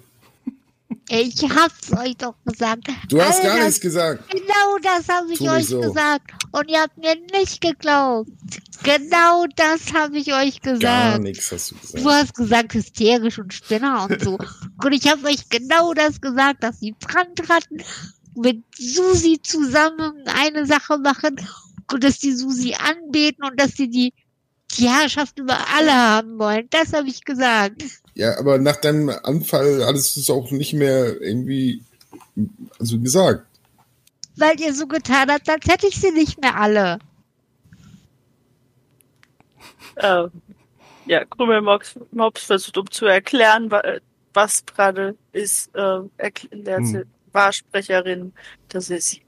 Ich 1.11 1.41
hab's 1.41 1.91
euch 1.91 2.15
doch 2.17 2.35
gesagt. 2.45 2.87
Du 3.09 3.19
hast 3.19 3.39
All 3.39 3.47
gar 3.47 3.63
nichts 3.65 3.81
gesagt. 3.81 4.29
Genau 4.29 4.77
das 4.81 5.09
habe 5.09 5.33
ich 5.33 5.41
euch 5.41 5.65
so. 5.65 5.81
gesagt. 5.81 6.31
Und 6.51 6.69
ihr 6.69 6.81
habt 6.81 6.97
mir 6.97 7.15
nicht 7.33 7.61
geglaubt. 7.61 8.29
Genau 8.83 9.45
das 9.55 9.93
habe 9.93 10.17
ich 10.19 10.31
euch 10.33 10.61
Gar 10.61 10.73
gesagt. 10.75 11.23
nichts 11.23 11.51
hast 11.51 11.71
du 11.71 11.75
gesagt. 11.75 12.03
Du 12.05 12.09
hast 12.09 12.35
gesagt, 12.35 12.73
hysterisch 12.75 13.39
und 13.39 13.53
Spinner 13.53 14.07
und 14.07 14.21
so. 14.21 14.37
und 14.83 14.91
ich 14.93 15.09
habe 15.09 15.25
euch 15.27 15.49
genau 15.49 15.93
das 15.93 16.21
gesagt, 16.21 16.63
dass 16.63 16.79
die 16.79 16.93
Brandratten 16.93 17.83
mit 18.35 18.63
Susi 18.77 19.39
zusammen 19.41 20.13
eine 20.27 20.67
Sache 20.67 20.99
machen 20.99 21.35
und 21.91 22.03
dass 22.03 22.19
die 22.19 22.33
Susi 22.33 22.75
anbeten 22.75 23.43
und 23.43 23.59
dass 23.59 23.71
sie 23.71 23.89
die, 23.89 24.13
die 24.77 24.87
Herrschaft 24.87 25.39
über 25.39 25.57
alle 25.75 25.93
haben 25.93 26.37
wollen. 26.37 26.67
Das 26.69 26.93
habe 26.93 27.07
ich 27.09 27.25
gesagt. 27.25 27.83
Ja, 28.19 28.37
aber 28.37 28.57
nach 28.57 28.75
deinem 28.75 29.07
Anfall 29.23 29.85
hattest 29.85 30.17
du 30.17 30.19
es 30.19 30.29
auch 30.29 30.51
nicht 30.51 30.73
mehr 30.73 31.21
irgendwie 31.21 31.81
also 32.77 32.99
gesagt. 32.99 33.45
Weil 34.35 34.59
ihr 34.59 34.73
so 34.73 34.87
getan 34.87 35.31
habt, 35.31 35.49
als 35.49 35.65
hätte 35.65 35.87
ich 35.87 35.95
sie 36.01 36.11
nicht 36.11 36.37
mehr 36.41 36.57
alle. 36.57 36.99
Äh, 39.95 40.27
ja, 41.05 41.23
Krümelmops 41.23 41.97
Mops 42.11 42.43
versucht, 42.43 42.77
um 42.77 42.91
zu 42.91 43.05
erklären, 43.05 43.71
wa- 43.71 43.99
was 44.33 44.65
gerade 44.65 45.15
ist, 45.31 45.73
äh, 45.73 45.99
erklärt 46.17 46.79
Hm. 46.79 46.85
sie 46.85 47.03
Wahrsprecherin, 47.31 48.33
dass 48.67 48.89
es, 48.89 49.11
sie, 49.11 49.21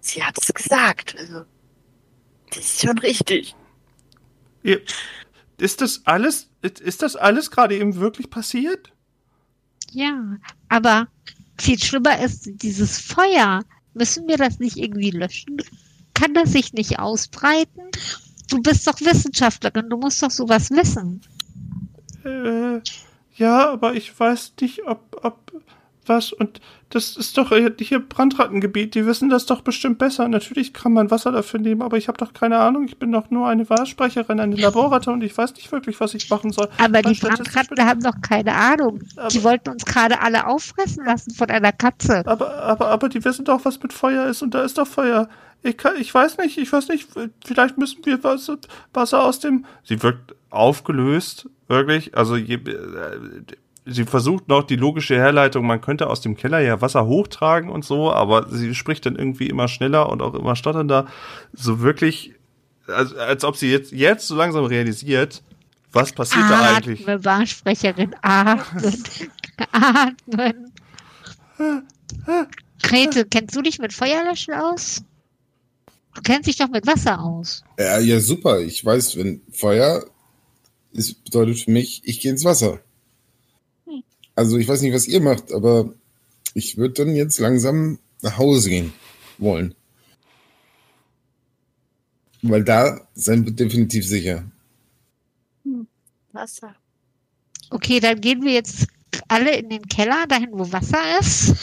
sie 0.00 0.22
hat 0.22 0.36
es 0.38 0.52
gesagt. 0.52 1.16
Also, 1.18 1.44
das 2.50 2.58
ist 2.58 2.82
schon 2.82 2.98
richtig. 2.98 3.56
Ihr, 4.62 4.82
ist 5.64 5.80
das 5.80 6.02
alles, 6.04 6.50
ist, 6.60 7.02
das 7.02 7.16
alles 7.16 7.50
gerade 7.50 7.76
eben 7.76 7.96
wirklich 7.96 8.28
passiert? 8.28 8.92
Ja, 9.92 10.36
aber 10.68 11.08
viel 11.58 11.78
schlimmer 11.78 12.18
ist 12.20 12.50
dieses 12.62 12.98
Feuer. 13.00 13.62
Müssen 13.94 14.28
wir 14.28 14.36
das 14.36 14.58
nicht 14.58 14.76
irgendwie 14.76 15.10
löschen? 15.10 15.56
Kann 16.12 16.34
das 16.34 16.52
sich 16.52 16.74
nicht 16.74 16.98
ausbreiten? 16.98 17.82
Du 18.50 18.60
bist 18.60 18.86
doch 18.86 19.00
Wissenschaftlerin, 19.00 19.88
du 19.88 19.96
musst 19.96 20.22
doch 20.22 20.30
sowas 20.30 20.70
wissen. 20.70 21.22
Äh, 22.24 22.80
ja, 23.36 23.70
aber 23.70 23.94
ich 23.94 24.18
weiß 24.20 24.52
nicht, 24.60 24.86
ob, 24.86 25.18
ob 25.22 25.50
was 26.06 26.32
und 26.32 26.60
das 26.90 27.16
ist 27.16 27.36
doch 27.38 27.50
hier 27.78 27.98
Brandrattengebiet, 28.00 28.94
die 28.94 29.04
wissen 29.06 29.28
das 29.28 29.46
doch 29.46 29.62
bestimmt 29.62 29.98
besser. 29.98 30.28
Natürlich 30.28 30.72
kann 30.72 30.92
man 30.92 31.10
Wasser 31.10 31.32
dafür 31.32 31.58
nehmen, 31.60 31.82
aber 31.82 31.96
ich 31.96 32.06
habe 32.08 32.18
doch 32.18 32.32
keine 32.32 32.58
Ahnung. 32.58 32.84
Ich 32.84 32.98
bin 32.98 33.10
doch 33.10 33.30
nur 33.30 33.48
eine 33.48 33.68
Wahrsprecherin, 33.68 34.38
eine 34.38 34.54
Laborratte 34.54 35.10
und 35.10 35.24
ich 35.24 35.36
weiß 35.36 35.54
nicht 35.54 35.72
wirklich, 35.72 35.98
was 36.00 36.14
ich 36.14 36.30
machen 36.30 36.52
soll. 36.52 36.68
Aber 36.78 37.02
die 37.02 37.14
Brandratten 37.14 37.84
haben 37.84 38.00
doch 38.00 38.20
keine 38.22 38.54
Ahnung. 38.54 39.00
Aber- 39.16 39.28
Die 39.28 39.42
wollten 39.42 39.70
uns 39.70 39.84
gerade 39.84 40.20
alle 40.20 40.46
auffressen 40.46 41.04
lassen 41.04 41.32
von 41.34 41.48
einer 41.50 41.72
Katze. 41.72 42.22
Aber, 42.26 42.54
aber, 42.62 42.88
aber 42.88 43.08
die 43.08 43.24
wissen 43.24 43.44
doch, 43.44 43.64
was 43.64 43.82
mit 43.82 43.92
Feuer 43.92 44.26
ist 44.26 44.42
und 44.42 44.54
da 44.54 44.62
ist 44.62 44.78
doch 44.78 44.86
Feuer. 44.86 45.28
Ich, 45.62 45.76
kann, 45.78 45.94
ich 45.98 46.12
weiß 46.14 46.36
nicht, 46.38 46.58
ich 46.58 46.70
weiß 46.72 46.88
nicht, 46.88 47.08
vielleicht 47.44 47.78
müssen 47.78 48.04
wir 48.04 48.22
Wasser, 48.22 48.58
Wasser 48.92 49.24
aus 49.24 49.40
dem. 49.40 49.64
Sie 49.82 50.02
wirkt 50.02 50.34
aufgelöst, 50.50 51.48
wirklich. 51.68 52.16
Also 52.16 52.36
je, 52.36 52.56
äh, 52.56 52.60
sie 53.86 54.04
versucht 54.04 54.48
noch 54.48 54.64
die 54.64 54.76
logische 54.76 55.16
Herleitung, 55.16 55.66
man 55.66 55.80
könnte 55.80 56.08
aus 56.08 56.20
dem 56.20 56.36
Keller 56.36 56.60
ja 56.60 56.80
Wasser 56.80 57.06
hochtragen 57.06 57.68
und 57.68 57.84
so, 57.84 58.12
aber 58.12 58.48
sie 58.48 58.74
spricht 58.74 59.06
dann 59.06 59.16
irgendwie 59.16 59.48
immer 59.48 59.68
schneller 59.68 60.08
und 60.08 60.22
auch 60.22 60.34
immer 60.34 60.56
stotternder. 60.56 61.06
So 61.52 61.80
wirklich, 61.80 62.32
als, 62.86 63.14
als 63.14 63.44
ob 63.44 63.56
sie 63.56 63.70
jetzt, 63.70 63.92
jetzt 63.92 64.26
so 64.26 64.34
langsam 64.34 64.64
realisiert, 64.64 65.42
was 65.92 66.12
passiert 66.12 66.44
da 66.48 66.74
eigentlich. 66.74 67.02
Atme, 67.02 67.24
Wahrsprecherin, 67.24 68.14
atmen, 68.22 69.04
atmen. 69.72 70.72
Grete, 72.82 73.26
kennst 73.26 73.54
du 73.54 73.62
dich 73.62 73.78
mit 73.78 73.92
Feuerlöschen 73.92 74.54
aus? 74.54 75.02
Du 76.14 76.22
kennst 76.22 76.48
dich 76.48 76.56
doch 76.56 76.68
mit 76.68 76.86
Wasser 76.86 77.20
aus. 77.20 77.64
Ja, 77.78 77.98
ja, 77.98 78.20
super. 78.20 78.60
Ich 78.60 78.84
weiß, 78.84 79.16
wenn 79.16 79.42
Feuer 79.52 80.04
ist, 80.92 81.24
bedeutet 81.24 81.60
für 81.60 81.70
mich, 81.70 82.02
ich 82.04 82.20
gehe 82.20 82.30
ins 82.30 82.44
Wasser. 82.44 82.80
Also 84.34 84.58
ich 84.58 84.66
weiß 84.66 84.82
nicht, 84.82 84.94
was 84.94 85.06
ihr 85.06 85.20
macht, 85.20 85.52
aber 85.52 85.92
ich 86.54 86.76
würde 86.76 87.04
dann 87.04 87.14
jetzt 87.14 87.38
langsam 87.38 87.98
nach 88.22 88.38
Hause 88.38 88.70
gehen 88.70 88.92
wollen. 89.38 89.74
Weil 92.42 92.64
da 92.64 93.00
sind 93.14 93.46
wir 93.46 93.52
definitiv 93.52 94.06
sicher. 94.06 94.44
Wasser. 96.32 96.74
Okay, 97.70 98.00
dann 98.00 98.20
gehen 98.20 98.42
wir 98.42 98.52
jetzt 98.52 98.86
alle 99.28 99.56
in 99.56 99.70
den 99.70 99.86
Keller, 99.86 100.26
dahin, 100.28 100.50
wo 100.52 100.70
Wasser 100.70 101.18
ist. 101.20 101.54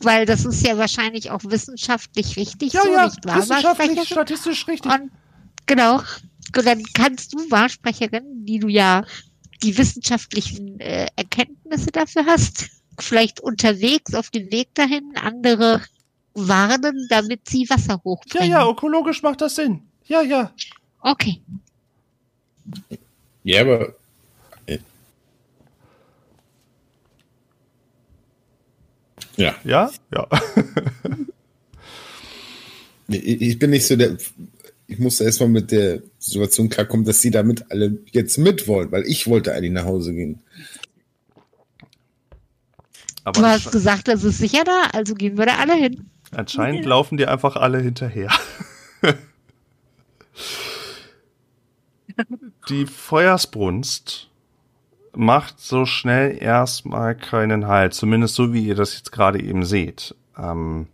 Weil 0.00 0.26
das 0.26 0.44
ist 0.44 0.66
ja 0.66 0.76
wahrscheinlich 0.76 1.30
auch 1.30 1.42
wissenschaftlich 1.44 2.36
richtig 2.36 2.72
so, 2.72 2.78
nicht 2.78 3.24
wahr, 3.24 3.48
Wahrsprecherin? 3.48 4.04
statistisch 4.04 4.68
richtig. 4.68 4.92
Und 4.92 5.10
genau, 5.64 6.02
und 6.54 6.66
dann 6.66 6.82
kannst 6.92 7.32
du, 7.32 7.38
Wahrsprecherin, 7.50 8.44
die 8.44 8.58
du 8.58 8.68
ja 8.68 9.04
die 9.62 9.76
wissenschaftlichen 9.78 10.78
äh, 10.80 11.08
Erkenntnisse 11.16 11.90
dafür 11.90 12.26
hast, 12.26 12.68
vielleicht 12.98 13.40
unterwegs 13.40 14.14
auf 14.14 14.30
dem 14.30 14.50
Weg 14.50 14.74
dahin 14.74 15.12
andere 15.16 15.82
warnen, 16.34 17.06
damit 17.08 17.48
sie 17.48 17.68
Wasser 17.70 17.94
Ja, 17.94 18.00
hochbringen. 18.04 18.50
ja, 18.50 18.68
ökologisch 18.68 19.22
macht 19.22 19.40
das 19.40 19.54
Sinn. 19.54 19.82
Ja, 20.06 20.22
ja. 20.22 20.52
Okay. 21.00 21.40
Ja, 23.44 23.60
aber 23.62 23.94
äh, 24.66 24.78
ja, 29.36 29.54
Ja? 29.64 29.90
Ja. 30.12 30.26
ich 33.08 33.58
bin 33.58 33.70
nicht 33.70 33.86
so 33.86 33.96
der. 33.96 34.16
Ich 34.88 34.98
musste 34.98 35.24
erstmal 35.24 35.48
mit 35.48 35.72
der 35.72 36.02
Situation 36.18 36.68
klarkommen, 36.68 37.04
dass 37.04 37.20
sie 37.20 37.30
damit 37.30 37.70
alle 37.70 37.98
jetzt 38.12 38.38
mit 38.38 38.68
wollen, 38.68 38.92
weil 38.92 39.02
ich 39.06 39.26
wollte 39.26 39.52
eigentlich 39.52 39.72
nach 39.72 39.84
Hause 39.84 40.14
gehen. 40.14 40.42
Aber 43.24 43.40
Du 43.40 43.46
hast 43.46 43.72
gesagt, 43.72 44.06
das 44.08 44.22
ist 44.22 44.38
sicher 44.38 44.62
da, 44.64 44.84
also 44.92 45.14
gehen 45.14 45.36
wir 45.36 45.46
da 45.46 45.56
alle 45.56 45.74
hin. 45.74 46.06
anscheinend 46.32 46.84
laufen 46.84 47.16
dir 47.16 47.30
einfach 47.30 47.56
alle 47.56 47.80
hinterher. 47.80 48.30
Die 52.68 52.86
Feuersbrunst 52.86 54.30
macht 55.14 55.60
so 55.60 55.86
schnell 55.86 56.36
erstmal 56.40 57.14
keinen 57.14 57.66
Halt, 57.66 57.94
zumindest 57.94 58.34
so 58.34 58.52
wie 58.52 58.66
ihr 58.66 58.74
das 58.74 58.94
jetzt 58.96 59.12
gerade 59.12 59.42
eben 59.42 59.64
seht. 59.64 60.14
Ähm, 60.38 60.86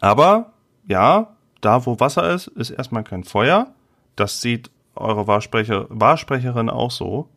aber 0.00 0.52
ja, 0.86 1.36
da 1.60 1.86
wo 1.86 1.98
Wasser 2.00 2.32
ist, 2.32 2.48
ist 2.48 2.70
erstmal 2.70 3.04
kein 3.04 3.24
Feuer. 3.24 3.72
Das 4.16 4.40
sieht 4.40 4.70
eure 4.94 5.26
Wahrsprecher, 5.26 5.86
Wahrsprecherin 5.88 6.70
auch 6.70 6.90
so. 6.90 7.28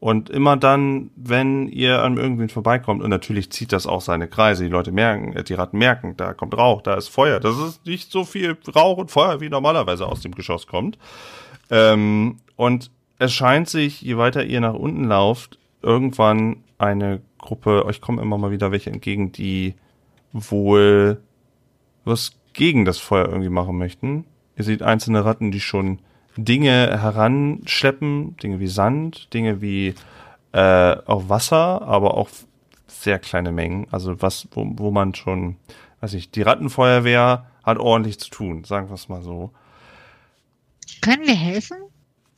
Und 0.00 0.30
immer 0.30 0.56
dann, 0.56 1.10
wenn 1.14 1.68
ihr 1.68 2.02
an 2.02 2.16
irgendwen 2.16 2.48
vorbeikommt, 2.48 3.04
und 3.04 3.10
natürlich 3.10 3.52
zieht 3.52 3.72
das 3.72 3.86
auch 3.86 4.00
seine 4.00 4.26
Kreise, 4.26 4.64
die 4.64 4.70
Leute 4.70 4.90
merken, 4.90 5.32
äh, 5.34 5.44
die 5.44 5.54
Ratten 5.54 5.78
merken, 5.78 6.16
da 6.16 6.34
kommt 6.34 6.56
Rauch, 6.56 6.82
da 6.82 6.94
ist 6.94 7.08
Feuer. 7.08 7.38
Das 7.38 7.56
ist 7.56 7.86
nicht 7.86 8.10
so 8.10 8.24
viel 8.24 8.58
Rauch 8.74 8.98
und 8.98 9.12
Feuer, 9.12 9.40
wie 9.40 9.48
normalerweise 9.48 10.06
aus 10.06 10.20
dem 10.20 10.34
Geschoss 10.34 10.66
kommt. 10.66 10.98
Ähm, 11.70 12.38
und 12.56 12.90
es 13.20 13.32
scheint 13.32 13.68
sich, 13.68 14.02
je 14.02 14.16
weiter 14.16 14.44
ihr 14.44 14.60
nach 14.60 14.74
unten 14.74 15.04
lauft, 15.04 15.58
irgendwann 15.82 16.64
eine 16.78 17.22
Gruppe, 17.38 17.84
euch 17.84 18.00
kommen 18.00 18.18
immer 18.18 18.38
mal 18.38 18.50
wieder 18.50 18.72
welche 18.72 18.90
entgegen, 18.90 19.30
die 19.30 19.74
wohl 20.32 21.22
was 22.04 22.32
gegen 22.52 22.84
das 22.84 22.98
Feuer 22.98 23.26
irgendwie 23.26 23.48
machen 23.48 23.78
möchten. 23.78 24.24
Ihr 24.56 24.64
seht 24.64 24.82
einzelne 24.82 25.24
Ratten, 25.24 25.50
die 25.50 25.60
schon 25.60 25.98
Dinge 26.36 26.98
heranschleppen, 27.00 28.36
Dinge 28.36 28.60
wie 28.60 28.66
Sand, 28.66 29.32
Dinge 29.34 29.60
wie 29.60 29.94
äh, 30.52 30.96
auch 31.06 31.28
Wasser, 31.28 31.82
aber 31.82 32.16
auch 32.16 32.28
sehr 32.86 33.18
kleine 33.18 33.52
Mengen. 33.52 33.86
Also 33.90 34.20
was, 34.22 34.48
wo, 34.52 34.66
wo 34.76 34.90
man 34.90 35.14
schon, 35.14 35.56
weiß 36.00 36.14
ich, 36.14 36.30
die 36.30 36.42
Rattenfeuerwehr 36.42 37.46
hat 37.62 37.78
ordentlich 37.78 38.18
zu 38.18 38.30
tun, 38.30 38.64
sagen 38.64 38.88
wir 38.88 38.94
es 38.94 39.08
mal 39.08 39.22
so. 39.22 39.50
Können 41.00 41.26
wir 41.26 41.34
helfen? 41.34 41.78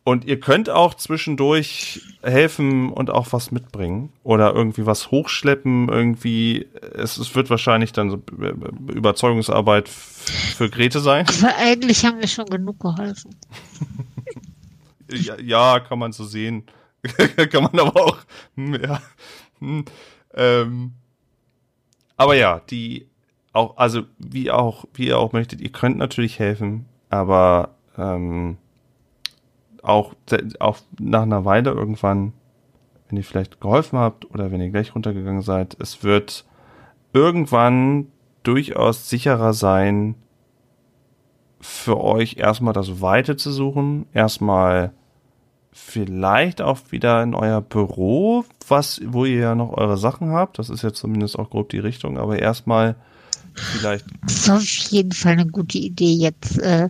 Und 0.07 0.27
ihr 0.27 0.39
könnt 0.39 0.69
auch 0.69 0.93
zwischendurch 0.95 2.03
helfen 2.23 2.93
und 2.93 3.09
auch 3.09 3.33
was 3.33 3.51
mitbringen 3.51 4.13
oder 4.23 4.55
irgendwie 4.55 4.85
was 4.85 5.11
hochschleppen, 5.11 5.89
irgendwie. 5.89 6.69
Es, 6.93 7.17
es 7.17 7.35
wird 7.35 7.49
wahrscheinlich 7.49 7.93
dann 7.93 8.11
so 8.11 8.23
Überzeugungsarbeit 8.93 9.89
für 9.89 10.69
Grete 10.69 11.01
sein. 11.01 11.27
Aber 11.27 11.57
eigentlich 11.57 12.05
haben 12.05 12.21
wir 12.21 12.29
schon 12.29 12.45
genug 12.47 12.81
geholfen. 12.81 13.35
ja, 15.11 15.41
ja, 15.41 15.81
kann 15.81 15.99
man 15.99 16.13
so 16.13 16.25
sehen. 16.25 16.65
kann 17.51 17.63
man 17.63 17.79
aber 17.79 17.97
auch. 17.97 18.19
Ja. 18.57 19.01
hm, 19.61 19.85
Ähm, 20.35 20.93
aber 22.17 22.35
ja, 22.35 22.61
die 22.71 23.09
auch, 23.55 23.77
also 23.77 24.03
wie 24.19 24.51
auch, 24.51 24.85
wie 24.95 25.07
ihr 25.07 25.19
auch 25.19 25.33
möchtet, 25.33 25.61
ihr 25.61 25.73
könnt 25.73 25.97
natürlich 25.97 26.39
helfen, 26.39 26.87
aber 27.09 27.77
ähm, 27.97 28.59
auch, 29.85 30.15
auch 30.59 30.79
nach 30.99 31.23
einer 31.23 31.45
Weile 31.45 31.71
irgendwann, 31.71 32.33
wenn 33.09 33.19
ihr 33.19 33.25
vielleicht 33.25 33.61
geholfen 33.61 33.99
habt 33.99 34.31
oder 34.31 34.51
wenn 34.51 34.61
ihr 34.61 34.71
gleich 34.71 34.95
runtergegangen 34.95 35.43
seid, 35.43 35.77
es 35.81 36.03
wird 36.03 36.45
irgendwann 37.13 38.09
durchaus 38.43 39.09
sicherer 39.09 39.53
sein, 39.53 40.17
für 41.61 42.03
euch 42.03 42.37
erstmal 42.37 42.75
das 42.75 43.01
Weite 43.01 43.37
zu 43.37 43.51
suchen, 43.51 44.05
erstmal 44.13 44.93
vielleicht 45.73 46.61
auch 46.61 46.79
wieder 46.91 47.23
in 47.23 47.35
euer 47.35 47.63
Büro, 47.63 48.45
was, 48.69 49.01
wo 49.07 49.25
ihr 49.25 49.41
ja 49.41 49.55
noch 49.55 49.73
eure 49.73 49.97
Sachen 49.97 50.31
habt. 50.31 50.59
Das 50.59 50.69
ist 50.69 50.83
jetzt 50.83 50.99
zumindest 50.99 51.39
auch 51.39 51.49
grob 51.49 51.71
die 51.71 51.79
Richtung, 51.79 52.19
aber 52.19 52.39
erstmal 52.39 52.97
vielleicht. 53.55 54.05
Das 54.23 54.35
ist 54.35 54.51
auf 54.51 54.63
jeden 54.91 55.13
Fall 55.13 55.33
eine 55.33 55.47
gute 55.47 55.79
Idee, 55.79 56.13
jetzt 56.13 56.59
äh, 56.59 56.89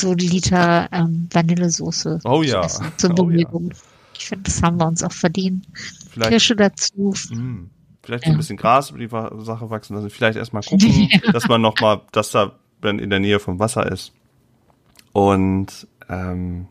so 0.00 0.12
ein 0.12 0.18
Liter 0.18 0.88
ähm, 0.92 1.28
Vanillesoße 1.32 2.20
Oh 2.24 2.42
ja. 2.42 2.64
essen 2.64 2.86
zur 2.96 3.10
Oh 3.10 3.12
ja. 3.12 3.16
Beruhigung. 3.46 3.72
Ich 4.18 4.26
finde, 4.26 4.44
das 4.44 4.62
haben 4.62 4.78
wir 4.78 4.86
uns 4.86 5.02
auch 5.02 5.12
verdient. 5.12 5.66
Vielleicht, 6.10 6.30
Kirsche 6.30 6.54
dazu. 6.56 7.14
mh, 7.30 7.66
vielleicht 8.02 8.24
so 8.24 8.30
ein 8.30 8.32
Ja. 8.34 8.36
bisschen 8.38 8.56
Gras 8.56 8.90
über 8.90 8.98
die 9.34 9.44
Sache 9.44 9.70
wachsen 9.70 9.94
lassen. 9.96 10.10
Vielleicht 10.10 10.36
erstmal 10.36 10.62
gucken, 10.66 11.08
dass 11.32 11.48
man 11.48 11.60
nochmal, 11.60 12.00
dass 12.12 12.30
da 12.30 12.52
dann 12.80 12.98
in 12.98 13.10
der 13.10 13.20
Nähe 13.20 13.38
vom 13.40 13.58
Wasser 13.58 13.90
ist. 13.90 14.12
Und 15.12 15.86
ähm, 16.08 16.68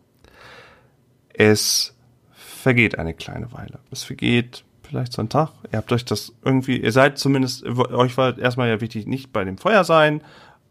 es 1.34 1.94
vergeht 2.34 2.98
eine 3.00 3.14
kleine 3.14 3.52
Weile. 3.54 3.80
Es 3.92 4.04
vergeht 4.04 4.64
vielleicht 4.84 5.14
so 5.14 5.22
ein 5.22 5.30
Tag. 5.30 5.52
Ihr 5.72 5.78
habt 5.78 5.92
euch 5.92 6.06
das 6.06 6.34
irgendwie, 6.44 6.78
ihr 6.78 6.92
seid 6.92 7.18
zumindest, 7.18 7.64
euch 7.66 8.18
war 8.18 8.38
erstmal 8.38 8.70
ja 8.70 8.82
wichtig, 8.82 9.08
nicht 9.08 9.32
bei 9.34 9.44
dem 9.44 9.58
Feuer 9.58 9.84
sein. 9.84 10.22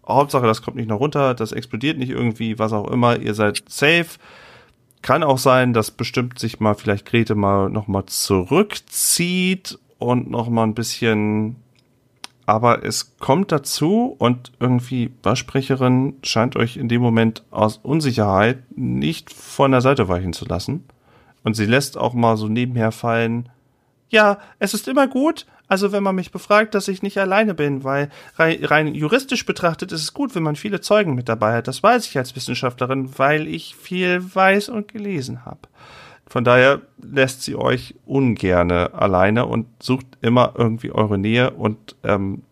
Hauptsache, 0.06 0.46
das 0.46 0.62
kommt 0.62 0.76
nicht 0.76 0.88
noch 0.88 1.00
runter, 1.00 1.34
das 1.34 1.52
explodiert 1.52 1.98
nicht 1.98 2.10
irgendwie, 2.10 2.58
was 2.58 2.72
auch 2.72 2.90
immer. 2.90 3.18
Ihr 3.18 3.34
seid 3.34 3.62
safe. 3.68 4.18
Kann 5.02 5.22
auch 5.22 5.38
sein, 5.38 5.72
dass 5.72 5.90
bestimmt 5.90 6.38
sich 6.38 6.60
mal 6.60 6.74
vielleicht 6.74 7.06
Grete 7.06 7.34
mal 7.34 7.70
nochmal 7.70 8.04
zurückzieht 8.06 9.78
und 9.98 10.30
nochmal 10.30 10.66
ein 10.66 10.74
bisschen. 10.74 11.56
Aber 12.44 12.84
es 12.84 13.16
kommt 13.18 13.52
dazu 13.52 14.16
und 14.18 14.52
irgendwie 14.58 15.12
Waschsprecherin 15.22 16.14
scheint 16.22 16.56
euch 16.56 16.76
in 16.76 16.88
dem 16.88 17.00
Moment 17.00 17.44
aus 17.50 17.78
Unsicherheit 17.82 18.58
nicht 18.76 19.32
von 19.32 19.70
der 19.70 19.80
Seite 19.80 20.08
weichen 20.08 20.32
zu 20.32 20.44
lassen. 20.44 20.84
Und 21.44 21.54
sie 21.54 21.66
lässt 21.66 21.96
auch 21.96 22.12
mal 22.12 22.36
so 22.36 22.48
nebenher 22.48 22.92
fallen. 22.92 23.48
Ja, 24.10 24.38
es 24.58 24.74
ist 24.74 24.88
immer 24.88 25.06
gut, 25.06 25.46
also 25.70 25.92
wenn 25.92 26.02
man 26.02 26.16
mich 26.16 26.32
befragt, 26.32 26.74
dass 26.74 26.88
ich 26.88 27.00
nicht 27.00 27.16
alleine 27.18 27.54
bin, 27.54 27.84
weil 27.84 28.10
rein, 28.34 28.64
rein 28.64 28.92
juristisch 28.92 29.46
betrachtet 29.46 29.92
ist 29.92 30.02
es 30.02 30.12
gut, 30.12 30.34
wenn 30.34 30.42
man 30.42 30.56
viele 30.56 30.80
Zeugen 30.80 31.14
mit 31.14 31.28
dabei 31.28 31.54
hat. 31.54 31.68
Das 31.68 31.80
weiß 31.80 32.06
ich 32.06 32.18
als 32.18 32.34
Wissenschaftlerin, 32.34 33.16
weil 33.18 33.46
ich 33.46 33.76
viel 33.76 34.34
weiß 34.34 34.68
und 34.68 34.88
gelesen 34.88 35.44
habe. 35.44 35.60
Von 36.26 36.42
daher 36.42 36.80
lässt 37.00 37.42
sie 37.42 37.54
euch 37.54 37.94
ungerne 38.04 38.94
alleine 38.94 39.46
und 39.46 39.68
sucht 39.80 40.06
immer 40.20 40.54
irgendwie 40.58 40.90
eure 40.90 41.18
Nähe 41.18 41.52
und 41.52 41.94
ähm, 42.02 42.42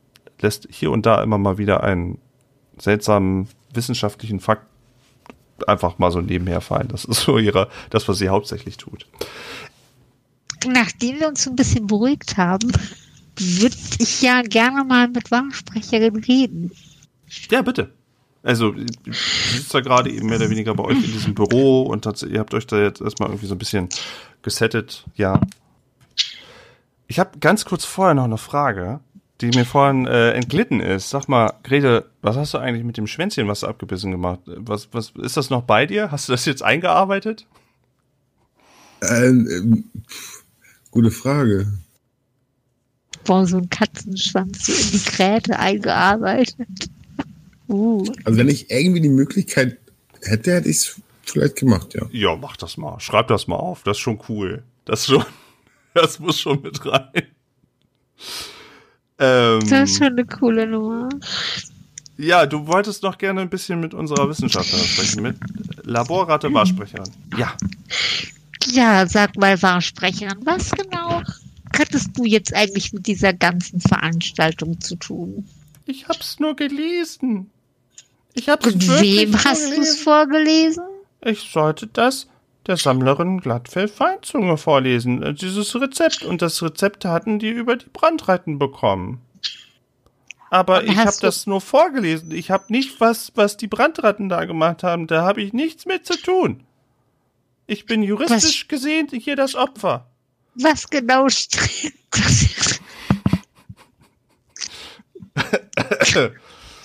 lässt 0.40 0.68
hier 0.70 0.92
und 0.92 1.04
da 1.04 1.20
immer 1.20 1.38
mal 1.38 1.58
wieder 1.58 1.82
einen 1.82 2.18
seltsamen 2.78 3.48
wissenschaftlichen 3.74 4.38
Fakt 4.38 4.64
einfach 5.66 5.98
mal 5.98 6.12
so 6.12 6.20
nebenher 6.20 6.60
fallen. 6.60 6.86
Das 6.86 7.04
ist 7.04 7.22
so 7.22 7.36
ihre, 7.36 7.68
das, 7.90 8.06
was 8.06 8.18
sie 8.18 8.28
hauptsächlich 8.28 8.76
tut. 8.76 9.06
Nachdem 10.68 11.18
wir 11.18 11.26
uns 11.26 11.48
ein 11.48 11.56
bisschen 11.56 11.88
beruhigt 11.88 12.36
haben, 12.36 12.70
würde 13.40 13.76
ich 13.98 14.22
ja 14.22 14.42
gerne 14.42 14.84
mal 14.84 15.08
mit 15.08 15.30
Wahrsprecherin 15.30 16.16
reden. 16.16 16.70
Ja, 17.50 17.62
bitte. 17.62 17.90
Also, 18.42 18.72
ihr 18.72 18.86
sitzt 19.12 19.74
da 19.74 19.80
gerade 19.80 20.10
eben 20.10 20.28
mehr 20.28 20.36
oder 20.38 20.48
weniger 20.50 20.74
bei 20.74 20.84
euch 20.84 20.96
in 21.04 21.12
diesem 21.12 21.34
Büro 21.34 21.82
und 21.82 22.04
tats- 22.06 22.22
ihr 22.22 22.38
habt 22.38 22.54
euch 22.54 22.66
da 22.66 22.80
jetzt 22.80 23.00
erstmal 23.00 23.28
irgendwie 23.28 23.46
so 23.46 23.54
ein 23.54 23.58
bisschen 23.58 23.88
gesettet. 24.42 25.04
Ja. 25.16 25.40
Ich 27.08 27.18
habe 27.18 27.38
ganz 27.40 27.64
kurz 27.64 27.84
vorher 27.84 28.14
noch 28.14 28.24
eine 28.24 28.38
Frage, 28.38 29.00
die 29.40 29.48
mir 29.48 29.64
vorhin 29.64 30.06
äh, 30.06 30.30
entglitten 30.32 30.80
ist. 30.80 31.10
Sag 31.10 31.28
mal, 31.28 31.54
Grete, 31.64 32.06
was 32.22 32.36
hast 32.36 32.54
du 32.54 32.58
eigentlich 32.58 32.84
mit 32.84 32.96
dem 32.96 33.06
Schwänzchen, 33.06 33.48
was 33.48 33.60
du 33.60 33.66
abgebissen 33.66 34.12
gemacht? 34.12 34.40
Was, 34.46 34.88
was 34.92 35.12
ist 35.20 35.36
das 35.36 35.50
noch 35.50 35.62
bei 35.62 35.86
dir? 35.86 36.10
Hast 36.10 36.28
du 36.28 36.32
das 36.32 36.44
jetzt 36.44 36.62
eingearbeitet? 36.62 37.46
Ähm, 39.02 39.48
ähm, 39.50 39.84
gute 40.90 41.10
Frage. 41.10 41.66
Boah, 43.28 43.46
so 43.46 43.58
ein 43.58 43.68
Katzenschwanz 43.68 44.64
so 44.64 44.72
in 44.72 44.90
die 44.90 45.10
Kräte 45.10 45.58
eingearbeitet. 45.58 46.66
Uh. 47.68 48.02
Also 48.24 48.38
wenn 48.38 48.48
ich 48.48 48.70
irgendwie 48.70 49.02
die 49.02 49.10
Möglichkeit 49.10 49.76
hätte, 50.22 50.54
hätte 50.54 50.70
ich 50.70 50.78
es 50.78 51.00
vielleicht 51.24 51.56
gemacht, 51.56 51.92
ja. 51.92 52.06
Ja, 52.10 52.36
mach 52.36 52.56
das 52.56 52.78
mal. 52.78 52.98
Schreib 53.00 53.28
das 53.28 53.46
mal 53.46 53.56
auf. 53.56 53.82
Das 53.82 53.98
ist 53.98 54.00
schon 54.00 54.18
cool. 54.30 54.62
Das 54.86 55.00
ist 55.00 55.06
schon, 55.08 55.26
das 55.94 56.18
muss 56.18 56.40
schon 56.40 56.62
mit 56.62 56.80
rein. 56.86 57.26
Ähm, 59.18 59.60
Das 59.68 59.90
ist 59.90 59.98
schon 59.98 60.06
eine 60.06 60.24
coole 60.24 60.66
Nummer. 60.66 61.10
Ja, 62.16 62.46
du 62.46 62.66
wolltest 62.66 63.02
noch 63.02 63.18
gerne 63.18 63.42
ein 63.42 63.50
bisschen 63.50 63.78
mit 63.78 63.92
unserer 63.92 64.26
Wissenschaftlerin 64.30 64.86
sprechen, 64.86 65.22
mit 65.22 65.36
Laborratte 65.84 66.50
Wahrsprecherin. 66.54 67.12
Ja. 67.36 67.54
Ja, 68.70 69.06
sag 69.06 69.36
mal, 69.36 69.60
Wahrsprecherin, 69.60 70.38
was 70.46 70.70
genau 70.70 71.22
hattest 71.76 72.16
du 72.16 72.24
jetzt 72.24 72.54
eigentlich 72.54 72.92
mit 72.92 73.06
dieser 73.06 73.32
ganzen 73.32 73.80
Veranstaltung 73.80 74.80
zu 74.80 74.96
tun? 74.96 75.48
Ich 75.86 76.08
hab's 76.08 76.38
nur 76.38 76.54
gelesen. 76.54 77.50
Ich 78.34 78.48
hab's 78.48 78.66
Und 78.66 79.00
wem 79.00 79.30
nur 79.30 79.44
hast 79.44 79.64
du 79.64 79.70
es 79.70 79.74
gelesen. 79.74 80.04
vorgelesen? 80.04 80.84
Ich 81.24 81.50
sollte 81.50 81.86
das 81.88 82.28
der 82.68 82.76
Sammlerin 82.76 83.40
Glattfell 83.40 83.88
Feinzunge 83.88 84.58
vorlesen, 84.58 85.22
äh, 85.22 85.34
dieses 85.34 85.74
Rezept. 85.74 86.22
Und 86.22 86.42
das 86.42 86.62
Rezept 86.62 87.04
hatten 87.04 87.38
die 87.38 87.48
über 87.48 87.76
die 87.76 87.88
Brandreiten 87.90 88.58
bekommen. 88.58 89.20
Aber 90.50 90.84
ich 90.84 90.96
habe 90.96 91.16
das 91.20 91.46
nur 91.46 91.60
vorgelesen. 91.60 92.30
Ich 92.30 92.50
habe 92.50 92.64
nicht 92.68 93.00
was, 93.00 93.32
was 93.34 93.56
die 93.56 93.66
Brandratten 93.66 94.28
da 94.28 94.44
gemacht 94.44 94.82
haben. 94.82 95.06
Da 95.06 95.22
habe 95.22 95.42
ich 95.42 95.52
nichts 95.52 95.84
mit 95.84 96.06
zu 96.06 96.16
tun. 96.20 96.62
Ich 97.66 97.84
bin 97.84 98.02
juristisch 98.02 98.68
gesehen 98.68 99.08
hier 99.10 99.36
das 99.36 99.54
Opfer. 99.54 100.06
Was 100.54 100.88
genau 100.88 101.28
steht? 101.28 101.94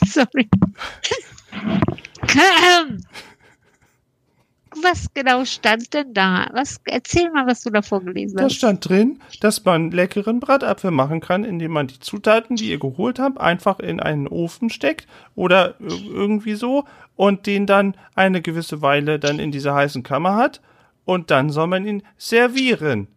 Sorry. 0.06 0.50
Ähm, 2.36 3.04
was 4.82 5.08
genau 5.14 5.46
stand 5.46 5.94
denn 5.94 6.14
da? 6.14 6.50
Was, 6.54 6.80
erzähl 6.86 7.30
mal, 7.32 7.46
was 7.46 7.62
du 7.62 7.70
da 7.70 7.82
vorgelesen 7.82 8.38
Da 8.38 8.46
hast. 8.46 8.56
stand 8.56 8.88
drin, 8.90 9.20
dass 9.40 9.64
man 9.64 9.92
leckeren 9.92 10.40
Bratapfel 10.40 10.92
machen 10.92 11.20
kann, 11.20 11.44
indem 11.44 11.72
man 11.72 11.88
die 11.88 12.00
Zutaten, 12.00 12.56
die 12.56 12.70
ihr 12.70 12.80
geholt 12.80 13.20
habt, 13.20 13.40
einfach 13.40 13.80
in 13.80 14.00
einen 14.00 14.28
Ofen 14.28 14.70
steckt 14.70 15.08
oder 15.36 15.80
ir- 15.80 16.12
irgendwie 16.12 16.56
so 16.56 16.86
und 17.16 17.46
den 17.46 17.68
dann 17.68 17.96
eine 18.16 18.42
gewisse 18.42 18.82
Weile 18.82 19.20
dann 19.20 19.38
in 19.40 19.52
dieser 19.52 19.76
heißen 19.76 20.02
Kammer 20.04 20.36
hat 20.36 20.60
und 21.06 21.30
dann 21.32 21.50
soll 21.52 21.68
man 21.68 21.86
ihn 21.86 22.02
servieren. 22.18 23.08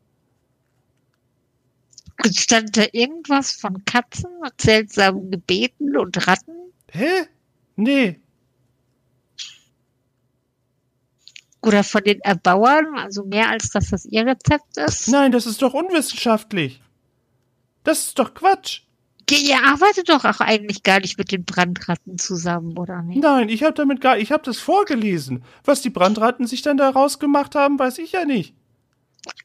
Stand 2.25 2.77
da 2.77 2.85
irgendwas 2.93 3.53
von 3.53 3.85
Katzen 3.85 4.31
und 4.41 4.61
seltsamen 4.61 5.31
Gebeten 5.31 5.97
und 5.97 6.27
Ratten? 6.27 6.73
Hä? 6.91 7.27
Nee. 7.77 8.21
Oder 11.63 11.83
von 11.83 12.03
den 12.05 12.21
Erbauern? 12.21 12.97
Also 12.97 13.25
mehr 13.25 13.51
als 13.51 13.71
dass 13.71 13.91
das 13.91 14.05
ihr 14.07 14.25
Rezept 14.25 14.77
ist? 14.77 15.09
Nein, 15.09 15.33
das 15.33 15.47
ist 15.47 15.63
doch 15.63 15.75
unwissenschaftlich. 15.75 16.81
Das 17.83 18.07
ist 18.07 18.19
doch 18.19 18.35
Quatsch. 18.35 18.83
Ihr 19.29 19.61
arbeitet 19.65 20.09
doch 20.09 20.25
auch 20.25 20.41
eigentlich 20.41 20.85
gar 20.85 21.01
nicht 21.01 21.19
mit 21.19 21.33
den 21.33 21.45
Brandratten 21.45 22.17
zusammen, 22.19 22.79
oder 22.79 23.03
nicht? 23.03 23.21
Nein, 23.21 23.49
ich 23.49 23.65
habe 23.65 23.75
damit 23.75 24.01
gar, 24.01 24.19
ich 24.19 24.31
habe 24.31 24.45
das 24.45 24.59
vorgelesen. 24.59 25.43
Was 25.65 25.83
die 25.83 25.91
Brandratten 25.91 26.47
sich 26.47 26.63
dann 26.63 26.77
daraus 26.77 27.19
gemacht 27.19 27.57
haben, 27.57 27.79
weiß 27.79 27.99
ich 27.99 28.13
ja 28.13 28.25
nicht. 28.25 28.55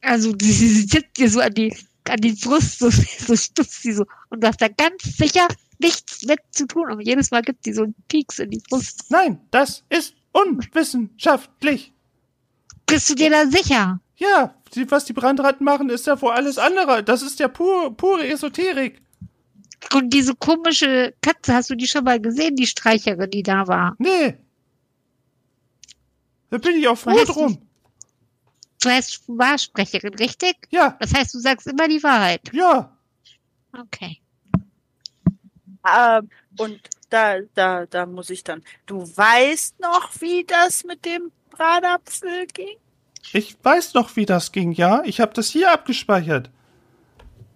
Also 0.01 0.33
sie, 0.39 0.85
tippt 0.85 1.17
dir 1.17 1.29
so 1.29 1.39
an 1.39 1.53
die, 1.55 1.75
an 2.09 2.21
die 2.21 2.33
Brust, 2.33 2.79
so, 2.79 2.89
so 3.25 3.35
stutzt 3.35 3.81
sie 3.81 3.93
so. 3.93 4.05
Und 4.29 4.43
du 4.43 4.47
hast 4.47 4.61
da 4.61 4.67
ganz 4.67 5.03
sicher 5.03 5.47
nichts 5.79 6.23
mit 6.25 6.39
zu 6.51 6.67
tun. 6.67 6.91
Und 6.91 7.01
jedes 7.01 7.31
Mal 7.31 7.41
gibt 7.41 7.65
die 7.65 7.73
so 7.73 7.83
einen 7.83 7.95
Pieks 8.07 8.39
in 8.39 8.51
die 8.51 8.61
Brust. 8.69 9.05
Nein, 9.09 9.39
das 9.51 9.83
ist 9.89 10.15
unwissenschaftlich. 10.31 11.93
Bist 12.85 13.09
du 13.09 13.15
dir 13.15 13.29
da 13.29 13.47
sicher? 13.47 13.99
Ja, 14.17 14.53
die, 14.75 14.89
was 14.91 15.05
die 15.05 15.13
Brandratten 15.13 15.63
machen, 15.63 15.89
ist 15.89 16.07
ja 16.07 16.21
wohl 16.21 16.31
alles 16.31 16.57
andere. 16.57 17.03
Das 17.03 17.21
ist 17.21 17.39
ja 17.39 17.47
pur, 17.47 17.95
pure 17.95 18.27
Esoterik. 18.27 19.01
Und 19.93 20.13
diese 20.13 20.35
komische 20.35 21.13
Katze, 21.21 21.55
hast 21.55 21.69
du 21.69 21.75
die 21.75 21.87
schon 21.87 22.03
mal 22.03 22.19
gesehen, 22.19 22.55
die 22.55 22.67
Streicherin, 22.67 23.31
die 23.31 23.43
da 23.43 23.67
war? 23.67 23.95
Nee. 23.97 24.37
Da 26.49 26.57
bin 26.57 26.75
ich 26.75 26.87
auch 26.87 26.97
froh 26.97 27.23
drum. 27.25 27.57
Du 28.81 28.89
heißt 28.89 29.23
Wahrsprecherin, 29.27 30.13
richtig? 30.15 30.55
Ja, 30.69 30.97
Das 30.99 31.13
heißt, 31.13 31.33
du 31.33 31.39
sagst 31.39 31.67
immer 31.67 31.87
die 31.87 32.01
Wahrheit. 32.03 32.41
ja. 32.53 32.91
Okay. 33.79 34.19
Ähm, 35.87 36.29
und 36.57 36.79
da, 37.09 37.39
da, 37.55 37.85
da 37.85 38.05
muss 38.05 38.29
ich 38.29 38.43
dann. 38.43 38.61
Du 38.85 39.01
weißt 39.01 39.79
noch, 39.79 40.09
wie 40.19 40.43
das 40.43 40.83
mit 40.83 41.05
dem 41.05 41.31
Bratapfel 41.51 42.47
ging? 42.53 42.77
Ich 43.33 43.55
weiß 43.63 43.93
noch, 43.93 44.15
wie 44.15 44.25
das 44.25 44.51
ging, 44.51 44.71
ja. 44.73 45.03
Ich 45.05 45.21
habe 45.21 45.33
das 45.33 45.47
hier 45.49 45.71
abgespeichert. 45.71 46.49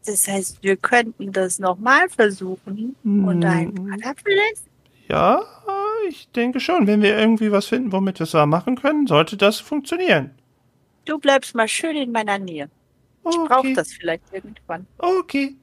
Das 0.05 0.27
heißt, 0.27 0.63
wir 0.63 0.77
könnten 0.77 1.31
das 1.33 1.59
nochmal 1.59 2.07
versuchen 2.09 2.95
und 3.03 3.43
einen 3.43 3.75
Hm. 3.77 3.87
Bratapfel 3.89 4.33
essen? 4.53 4.69
Ja, 5.09 5.41
ich 6.07 6.29
denke 6.29 6.59
schon. 6.59 6.87
Wenn 6.87 7.01
wir 7.01 7.17
irgendwie 7.17 7.51
was 7.51 7.65
finden, 7.65 7.91
womit 7.91 8.19
wir 8.19 8.23
es 8.23 8.31
da 8.31 8.45
machen 8.45 8.75
können, 8.75 9.05
sollte 9.07 9.35
das 9.37 9.59
funktionieren. 9.59 10.31
Du 11.05 11.19
bleibst 11.19 11.55
mal 11.55 11.67
schön 11.67 11.95
in 11.95 12.11
meiner 12.11 12.37
Nähe. 12.39 12.69
Ich 13.29 13.35
Okay. 13.35 13.47
brauche 13.47 13.73
das 13.73 13.93
vielleicht 13.93 14.23
irgendwann. 14.33 14.85
Okay. 14.97 15.55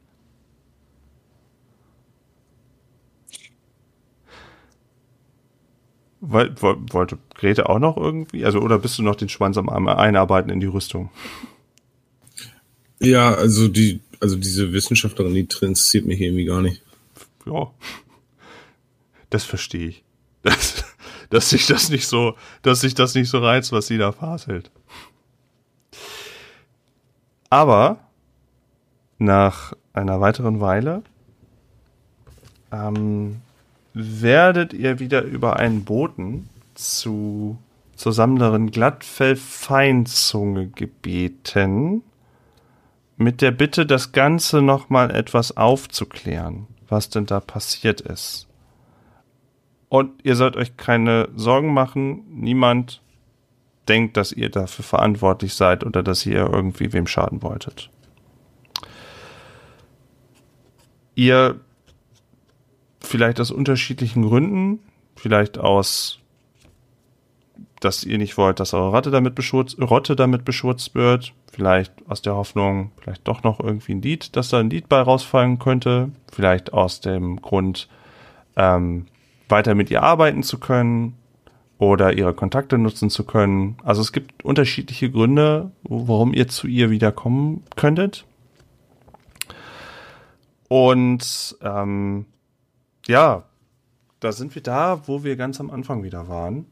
Woll- 6.21 6.55
woll- 6.61 6.79
Wollte 6.93 7.19
Grete 7.35 7.69
auch 7.69 7.79
noch 7.81 7.97
irgendwie? 7.97 8.45
Also, 8.45 8.61
oder 8.61 8.79
bist 8.79 8.99
du 8.99 9.03
noch 9.03 9.17
den 9.17 9.29
Schwanz 9.29 9.57
am 9.57 9.69
Arm 9.69 9.89
einarbeiten 9.89 10.51
in 10.53 10.61
die 10.61 10.67
Rüstung? 10.67 11.11
Ja, 13.01 13.35
also 13.35 13.67
die, 13.67 14.01
also 14.21 14.37
diese 14.37 14.73
Wissenschaftlerin, 14.73 15.35
die 15.35 15.41
interessiert 15.41 16.07
mich 16.07 16.21
irgendwie 16.21 16.45
gar 16.45 16.63
nicht. 16.63 16.83
Ja. 17.45 17.73
Das 19.31 19.45
verstehe 19.45 19.89
ich. 19.89 20.05
Das, 20.45 20.85
dass 21.31 21.51
sich 21.51 21.67
das 21.69 21.89
nicht 21.89 22.07
so, 22.09 22.35
dass 22.63 22.81
sich 22.81 22.95
das 22.95 23.15
nicht 23.15 23.29
so 23.31 23.39
reizt, 23.39 23.71
was 23.73 23.87
sie 23.87 23.97
da 23.97 24.11
faselt. 24.13 24.71
Aber 27.53 27.99
nach 29.19 29.75
einer 29.93 30.23
weiteren 30.23 30.63
Weile 30.63 31.03
ähm, 32.73 33.43
werdet 33.93 34.73
ihr 34.73 35.01
wieder 35.01 35.21
über 35.21 35.57
einen 35.57 35.85
Boten 35.85 36.49
zu 36.73 37.59
zur 37.95 38.15
Sammlerin 38.15 38.71
Glattfell 38.71 39.37
Feinzunge 39.37 40.69
gebeten, 40.69 42.03
mit 43.19 43.43
der 43.43 43.51
Bitte, 43.51 43.85
das 43.85 44.13
Ganze 44.13 44.63
nochmal 44.63 45.11
etwas 45.11 45.55
aufzuklären, 45.55 46.67
was 46.89 47.11
denn 47.11 47.27
da 47.27 47.39
passiert 47.41 48.01
ist. 48.01 48.49
Und 49.91 50.25
ihr 50.25 50.37
sollt 50.37 50.57
euch 50.57 50.79
keine 50.79 51.29
Sorgen 51.37 51.75
machen, 51.75 52.25
niemand 52.31 53.02
denkt, 53.89 54.17
dass 54.17 54.33
ihr 54.33 54.49
dafür 54.49 54.85
verantwortlich 54.85 55.55
seid 55.55 55.85
oder 55.85 56.03
dass 56.03 56.25
ihr 56.27 56.41
irgendwie 56.41 56.93
wem 56.93 57.07
schaden 57.07 57.43
wolltet. 57.43 57.91
Ihr 61.15 61.61
vielleicht 63.01 63.41
aus 63.41 63.51
unterschiedlichen 63.51 64.23
Gründen, 64.23 64.81
vielleicht 65.17 65.59
aus, 65.59 66.21
dass 67.81 68.05
ihr 68.05 68.19
nicht 68.19 68.39
wollt, 68.39 68.61
dass 68.61 68.73
eure 68.73 68.93
Ratte 68.93 69.11
damit 69.11 69.35
beschurzt, 69.35 69.79
Rotte 69.81 70.17
damit 70.17 70.45
beschurzt 70.45 70.95
wird, 70.95 71.35
vielleicht 71.53 71.93
aus 72.09 72.23
der 72.23 72.35
Hoffnung, 72.35 72.93
vielleicht 73.01 73.27
doch 73.29 73.43
noch 73.43 73.61
irgendwie 73.61 73.95
ein 73.95 74.03
Lied, 74.03 74.37
dass 74.37 74.49
da 74.49 74.61
ein 74.61 74.71
Lied 74.71 74.89
bei 74.89 75.01
rausfallen 75.01 75.59
könnte, 75.59 76.11
vielleicht 76.33 76.73
aus 76.73 77.01
dem 77.01 77.43
Grund, 77.43 77.89
ähm, 78.57 79.07
weiter 79.49 79.75
mit 79.75 79.91
ihr 79.91 80.03
arbeiten 80.03 80.43
zu 80.43 80.59
können 80.59 81.19
oder 81.83 82.17
ihre 82.17 82.33
Kontakte 82.33 82.79
nutzen 82.79 83.11
zu 83.11 83.25
können. 83.25 83.77
Also 83.83 84.03
es 84.03 84.13
gibt 84.13 84.45
unterschiedliche 84.45 85.11
Gründe, 85.11 85.73
warum 85.83 86.33
ihr 86.33 86.47
zu 86.47 86.69
ihr 86.69 86.91
wiederkommen 86.91 87.65
könntet. 87.75 88.25
Und 90.69 91.57
ähm, 91.61 92.27
ja, 93.09 93.43
da 94.21 94.31
sind 94.31 94.55
wir 94.55 94.63
da, 94.63 95.09
wo 95.09 95.25
wir 95.25 95.35
ganz 95.35 95.59
am 95.59 95.71
Anfang 95.71 96.05
wieder 96.05 96.29
waren. 96.29 96.67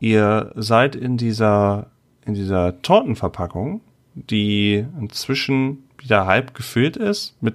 Ihr 0.00 0.50
seid 0.56 0.96
in 0.96 1.18
dieser 1.18 1.90
in 2.24 2.32
dieser 2.32 2.80
Tortenverpackung, 2.80 3.82
die 4.14 4.86
inzwischen 4.98 5.84
wieder 5.98 6.24
halb 6.24 6.54
gefüllt 6.54 6.96
ist 6.96 7.36
mit 7.42 7.54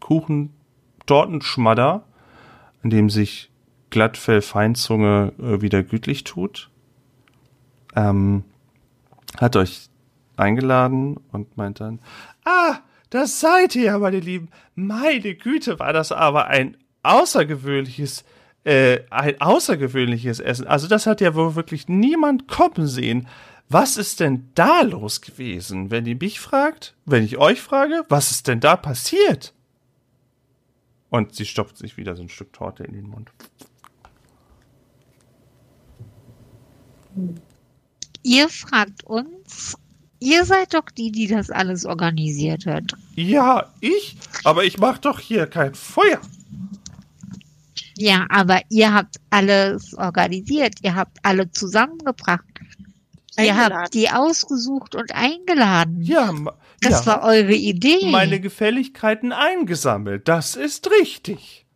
Kuchen, 0.00 0.48
Tortenschmadder, 1.04 2.04
in 2.82 2.88
dem 2.88 3.10
sich 3.10 3.51
Glattfell 3.92 4.40
Feinzunge 4.42 5.32
äh, 5.38 5.60
wieder 5.60 5.84
gütlich 5.84 6.24
tut. 6.24 6.70
Ähm, 7.94 8.42
hat 9.38 9.54
euch 9.54 9.88
eingeladen 10.36 11.18
und 11.30 11.56
meint 11.56 11.80
dann, 11.80 12.00
ah, 12.44 12.78
das 13.10 13.38
seid 13.40 13.76
ihr 13.76 13.84
ja, 13.84 13.98
meine 13.98 14.18
Lieben. 14.18 14.48
Meine 14.74 15.34
Güte, 15.34 15.78
war 15.78 15.92
das 15.92 16.10
aber 16.10 16.46
ein 16.46 16.78
außergewöhnliches, 17.02 18.24
äh, 18.64 19.00
ein 19.10 19.38
außergewöhnliches 19.40 20.40
Essen. 20.40 20.66
Also 20.66 20.88
das 20.88 21.06
hat 21.06 21.20
ja 21.20 21.34
wohl 21.34 21.54
wirklich 21.54 21.88
niemand 21.88 22.48
kommen 22.48 22.86
sehen. 22.86 23.28
Was 23.68 23.98
ist 23.98 24.20
denn 24.20 24.48
da 24.54 24.80
los 24.80 25.20
gewesen? 25.20 25.90
Wenn 25.90 26.06
ihr 26.06 26.16
mich 26.16 26.40
fragt, 26.40 26.94
wenn 27.04 27.24
ich 27.24 27.36
euch 27.36 27.60
frage, 27.60 28.04
was 28.08 28.30
ist 28.30 28.48
denn 28.48 28.60
da 28.60 28.76
passiert? 28.76 29.52
Und 31.10 31.34
sie 31.34 31.44
stopft 31.44 31.76
sich 31.76 31.98
wieder 31.98 32.16
so 32.16 32.22
ein 32.22 32.30
Stück 32.30 32.54
Torte 32.54 32.84
in 32.84 32.94
den 32.94 33.06
Mund. 33.06 33.30
Ihr 38.22 38.48
fragt 38.48 39.04
uns, 39.04 39.76
ihr 40.20 40.44
seid 40.44 40.74
doch 40.74 40.86
die, 40.96 41.10
die 41.10 41.26
das 41.26 41.50
alles 41.50 41.84
organisiert 41.84 42.66
hat. 42.66 42.92
Ja, 43.16 43.72
ich? 43.80 44.16
Aber 44.44 44.64
ich 44.64 44.78
mach 44.78 44.98
doch 44.98 45.18
hier 45.18 45.46
kein 45.46 45.74
Feuer. 45.74 46.20
Ja, 47.96 48.26
aber 48.30 48.60
ihr 48.70 48.92
habt 48.94 49.16
alles 49.30 49.94
organisiert. 49.94 50.76
Ihr 50.82 50.94
habt 50.94 51.18
alle 51.22 51.50
zusammengebracht. 51.50 52.44
Ihr 53.38 53.44
Eingeladen. 53.54 53.76
habt 53.78 53.94
die 53.94 54.10
ausgesucht 54.10 54.94
und 54.94 55.12
eingeladen. 55.14 56.00
Ja, 56.02 56.32
Das 56.80 57.04
ja. 57.04 57.06
war 57.06 57.22
eure 57.24 57.54
Idee. 57.54 58.10
meine 58.10 58.40
Gefälligkeiten 58.40 59.32
eingesammelt. 59.32 60.28
Das 60.28 60.54
ist 60.56 60.90
richtig. 61.00 61.66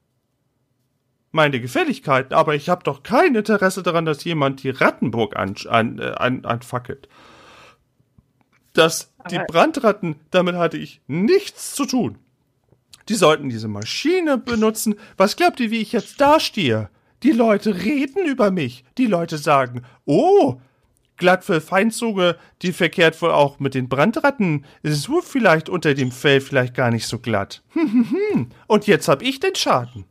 Meine 1.37 1.61
Gefälligkeiten, 1.61 2.33
aber 2.33 2.55
ich 2.55 2.71
habe 2.71 2.83
doch 2.83 3.03
kein 3.03 3.35
Interesse 3.35 3.83
daran, 3.83 4.07
dass 4.07 4.25
jemand 4.25 4.63
die 4.63 4.71
Rattenburg 4.71 5.37
an, 5.37 5.55
an, 5.69 5.99
äh, 5.99 6.13
an, 6.17 6.47
anfackelt. 6.47 7.11
Das, 8.73 9.13
die 9.31 9.39
Brandratten, 9.47 10.17
damit 10.31 10.55
hatte 10.55 10.79
ich 10.79 11.03
nichts 11.07 11.75
zu 11.75 11.85
tun. 11.85 12.17
Die 13.11 13.15
sollten 13.15 13.51
diese 13.51 13.69
Maschine 13.69 14.39
benutzen. 14.39 14.95
Was 15.19 15.37
glaubt 15.37 15.61
ihr, 15.61 15.71
wie 15.71 15.83
ich 15.83 15.93
jetzt 15.93 16.23
dastehe? 16.23 16.89
Die 17.23 17.33
Leute 17.33 17.85
reden 17.85 18.25
über 18.25 18.51
mich. 18.51 18.85
Die 18.97 19.07
Leute 19.07 19.37
sagen, 19.37 19.83
oh, 20.07 20.59
glatt 21.19 21.45
für 21.45 21.61
Feinzuge, 21.61 22.39
die 22.63 22.73
verkehrt 22.73 23.21
wohl 23.21 23.33
auch 23.33 23.59
mit 23.59 23.75
den 23.75 23.91
Brandratten. 23.91 24.65
Es 24.83 24.93
ist 24.93 25.11
wohl 25.11 25.21
vielleicht 25.21 25.69
unter 25.69 25.93
dem 25.93 26.13
Fell 26.13 26.41
vielleicht 26.41 26.73
gar 26.73 26.91
nicht 26.91 27.07
so 27.07 27.19
glatt. 27.19 27.63
Und 28.69 28.87
jetzt 28.87 29.09
hab 29.09 29.21
ich 29.21 29.39
den 29.39 29.55
Schaden. 29.55 30.07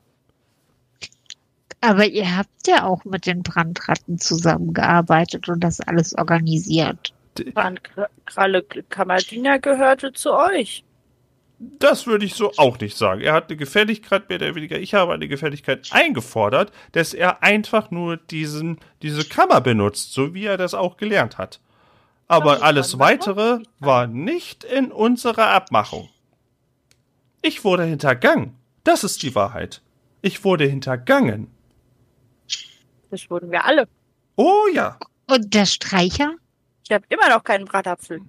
Aber 1.86 2.08
ihr 2.08 2.36
habt 2.36 2.68
ja 2.68 2.84
auch 2.84 3.06
mit 3.06 3.28
den 3.28 3.44
Brandratten 3.44 4.18
zusammengearbeitet 4.18 5.48
und 5.50 5.60
das 5.60 5.82
alles 5.82 6.18
organisiert. 6.18 7.14
Kralle 8.26 8.64
Kammerdiener 8.90 9.60
gehörte 9.60 10.12
zu 10.12 10.34
euch. 10.34 10.84
Das 11.60 12.08
würde 12.08 12.26
ich 12.26 12.34
so 12.34 12.52
auch 12.58 12.80
nicht 12.80 12.98
sagen. 12.98 13.22
Er 13.22 13.34
hat 13.34 13.50
eine 13.50 13.58
Gefälligkeit 13.58 14.30
mehr 14.30 14.40
oder 14.40 14.56
weniger. 14.56 14.80
Ich 14.80 14.96
habe 14.96 15.14
eine 15.14 15.28
Gefälligkeit 15.28 15.88
eingefordert, 15.92 16.72
dass 16.94 17.14
er 17.14 17.44
einfach 17.44 17.92
nur 17.92 18.18
diesen, 18.18 18.80
diese 19.04 19.24
Kammer 19.24 19.62
benutzt, 19.62 20.12
so 20.12 20.34
wie 20.34 20.46
er 20.46 20.58
das 20.58 20.74
auch 20.74 20.98
gelernt 20.98 21.38
hat. 21.38 21.60
Aber 22.28 22.64
alles 22.64 22.98
weitere 22.98 23.60
war 23.80 24.08
nicht 24.08 24.64
in 24.64 24.92
unserer 24.92 25.50
Abmachung. 25.50 26.10
Ich 27.44 27.64
wurde 27.64 27.84
hintergangen. 27.84 28.56
Das 28.84 29.04
ist 29.04 29.22
die 29.22 29.36
Wahrheit. 29.36 29.84
Ich 30.24 30.44
wurde 30.44 30.66
hintergangen. 30.66 31.55
Das 33.16 33.30
wurden 33.30 33.50
wir 33.50 33.64
alle. 33.64 33.88
Oh 34.36 34.68
ja. 34.74 35.00
Und 35.28 35.54
der 35.54 35.66
Streicher? 35.66 36.36
Ich 36.84 36.92
habe 36.92 37.06
immer 37.08 37.30
noch 37.30 37.46
keinen 37.46 37.64
Bratapfel. 37.64 38.20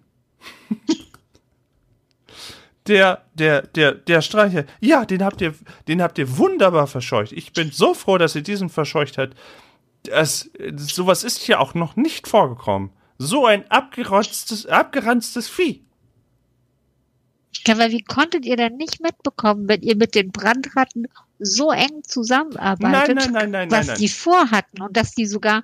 der, 2.86 3.24
der, 3.34 3.62
der, 3.62 3.94
der 3.94 4.22
Streicher, 4.22 4.64
ja, 4.80 5.04
den 5.04 5.24
habt 5.24 5.40
ihr, 5.40 5.54
den 5.88 6.00
habt 6.00 6.18
ihr 6.18 6.38
wunderbar 6.38 6.86
verscheucht. 6.86 7.32
Ich 7.32 7.52
bin 7.52 7.72
so 7.72 7.94
froh, 7.94 8.16
dass 8.16 8.36
ihr 8.36 8.42
diesen 8.42 8.68
verscheucht 8.68 9.18
habt. 9.18 9.36
Das, 10.04 10.50
sowas 10.76 11.24
ist 11.24 11.40
hier 11.40 11.58
auch 11.58 11.74
noch 11.74 11.96
nicht 11.96 12.28
vorgekommen. 12.28 12.92
So 13.18 13.44
ein 13.44 13.68
abgerotztes, 13.68 14.66
abgeranztes 14.66 15.48
Vieh. 15.48 15.84
Aber 17.68 17.90
wie 17.90 18.04
konntet 18.04 18.44
ihr 18.44 18.56
denn 18.56 18.76
nicht 18.76 19.00
mitbekommen, 19.00 19.68
wenn 19.68 19.82
ihr 19.82 19.96
mit 19.96 20.14
den 20.14 20.30
Brandratten 20.30 21.08
so 21.38 21.70
eng 21.70 22.02
zusammenarbeitet, 22.02 23.16
nein, 23.16 23.32
nein, 23.32 23.50
nein, 23.50 23.70
was 23.70 23.88
nein, 23.88 23.98
die 23.98 24.08
vorhatten 24.08 24.82
und 24.82 24.96
dass 24.96 25.14
die 25.14 25.26
sogar 25.26 25.62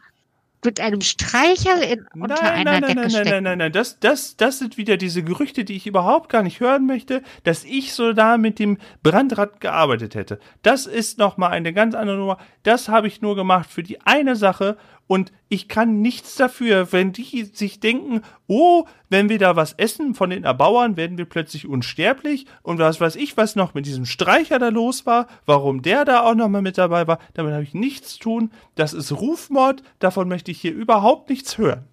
mit 0.64 0.80
einem 0.80 1.00
Streicher 1.00 1.82
in, 1.82 2.06
unter 2.14 2.34
nein, 2.40 2.66
einer 2.66 2.72
nein, 2.72 2.80
nein, 2.80 2.82
Decke 2.82 3.00
nein, 3.00 3.10
stecken. 3.10 3.30
nein, 3.30 3.42
nein, 3.42 3.58
nein, 3.58 3.72
das, 3.72 3.98
das, 3.98 4.36
das 4.36 4.58
sind 4.58 4.76
wieder 4.76 4.96
diese 4.96 5.22
Gerüchte, 5.22 5.64
die 5.64 5.74
ich 5.74 5.86
überhaupt 5.86 6.28
gar 6.28 6.42
nicht 6.42 6.60
hören 6.60 6.86
möchte, 6.86 7.22
dass 7.42 7.64
ich 7.64 7.94
so 7.94 8.12
da 8.12 8.38
mit 8.38 8.58
dem 8.58 8.78
Brandrad 9.02 9.60
gearbeitet 9.60 10.14
hätte. 10.14 10.38
Das 10.62 10.86
ist 10.86 11.18
nochmal 11.18 11.50
eine 11.50 11.72
ganz 11.72 11.94
andere 11.94 12.16
Nummer. 12.16 12.38
Das 12.62 12.88
habe 12.88 13.08
ich 13.08 13.22
nur 13.22 13.34
gemacht 13.34 13.70
für 13.70 13.82
die 13.82 14.00
eine 14.02 14.36
Sache 14.36 14.76
und 15.06 15.32
ich 15.48 15.68
kann 15.68 16.00
nichts 16.00 16.36
dafür, 16.36 16.92
wenn 16.92 17.12
die 17.12 17.44
sich 17.44 17.80
denken, 17.80 18.22
oh, 18.46 18.84
wenn 19.10 19.28
wir 19.28 19.38
da 19.38 19.56
was 19.56 19.74
essen 19.74 20.14
von 20.14 20.30
den 20.30 20.44
Erbauern, 20.44 20.96
werden 20.96 21.18
wir 21.18 21.26
plötzlich 21.26 21.66
unsterblich 21.66 22.46
und 22.62 22.78
was 22.78 23.00
weiß 23.00 23.16
ich, 23.16 23.36
was 23.36 23.56
noch 23.56 23.74
mit 23.74 23.84
diesem 23.84 24.06
Streicher 24.06 24.58
da 24.58 24.68
los 24.68 25.04
war, 25.04 25.26
warum 25.44 25.82
der 25.82 26.04
da 26.04 26.22
auch 26.22 26.34
nochmal 26.34 26.62
mit 26.62 26.78
dabei 26.78 27.06
war, 27.06 27.18
damit 27.34 27.52
habe 27.52 27.64
ich 27.64 27.74
nichts 27.74 28.14
zu 28.14 28.20
tun. 28.20 28.50
Das 28.74 28.94
ist 28.94 29.12
Rufmord, 29.12 29.82
davon 29.98 30.28
möchte 30.28 30.50
ich 30.50 30.60
hier 30.60 30.72
überhaupt 30.72 31.28
nichts 31.28 31.58
hören. 31.58 31.84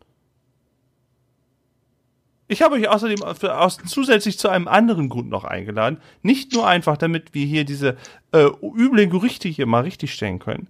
Ich 2.52 2.64
habe 2.64 2.76
euch 2.76 2.90
außerdem 2.90 3.20
zusätzlich 3.86 4.40
zu 4.40 4.50
einem 4.50 4.68
anderen 4.68 5.08
Grund 5.08 5.30
noch 5.30 5.44
eingeladen. 5.44 6.00
Nicht 6.24 6.54
nur 6.54 6.68
einfach, 6.68 6.98
damit 6.98 7.36
wir 7.36 7.46
hier 7.46 7.64
diese 7.64 7.96
äh, 8.32 8.48
üblen 8.64 9.12
Gerüchte 9.12 9.48
hier 9.48 9.68
mal 9.68 9.84
richtig 9.84 10.14
stellen 10.14 10.40
können. 10.40 10.68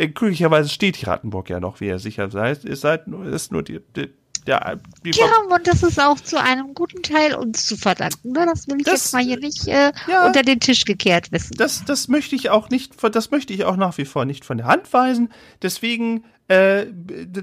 Äh, 0.00 0.08
glücklicherweise 0.08 0.68
steht 0.70 1.00
die 1.00 1.04
Rattenburg 1.04 1.50
ja 1.50 1.60
noch, 1.60 1.80
wie 1.80 1.88
ihr 1.88 1.98
sicher 1.98 2.30
seid. 2.30 2.64
Ihr 2.64 2.76
seid 2.76 3.06
nur, 3.06 3.26
ist 3.26 3.52
nur 3.52 3.62
die, 3.62 3.80
die, 3.94 4.08
der, 4.46 4.80
die 5.04 5.10
Ja, 5.10 5.26
und 5.54 5.66
das 5.66 5.82
ist 5.82 6.00
auch 6.00 6.18
zu 6.18 6.40
einem 6.40 6.72
guten 6.74 7.02
Teil 7.02 7.34
uns 7.34 7.66
zu 7.66 7.76
verdanken. 7.76 8.32
Ne? 8.32 8.46
Das 8.46 8.66
will 8.66 8.78
ich 8.78 8.84
Das- 8.84 8.94
jetzt 9.04 9.12
mal 9.12 9.22
hier 9.22 9.38
nicht 9.38 9.68
äh, 9.68 9.92
ja. 10.08 10.26
unter 10.26 10.42
den 10.42 10.58
Tisch 10.58 10.86
gekehrt 10.86 11.30
wissen. 11.32 11.54
das, 11.58 11.84
das 11.84 12.08
möchte 12.08 12.34
ich 12.34 12.48
auch 12.48 12.70
nicht, 12.70 12.94
das 13.14 13.30
möchte 13.30 13.52
ich 13.52 13.64
auch 13.64 13.76
nach 13.76 13.98
wie 13.98 14.06
vor 14.06 14.24
nicht 14.24 14.46
von 14.46 14.56
der 14.56 14.66
Hand 14.68 14.90
weisen. 14.94 15.30
Deswegen, 15.60 16.24
äh, 16.50 16.86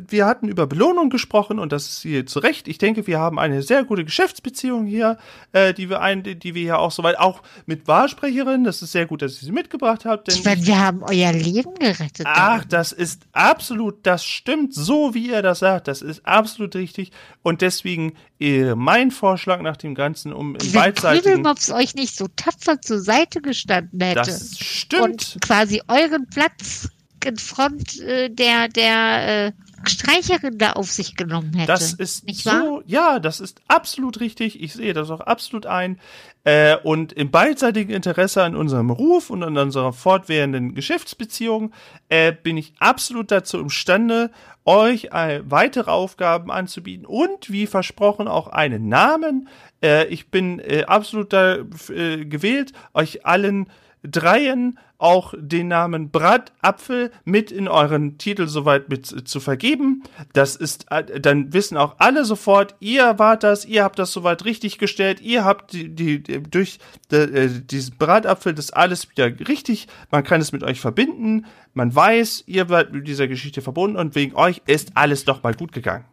wir 0.09 0.25
hatten 0.25 0.49
über 0.49 0.67
Belohnung 0.67 1.09
gesprochen 1.09 1.59
und 1.59 1.71
das 1.71 1.87
ist 1.87 2.01
hier 2.01 2.25
zu 2.25 2.39
Recht. 2.39 2.67
Ich 2.67 2.77
denke, 2.77 3.07
wir 3.07 3.19
haben 3.19 3.39
eine 3.39 3.61
sehr 3.61 3.85
gute 3.85 4.03
Geschäftsbeziehung 4.03 4.85
hier, 4.85 5.17
äh, 5.53 5.73
die 5.73 5.89
wir 5.89 6.01
ein, 6.01 6.23
die 6.23 6.55
wir 6.55 6.61
hier 6.61 6.79
auch 6.79 6.91
soweit 6.91 7.17
auch 7.17 7.41
mit 7.65 7.87
Wahrsprecherin. 7.87 8.65
Das 8.65 8.81
ist 8.81 8.91
sehr 8.91 9.05
gut, 9.05 9.21
dass 9.21 9.41
ihr 9.41 9.45
sie 9.45 9.53
mitgebracht 9.53 10.03
habt. 10.03 10.27
Ich 10.27 10.43
meine, 10.43 10.65
wir 10.65 10.77
haben 10.77 11.03
euer 11.03 11.31
Leben 11.31 11.73
gerettet. 11.75 12.25
Ach, 12.25 12.65
das 12.65 12.91
ist 12.91 13.21
absolut, 13.31 14.05
das 14.05 14.25
stimmt 14.25 14.73
so, 14.73 15.13
wie 15.13 15.29
ihr 15.29 15.41
das 15.41 15.59
sagt. 15.59 15.87
Das 15.87 16.01
ist 16.01 16.25
absolut 16.25 16.75
richtig. 16.75 17.11
Und 17.43 17.61
deswegen 17.61 18.11
äh, 18.41 18.75
mein 18.75 19.11
Vorschlag 19.11 19.61
nach 19.61 19.77
dem 19.77 19.95
Ganzen, 19.95 20.33
um 20.33 20.55
im 20.55 20.61
Wenn 20.61 20.73
beidseitigen. 20.73 21.23
Krümelmops 21.35 21.71
euch 21.71 21.95
nicht 21.95 22.13
so 22.13 22.27
tapfer 22.35 22.81
zur 22.81 22.99
Seite 22.99 23.41
gestanden 23.41 24.01
hätte 24.01 24.23
Das 24.25 24.59
stimmt. 24.59 25.03
und 25.03 25.37
quasi 25.41 25.81
euren 25.87 26.27
Platz 26.27 26.89
in 27.25 27.37
Front 27.37 27.99
äh, 27.99 28.29
der, 28.29 28.67
der 28.67 29.47
äh, 29.47 29.51
Streicherin 29.85 30.57
da 30.57 30.73
auf 30.73 30.91
sich 30.91 31.15
genommen 31.15 31.53
hätte. 31.53 31.67
Das 31.67 31.93
ist 31.93 32.25
nicht 32.25 32.43
so, 32.43 32.49
wahr? 32.49 32.81
ja, 32.85 33.19
das 33.19 33.39
ist 33.39 33.61
absolut 33.67 34.19
richtig. 34.19 34.61
Ich 34.61 34.73
sehe 34.73 34.93
das 34.93 35.09
auch 35.11 35.21
absolut 35.21 35.65
ein. 35.65 35.99
Äh, 36.43 36.77
und 36.77 37.13
im 37.13 37.29
beidseitigen 37.29 37.91
Interesse 37.91 38.43
an 38.43 38.55
unserem 38.55 38.89
Ruf 38.89 39.29
und 39.29 39.43
an 39.43 39.57
unserer 39.57 39.93
fortwährenden 39.93 40.73
Geschäftsbeziehung 40.75 41.73
äh, 42.09 42.31
bin 42.31 42.57
ich 42.57 42.73
absolut 42.79 43.31
dazu 43.31 43.59
imstande, 43.59 44.31
euch 44.65 45.09
äh, 45.11 45.41
weitere 45.45 45.91
Aufgaben 45.91 46.51
anzubieten 46.51 47.05
und 47.05 47.51
wie 47.51 47.67
versprochen 47.67 48.27
auch 48.27 48.47
einen 48.47 48.89
Namen. 48.89 49.47
Äh, 49.83 50.07
ich 50.07 50.29
bin 50.29 50.59
äh, 50.59 50.83
absolut 50.85 51.33
da, 51.33 51.57
äh, 51.89 52.25
gewählt, 52.25 52.73
euch 52.93 53.25
allen 53.25 53.69
dreien 54.03 54.79
auch 54.97 55.33
den 55.37 55.67
Namen 55.67 56.09
Bratapfel 56.09 57.11
mit 57.23 57.51
in 57.51 57.67
euren 57.67 58.17
Titel 58.17 58.47
soweit 58.47 58.89
mit 58.89 59.05
zu 59.05 59.39
vergeben. 59.39 60.03
Das 60.33 60.55
ist, 60.55 60.85
äh, 60.91 61.19
dann 61.19 61.53
wissen 61.53 61.77
auch 61.77 61.95
alle 61.99 62.25
sofort, 62.25 62.75
ihr 62.79 63.19
wart 63.19 63.43
das, 63.43 63.65
ihr 63.65 63.83
habt 63.83 63.99
das 63.99 64.11
soweit 64.11 64.45
richtig 64.45 64.77
gestellt, 64.79 65.21
ihr 65.21 65.45
habt 65.45 65.73
die, 65.73 65.93
die, 65.93 66.23
durch 66.23 66.79
äh, 67.11 67.47
diesen 67.47 67.97
Bratapfel 67.97 68.53
das 68.53 68.71
alles 68.71 69.09
wieder 69.09 69.27
richtig, 69.47 69.87
man 70.11 70.23
kann 70.23 70.41
es 70.41 70.51
mit 70.51 70.63
euch 70.63 70.79
verbinden, 70.79 71.45
man 71.73 71.93
weiß, 71.93 72.45
ihr 72.47 72.67
seid 72.67 72.91
mit 72.91 73.07
dieser 73.07 73.27
Geschichte 73.27 73.61
verbunden 73.61 73.97
und 73.97 74.15
wegen 74.15 74.35
euch 74.35 74.61
ist 74.65 74.91
alles 74.95 75.25
doch 75.25 75.43
mal 75.43 75.53
gut 75.53 75.71
gegangen. 75.71 76.05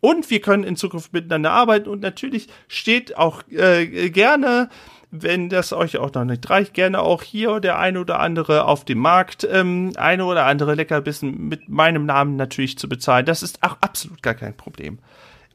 Und 0.00 0.30
wir 0.30 0.40
können 0.40 0.62
in 0.62 0.76
Zukunft 0.76 1.12
miteinander 1.12 1.50
arbeiten 1.50 1.88
und 1.88 2.00
natürlich 2.00 2.46
steht 2.68 3.16
auch 3.16 3.42
äh, 3.48 4.10
gerne, 4.10 4.68
wenn 5.10 5.48
das 5.48 5.72
euch 5.72 5.98
auch 5.98 6.12
noch 6.14 6.24
nicht 6.24 6.48
reicht, 6.50 6.74
gerne 6.74 7.00
auch 7.00 7.22
hier 7.22 7.60
der 7.60 7.78
eine 7.78 8.00
oder 8.00 8.20
andere 8.20 8.64
auf 8.64 8.84
dem 8.84 8.98
Markt 8.98 9.46
ähm, 9.50 9.92
eine 9.96 10.24
oder 10.24 10.46
andere 10.46 10.74
Leckerbissen 10.74 11.48
mit 11.48 11.68
meinem 11.68 12.06
Namen 12.06 12.36
natürlich 12.36 12.78
zu 12.78 12.88
bezahlen. 12.88 13.26
Das 13.26 13.42
ist 13.42 13.62
auch 13.62 13.76
absolut 13.80 14.22
gar 14.22 14.34
kein 14.34 14.56
Problem. 14.56 14.98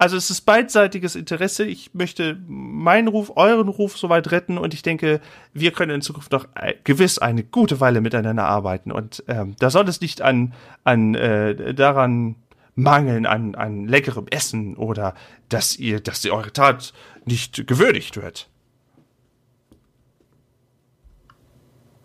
Also 0.02 0.18
es 0.18 0.32
ist 0.32 0.42
beidseitiges 0.42 1.16
Interesse. 1.16 1.64
Ich 1.64 1.94
möchte 1.94 2.36
meinen 2.48 3.08
Ruf, 3.08 3.34
euren 3.36 3.68
Ruf 3.68 4.00
soweit 4.00 4.32
retten 4.32 4.58
und 4.58 4.74
ich 4.74 4.82
denke, 4.82 5.22
wir 5.54 5.72
können 5.72 5.94
in 5.94 6.02
Zukunft 6.02 6.32
noch 6.32 6.48
äh, 6.56 6.74
gewiss 6.84 7.20
eine 7.20 7.44
gute 7.44 7.80
Weile 7.80 8.02
miteinander 8.02 8.46
arbeiten 8.46 8.92
und 8.92 9.24
ähm, 9.28 9.56
da 9.60 9.70
soll 9.70 9.88
es 9.88 10.02
nicht 10.02 10.24
an 10.24 10.54
an 10.84 11.14
äh, 11.14 11.76
daran 11.76 12.36
mangeln 12.74 13.28
an 13.28 13.54
an 13.54 13.88
leckerem 13.88 14.26
Essen 14.32 14.76
oder 14.76 15.14
dass 15.50 15.78
ihr 15.78 16.00
dass 16.00 16.26
ihr 16.26 16.34
eure 16.34 16.52
Tat 16.52 16.94
nicht 17.26 17.68
gewürdigt 17.68 18.20
wird. 18.20 18.50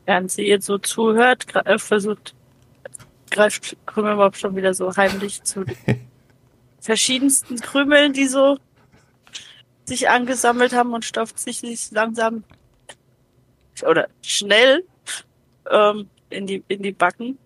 Während 0.06 0.30
sie 0.30 0.46
jetzt 0.46 0.66
so 0.66 0.78
zuhört, 0.78 1.54
äh, 1.54 1.78
versucht, 1.78 2.34
greift 3.30 3.76
Krümelmob 3.86 4.36
schon 4.36 4.54
wieder 4.56 4.72
so 4.72 4.96
heimlich 4.96 5.42
zu 5.42 5.64
den 5.64 5.76
verschiedensten 6.80 7.60
Krümeln, 7.60 8.12
die 8.12 8.28
so 8.28 8.58
sich 9.84 10.08
angesammelt 10.08 10.72
haben 10.72 10.94
und 10.94 11.04
stopft 11.04 11.38
sich 11.38 11.58
sich 11.58 11.90
langsam 11.90 12.44
oder 13.86 14.08
schnell 14.22 14.84
ähm, 15.70 16.08
in 16.30 16.46
die 16.46 16.62
in 16.68 16.82
die 16.82 16.92
Backen. 16.92 17.38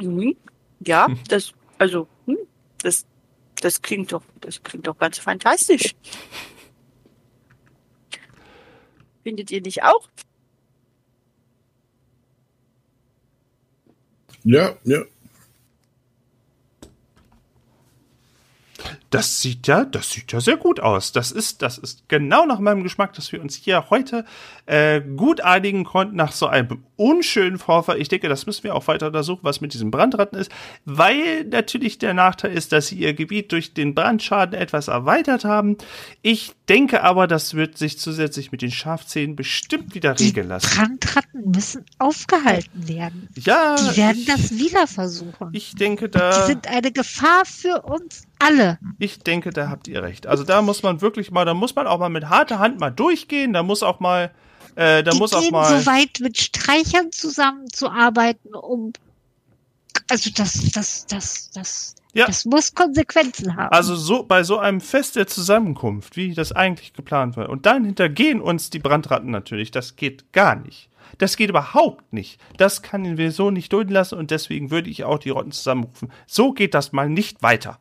Mhm. 0.00 0.36
Ja, 0.80 1.06
das 1.28 1.52
also 1.78 2.08
hm, 2.26 2.38
das 2.82 3.06
das 3.60 3.82
klingt 3.82 4.12
doch 4.12 4.22
das 4.40 4.62
klingt 4.62 4.86
doch 4.86 4.96
ganz 4.98 5.18
fantastisch. 5.18 5.94
Findet 9.22 9.50
ihr 9.50 9.60
nicht 9.60 9.82
auch? 9.82 10.08
Ja, 14.44 14.76
ja. 14.84 15.04
Das 19.10 19.40
sieht 19.40 19.66
ja, 19.66 19.84
das 19.84 20.10
sieht 20.10 20.32
ja 20.32 20.40
sehr 20.40 20.56
gut 20.58 20.80
aus. 20.80 21.12
Das 21.12 21.30
ist, 21.30 21.62
das 21.62 21.78
ist 21.78 22.08
genau 22.08 22.44
nach 22.44 22.58
meinem 22.58 22.82
Geschmack, 22.82 23.14
dass 23.14 23.32
wir 23.32 23.40
uns 23.40 23.54
hier 23.54 23.88
heute 23.88 24.24
äh, 24.66 25.00
gut 25.00 25.40
einigen 25.40 25.84
konnten 25.84 26.16
nach 26.16 26.32
so 26.32 26.46
einem 26.46 26.84
unschönen 26.96 27.58
Vorfall. 27.58 28.00
Ich 28.00 28.08
denke, 28.08 28.28
das 28.28 28.44
müssen 28.44 28.64
wir 28.64 28.74
auch 28.74 28.86
weiter 28.86 29.06
untersuchen, 29.06 29.40
was 29.42 29.60
mit 29.62 29.72
diesem 29.72 29.90
Brandratten 29.90 30.38
ist, 30.38 30.50
weil 30.84 31.44
natürlich 31.44 31.98
der 31.98 32.12
Nachteil 32.12 32.52
ist, 32.52 32.72
dass 32.72 32.88
sie 32.88 32.96
ihr 32.96 33.14
Gebiet 33.14 33.50
durch 33.52 33.72
den 33.72 33.94
Brandschaden 33.94 34.54
etwas 34.58 34.88
erweitert 34.88 35.44
haben. 35.44 35.78
Ich 36.20 36.52
denke 36.68 37.02
aber, 37.02 37.26
das 37.26 37.54
wird 37.54 37.78
sich 37.78 37.98
zusätzlich 37.98 38.52
mit 38.52 38.60
den 38.60 38.70
Schafzähnen 38.70 39.36
bestimmt 39.36 39.94
wieder 39.94 40.18
regeln 40.20 40.48
lassen. 40.48 40.68
Brandratten 40.76 41.50
müssen 41.50 41.84
aufgehalten 41.98 42.88
werden. 42.88 43.28
Ja, 43.36 43.76
Die 43.76 43.96
werden 43.96 44.24
das 44.26 44.50
wieder 44.58 44.86
versuchen. 44.86 45.48
ich 45.52 45.74
denke, 45.76 46.08
Die 46.10 46.18
da. 46.18 46.46
sind 46.46 46.66
eine 46.66 46.92
Gefahr 46.92 47.44
für 47.46 47.82
uns 47.82 48.27
alle. 48.38 48.78
Ich 48.98 49.20
denke, 49.20 49.50
da 49.50 49.68
habt 49.68 49.88
ihr 49.88 50.02
recht. 50.02 50.26
Also 50.26 50.44
da 50.44 50.62
muss 50.62 50.82
man 50.82 51.00
wirklich 51.00 51.30
mal, 51.30 51.44
da 51.44 51.54
muss 51.54 51.74
man 51.74 51.86
auch 51.86 51.98
mal 51.98 52.08
mit 52.08 52.28
harter 52.28 52.58
Hand 52.58 52.80
mal 52.80 52.90
durchgehen. 52.90 53.52
Da 53.52 53.62
muss 53.62 53.82
auch 53.82 54.00
mal, 54.00 54.30
äh, 54.76 55.02
da 55.02 55.10
die 55.10 55.18
muss 55.18 55.32
auch 55.32 55.50
mal. 55.50 55.80
so 55.80 55.86
weit 55.86 56.20
mit 56.20 56.38
Streichern 56.38 57.10
zusammenzuarbeiten, 57.12 58.54
um 58.54 58.92
also 60.10 60.30
das, 60.34 60.70
das, 60.72 61.06
das, 61.06 61.50
das, 61.50 61.94
Ja. 62.14 62.26
das 62.26 62.44
muss 62.44 62.74
Konsequenzen 62.74 63.56
haben. 63.56 63.72
Also 63.72 63.94
so 63.94 64.22
bei 64.22 64.42
so 64.42 64.58
einem 64.58 64.80
Fest 64.80 65.16
der 65.16 65.26
Zusammenkunft, 65.26 66.16
wie 66.16 66.34
das 66.34 66.52
eigentlich 66.52 66.94
geplant 66.94 67.36
war, 67.36 67.48
und 67.48 67.66
dann 67.66 67.84
hintergehen 67.84 68.40
uns 68.40 68.70
die 68.70 68.78
Brandratten 68.78 69.30
natürlich. 69.30 69.70
Das 69.70 69.96
geht 69.96 70.32
gar 70.32 70.56
nicht. 70.56 70.88
Das 71.18 71.36
geht 71.36 71.50
überhaupt 71.50 72.12
nicht. 72.12 72.40
Das 72.56 72.82
kann 72.82 73.16
wir 73.16 73.32
so 73.32 73.50
nicht 73.50 73.72
dulden 73.72 73.92
lassen 73.92 74.18
und 74.18 74.30
deswegen 74.30 74.70
würde 74.70 74.90
ich 74.90 75.04
auch 75.04 75.18
die 75.18 75.30
Rotten 75.30 75.52
zusammenrufen. 75.52 76.10
So 76.26 76.52
geht 76.52 76.74
das 76.74 76.92
mal 76.92 77.08
nicht 77.08 77.42
weiter. 77.42 77.78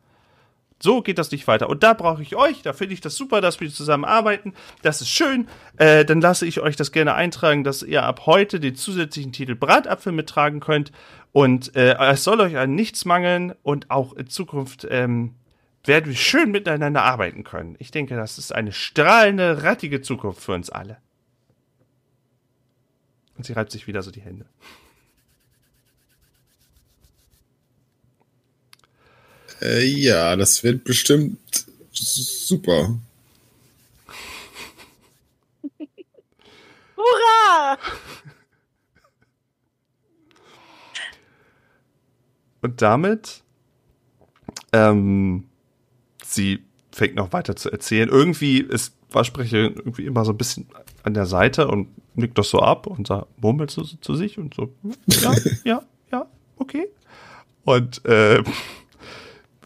So 0.80 1.02
geht 1.02 1.18
das 1.18 1.32
nicht 1.32 1.48
weiter. 1.48 1.70
Und 1.70 1.84
da 1.84 1.94
brauche 1.94 2.22
ich 2.22 2.36
euch. 2.36 2.62
Da 2.62 2.74
finde 2.74 2.94
ich 2.94 3.02
das 3.02 3.16
super, 3.16 3.42
dass 3.42 3.60
wir 3.60 3.70
zusammen 3.70 4.06
arbeiten. 4.06 4.54
Das 4.84 5.02
ist 5.02 5.10
schön. 5.10 5.48
Äh, 5.78 6.06
dann 6.06 6.22
lasse 6.22 6.46
ich 6.46 6.60
euch 6.60 6.76
das 6.76 6.92
gerne 6.92 7.16
eintragen, 7.16 7.64
dass 7.64 7.82
ihr 7.82 8.04
ab 8.04 8.26
heute 8.26 8.60
den 8.60 8.76
zusätzlichen 8.76 9.32
Titel 9.32 9.56
Bratapfel 9.56 10.12
mittragen 10.12 10.60
könnt. 10.60 10.92
Und 11.32 11.76
äh, 11.76 11.96
es 12.12 12.24
soll 12.24 12.40
euch 12.42 12.58
an 12.58 12.76
nichts 12.76 13.06
mangeln. 13.06 13.56
Und 13.64 13.90
auch 13.90 14.14
in 14.14 14.28
Zukunft 14.28 14.88
ähm, 14.90 15.34
werden 15.84 16.06
wir 16.06 16.16
schön 16.16 16.52
miteinander 16.52 17.04
arbeiten 17.04 17.44
können. 17.44 17.76
Ich 17.80 17.92
denke, 17.92 18.16
das 18.16 18.38
ist 18.38 18.54
eine 18.54 18.72
strahlende, 18.72 19.64
rattige 19.64 20.02
Zukunft 20.02 20.42
für 20.42 20.54
uns 20.54 20.70
alle. 20.70 20.98
Und 23.36 23.46
sie 23.46 23.54
reibt 23.54 23.72
sich 23.72 23.88
wieder 23.88 24.04
so 24.04 24.12
die 24.12 24.22
Hände. 24.22 24.46
Äh, 29.62 29.86
ja, 29.86 30.36
das 30.36 30.64
wird 30.64 30.84
bestimmt 30.84 31.66
super. 31.92 33.00
Hurra! 36.96 37.78
Und 42.62 42.82
damit, 42.82 43.44
ähm, 44.74 45.46
sie 46.24 46.64
fängt 46.92 47.16
noch 47.16 47.32
weiter 47.32 47.56
zu 47.56 47.72
erzählen. 47.72 48.10
Irgendwie 48.10 48.60
ist 48.60 48.94
Waschbrecherin 49.12 49.76
irgendwie 49.76 50.06
immer 50.06 50.26
so 50.26 50.32
ein 50.34 50.38
bisschen 50.38 50.68
an 51.04 51.14
der 51.14 51.26
Seite 51.26 51.68
und 51.68 51.88
nickt 52.16 52.38
das 52.38 52.50
so 52.50 52.60
ab 52.60 52.88
und 52.88 53.08
sagt, 53.08 53.28
murmelt 53.42 53.72
so 53.72 53.84
zu 53.84 54.16
sich 54.16 54.38
und 54.38 54.54
so, 54.56 54.74
ja, 55.08 55.34
ja, 55.64 55.84
ja, 56.12 56.26
okay. 56.58 56.88
Und 57.64 58.04
äh, 58.06 58.44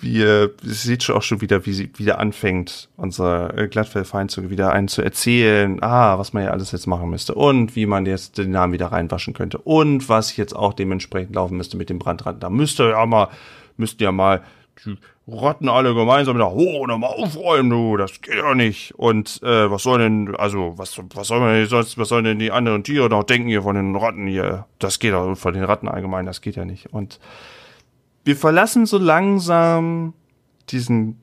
wir 0.02 0.52
sie 0.64 0.74
sieht 0.74 1.04
schon 1.04 1.16
auch 1.16 1.22
schon 1.22 1.42
wieder, 1.42 1.66
wie 1.66 1.74
sie 1.74 1.92
wieder 1.96 2.20
anfängt, 2.20 2.90
unser 2.98 3.58
äh, 3.58 3.68
Glattfellfeind 3.68 4.32
zu 4.32 4.50
wieder 4.50 4.72
einen 4.72 4.88
zu 4.88 5.02
erzählen, 5.02 5.82
ah, 5.82 6.18
was 6.18 6.34
man 6.34 6.44
ja 6.44 6.52
alles 6.52 6.72
jetzt 6.72 6.88
machen 6.88 7.10
müsste 7.10 7.36
und 7.36 7.76
wie 7.76 7.86
man 7.86 8.06
jetzt 8.06 8.38
den 8.38 8.52
Namen 8.52 8.74
wieder 8.74 8.88
reinwaschen 8.88 9.34
könnte 9.34 9.58
und 9.60 10.10
was 10.10 10.36
jetzt 10.38 10.56
auch 10.56 10.74
dementsprechend 10.74 11.36
laufen 11.36 11.58
müsste 11.58 11.78
mit 11.78 11.90
dem 11.90 12.00
Brandrand. 12.00 12.42
Da 12.42 12.50
müsste 12.50 12.90
ja 12.90 13.06
mal, 13.06 13.30
müssten 13.78 14.04
ja 14.04 14.12
mal 14.12 14.42
die 14.86 14.98
Rotten 15.28 15.70
alle 15.70 15.94
gemeinsam 15.94 16.38
da 16.38 16.50
hoch 16.50 16.82
und 16.82 17.00
mal 17.00 17.08
aufräumen, 17.08 17.70
du, 17.70 17.98
das 17.98 18.22
geht 18.22 18.36
ja 18.36 18.56
nicht. 18.56 18.94
Und 18.96 19.40
äh, 19.44 19.70
was 19.70 19.84
soll 19.84 20.00
denn, 20.00 20.36
also 20.36 20.74
was, 20.78 21.00
was 21.14 21.28
soll 21.28 21.40
man 21.40 21.54
denn 21.54 21.68
sonst, 21.68 21.98
was 21.98 22.10
sollen 22.10 22.26
denn 22.26 22.40
die 22.40 22.52
anderen 22.52 22.84
Tiere 22.84 23.08
noch 23.10 23.24
denken 23.24 23.48
hier 23.48 23.62
von 23.62 23.76
den 23.76 23.96
Ratten 23.96 24.28
hier? 24.28 24.66
Das 24.80 25.00
geht 25.00 25.14
doch, 25.14 25.36
von 25.36 25.54
den 25.54 25.64
Ratten 25.64 25.88
allgemein, 25.88 26.26
das 26.26 26.42
geht 26.42 26.56
ja 26.56 26.66
nicht. 26.66 26.92
Und 26.92 27.20
wir 28.24 28.36
verlassen 28.36 28.86
so 28.86 28.98
langsam 28.98 30.14
diesen 30.70 31.20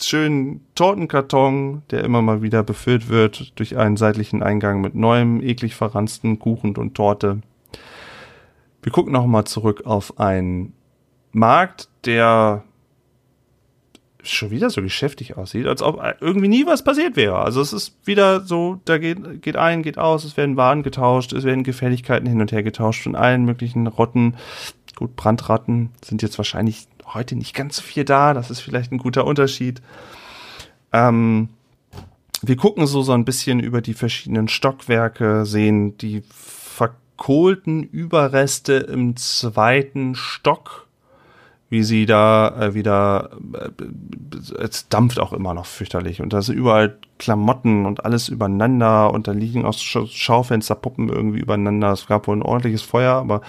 schönen 0.00 0.66
Tortenkarton, 0.74 1.82
der 1.90 2.04
immer 2.04 2.22
mal 2.22 2.42
wieder 2.42 2.62
befüllt 2.62 3.08
wird 3.08 3.58
durch 3.58 3.76
einen 3.76 3.96
seitlichen 3.96 4.42
Eingang 4.42 4.80
mit 4.80 4.94
neuem, 4.94 5.42
eklig 5.42 5.74
verransten 5.74 6.38
Kuchen 6.38 6.76
und 6.76 6.94
Torte. 6.94 7.40
Wir 8.82 8.92
gucken 8.92 9.12
noch 9.12 9.26
mal 9.26 9.44
zurück 9.44 9.82
auf 9.84 10.18
einen 10.18 10.72
Markt, 11.32 11.88
der 12.06 12.64
schon 14.22 14.50
wieder 14.50 14.70
so 14.70 14.82
geschäftig 14.82 15.36
aussieht, 15.36 15.66
als 15.66 15.82
ob 15.82 16.02
irgendwie 16.20 16.48
nie 16.48 16.66
was 16.66 16.84
passiert 16.84 17.16
wäre. 17.16 17.38
Also 17.38 17.60
es 17.60 17.72
ist 17.72 17.96
wieder 18.04 18.40
so, 18.40 18.80
da 18.84 18.98
geht, 18.98 19.42
geht 19.42 19.56
ein, 19.56 19.82
geht 19.82 19.98
aus, 19.98 20.24
es 20.24 20.36
werden 20.36 20.56
Waren 20.56 20.82
getauscht, 20.82 21.32
es 21.32 21.44
werden 21.44 21.64
Gefälligkeiten 21.64 22.28
hin 22.28 22.40
und 22.40 22.52
her 22.52 22.62
getauscht 22.62 23.02
von 23.02 23.16
allen 23.16 23.44
möglichen 23.44 23.86
Rotten. 23.86 24.36
Gut, 24.96 25.16
Brandratten 25.16 25.90
sind 26.04 26.22
jetzt 26.22 26.38
wahrscheinlich 26.38 26.86
heute 27.06 27.36
nicht 27.36 27.54
ganz 27.54 27.76
so 27.76 27.82
viel 27.82 28.04
da, 28.04 28.34
das 28.34 28.50
ist 28.50 28.60
vielleicht 28.60 28.92
ein 28.92 28.98
guter 28.98 29.26
Unterschied. 29.26 29.80
Ähm, 30.92 31.48
wir 32.42 32.56
gucken 32.56 32.86
so, 32.86 33.02
so 33.02 33.12
ein 33.12 33.24
bisschen 33.24 33.60
über 33.60 33.80
die 33.80 33.94
verschiedenen 33.94 34.48
Stockwerke, 34.48 35.44
sehen 35.44 35.98
die 35.98 36.22
verkohlten 36.30 37.82
Überreste 37.82 38.74
im 38.74 39.16
zweiten 39.16 40.14
Stock 40.14 40.86
wie 41.70 41.84
sie 41.84 42.04
da 42.04 42.54
äh, 42.60 42.74
wieder, 42.74 43.30
äh, 43.54 44.60
es 44.60 44.88
dampft 44.88 45.20
auch 45.20 45.32
immer 45.32 45.54
noch 45.54 45.66
fürchterlich 45.66 46.20
und 46.20 46.32
da 46.32 46.42
sind 46.42 46.56
überall 46.56 46.98
Klamotten 47.18 47.86
und 47.86 48.04
alles 48.04 48.28
übereinander 48.28 49.12
und 49.12 49.28
da 49.28 49.32
liegen 49.32 49.64
auch 49.64 49.74
Sch 49.74 49.98
Schaufensterpuppen 50.06 51.08
irgendwie 51.08 51.38
übereinander. 51.38 51.92
Es 51.92 52.06
gab 52.06 52.26
wohl 52.26 52.36
ein 52.36 52.42
ordentliches 52.42 52.82
Feuer, 52.82 53.14
aber 53.14 53.40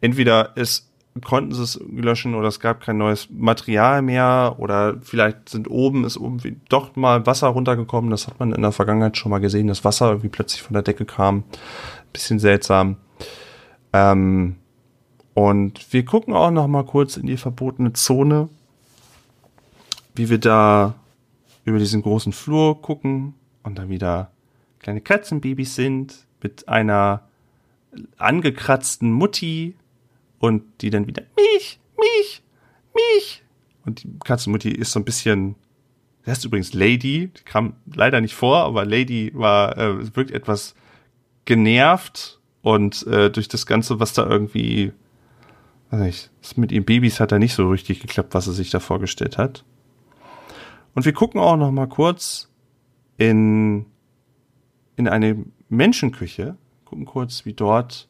entweder 0.00 0.56
ist 0.56 0.90
konnten 1.22 1.52
sie 1.52 1.62
es 1.62 1.80
löschen 1.92 2.34
oder 2.34 2.48
es 2.48 2.58
gab 2.58 2.80
kein 2.80 2.98
neues 2.98 3.28
Material 3.30 4.02
mehr 4.02 4.56
oder 4.58 4.96
vielleicht 5.00 5.48
sind 5.48 5.70
oben 5.70 6.04
ist 6.04 6.16
irgendwie 6.16 6.56
doch 6.68 6.96
mal 6.96 7.24
Wasser 7.24 7.48
runtergekommen. 7.48 8.10
Das 8.10 8.26
hat 8.26 8.40
man 8.40 8.52
in 8.52 8.62
der 8.62 8.72
Vergangenheit 8.72 9.16
schon 9.16 9.30
mal 9.30 9.38
gesehen, 9.38 9.68
dass 9.68 9.84
Wasser 9.84 10.08
irgendwie 10.08 10.28
plötzlich 10.28 10.62
von 10.62 10.74
der 10.74 10.82
Decke 10.82 11.04
kam. 11.04 11.44
Bisschen 12.12 12.40
seltsam. 12.40 12.96
Ähm, 13.92 14.56
und 15.34 15.92
wir 15.92 16.04
gucken 16.04 16.32
auch 16.34 16.50
noch 16.50 16.68
mal 16.68 16.84
kurz 16.84 17.16
in 17.16 17.26
die 17.26 17.36
verbotene 17.36 17.92
Zone, 17.92 18.48
wie 20.14 20.30
wir 20.30 20.38
da 20.38 20.94
über 21.64 21.78
diesen 21.78 22.02
großen 22.02 22.32
Flur 22.32 22.80
gucken 22.80 23.34
und 23.62 23.76
dann 23.76 23.88
wieder 23.88 24.30
kleine 24.78 25.00
Katzenbabys 25.00 25.74
sind 25.74 26.26
mit 26.42 26.68
einer 26.68 27.28
angekratzten 28.18 29.10
Mutti 29.10 29.74
und 30.38 30.62
die 30.80 30.90
dann 30.90 31.06
wieder 31.06 31.22
mich, 31.36 31.80
mich, 31.98 32.42
mich. 32.94 33.42
Und 33.84 34.02
die 34.02 34.18
Katzenmutti 34.24 34.70
ist 34.70 34.92
so 34.92 35.00
ein 35.00 35.04
bisschen, 35.04 35.56
das 36.24 36.38
ist 36.38 36.44
übrigens 36.44 36.74
Lady, 36.74 37.28
die 37.28 37.42
kam 37.44 37.74
leider 37.92 38.20
nicht 38.20 38.34
vor, 38.34 38.58
aber 38.58 38.84
Lady 38.84 39.32
war, 39.34 39.76
äh, 39.78 40.16
wirkt 40.16 40.30
etwas 40.30 40.74
genervt 41.44 42.40
und 42.62 43.06
äh, 43.06 43.30
durch 43.30 43.48
das 43.48 43.66
Ganze, 43.66 44.00
was 44.00 44.12
da 44.12 44.26
irgendwie 44.26 44.92
nicht, 45.96 46.30
das 46.40 46.56
mit 46.56 46.72
ihren 46.72 46.84
Babys 46.84 47.20
hat 47.20 47.32
da 47.32 47.38
nicht 47.38 47.54
so 47.54 47.68
richtig 47.68 48.00
geklappt, 48.00 48.34
was 48.34 48.46
er 48.46 48.52
sich 48.52 48.70
da 48.70 48.80
vorgestellt 48.80 49.38
hat. 49.38 49.64
Und 50.94 51.04
wir 51.04 51.12
gucken 51.12 51.40
auch 51.40 51.56
noch 51.56 51.70
mal 51.70 51.88
kurz 51.88 52.50
in, 53.16 53.86
in 54.96 55.08
eine 55.08 55.44
Menschenküche, 55.68 56.56
gucken 56.84 57.04
kurz, 57.04 57.44
wie 57.44 57.54
dort 57.54 58.08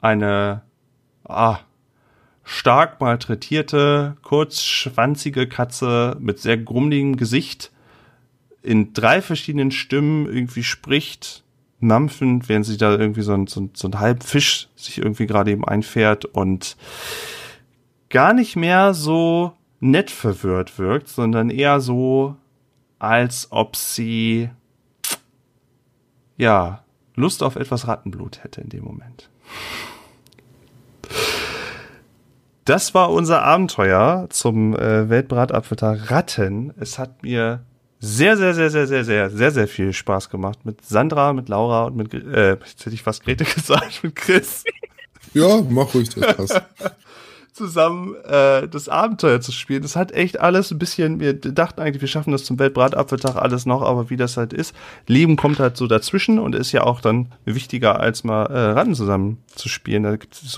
eine 0.00 0.62
ah, 1.24 1.60
stark 2.44 3.00
malträtierte, 3.00 4.16
kurzschwanzige 4.22 5.48
Katze 5.48 6.16
mit 6.20 6.38
sehr 6.38 6.58
grummeligem 6.58 7.16
Gesicht 7.16 7.72
in 8.62 8.92
drei 8.92 9.22
verschiedenen 9.22 9.70
Stimmen 9.70 10.26
irgendwie 10.26 10.64
spricht 10.64 11.44
mampfend, 11.80 12.48
während 12.48 12.66
sie 12.66 12.76
da 12.76 12.92
irgendwie 12.96 13.22
so 13.22 13.34
ein, 13.34 13.46
so 13.46 13.68
so 13.74 13.88
ein 13.88 13.98
halb 14.00 14.22
Fisch 14.22 14.68
sich 14.76 14.98
irgendwie 14.98 15.26
gerade 15.26 15.50
eben 15.50 15.64
einfährt 15.64 16.24
und 16.24 16.76
gar 18.08 18.32
nicht 18.32 18.56
mehr 18.56 18.94
so 18.94 19.52
nett 19.80 20.10
verwirrt 20.10 20.78
wirkt, 20.78 21.08
sondern 21.08 21.50
eher 21.50 21.80
so, 21.80 22.36
als 22.98 23.48
ob 23.50 23.76
sie 23.76 24.50
ja 26.36 26.82
Lust 27.14 27.42
auf 27.42 27.56
etwas 27.56 27.86
Rattenblut 27.86 28.42
hätte 28.42 28.60
in 28.60 28.68
dem 28.68 28.84
Moment. 28.84 29.30
das 32.66 32.94
war 32.94 33.12
unser 33.12 33.42
Abenteuer 33.42 34.26
zum 34.30 34.74
äh, 34.74 35.08
Weltbratapfeltag 35.08 36.10
Ratten. 36.10 36.74
Es 36.78 36.98
hat 36.98 37.22
mir 37.22 37.64
sehr, 38.06 38.36
sehr, 38.36 38.54
sehr, 38.54 38.70
sehr, 38.70 38.86
sehr, 38.86 39.04
sehr, 39.04 39.30
sehr, 39.30 39.50
sehr 39.50 39.68
viel 39.68 39.92
Spaß 39.92 40.30
gemacht 40.30 40.60
mit 40.64 40.84
Sandra, 40.84 41.32
mit 41.32 41.48
Laura 41.48 41.84
und 41.84 41.96
mit, 41.96 42.14
äh, 42.14 42.50
jetzt 42.50 42.86
hätte 42.86 42.94
ich 42.94 43.02
fast 43.02 43.24
Grete 43.24 43.44
gesagt, 43.54 44.02
mit 44.02 44.14
Chris 44.14 44.64
Ja, 45.34 45.60
mach 45.68 45.92
ruhig, 45.94 46.08
das 46.10 46.36
passt. 46.36 46.62
zusammen 47.56 48.14
äh, 48.24 48.68
das 48.68 48.88
Abenteuer 48.88 49.40
zu 49.40 49.50
spielen. 49.50 49.82
Das 49.82 49.96
hat 49.96 50.12
echt 50.12 50.38
alles 50.38 50.70
ein 50.70 50.78
bisschen, 50.78 51.20
wir 51.20 51.32
dachten 51.32 51.80
eigentlich, 51.80 52.02
wir 52.02 52.08
schaffen 52.08 52.30
das 52.30 52.44
zum 52.44 52.58
Weltbratapfeltag 52.58 53.36
alles 53.36 53.64
noch, 53.64 53.82
aber 53.82 54.10
wie 54.10 54.16
das 54.16 54.36
halt 54.36 54.52
ist, 54.52 54.74
Leben 55.06 55.36
kommt 55.36 55.58
halt 55.58 55.76
so 55.76 55.86
dazwischen 55.86 56.38
und 56.38 56.54
ist 56.54 56.72
ja 56.72 56.82
auch 56.82 57.00
dann 57.00 57.32
wichtiger, 57.44 57.98
als 57.98 58.24
mal 58.24 58.44
äh, 58.46 58.72
Ratten 58.72 58.94
zusammen 58.94 59.42
zu 59.54 59.68
spielen. 59.68 60.02
Da 60.02 60.16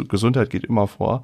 Gesundheit 0.09 0.51
geht 0.51 0.65
immer 0.65 0.89
vor. 0.89 1.23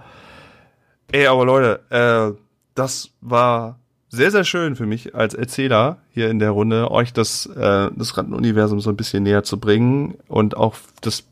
Ey, 1.11 1.27
aber 1.27 1.45
Leute, 1.45 1.81
äh, 1.91 2.39
das 2.75 3.11
war 3.21 3.81
sehr, 4.15 4.31
sehr 4.31 4.45
schön 4.45 4.77
für 4.77 4.87
mich 4.87 5.15
als 5.15 5.35
Erzähler 5.35 5.99
hier 6.11 6.31
in 6.31 6.39
der 6.39 6.51
Runde, 6.51 6.91
euch 6.91 7.13
das, 7.13 7.47
äh, 7.47 7.91
das 7.95 8.17
Rattenuniversum 8.17 8.81
so 8.81 8.91
ein 8.91 8.97
bisschen 8.97 9.25
näher 9.25 9.43
zu 9.43 9.59
bringen 9.59 10.15
und 10.29 10.57
auch 10.57 10.77
das 11.01 11.25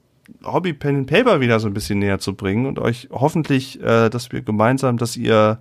Hobby 0.45 0.73
Pen 0.73 0.97
and 0.97 1.07
Paper 1.07 1.41
wieder 1.41 1.61
so 1.61 1.69
ein 1.69 1.75
bisschen 1.75 1.99
näher 1.99 2.19
zu 2.19 2.35
bringen 2.35 2.67
und 2.67 2.79
euch 2.79 3.09
hoffentlich, 3.11 3.81
äh, 3.83 4.09
dass 4.09 4.33
wir 4.33 4.43
gemeinsam, 4.43 4.99
dass 4.99 5.17
ihr 5.17 5.59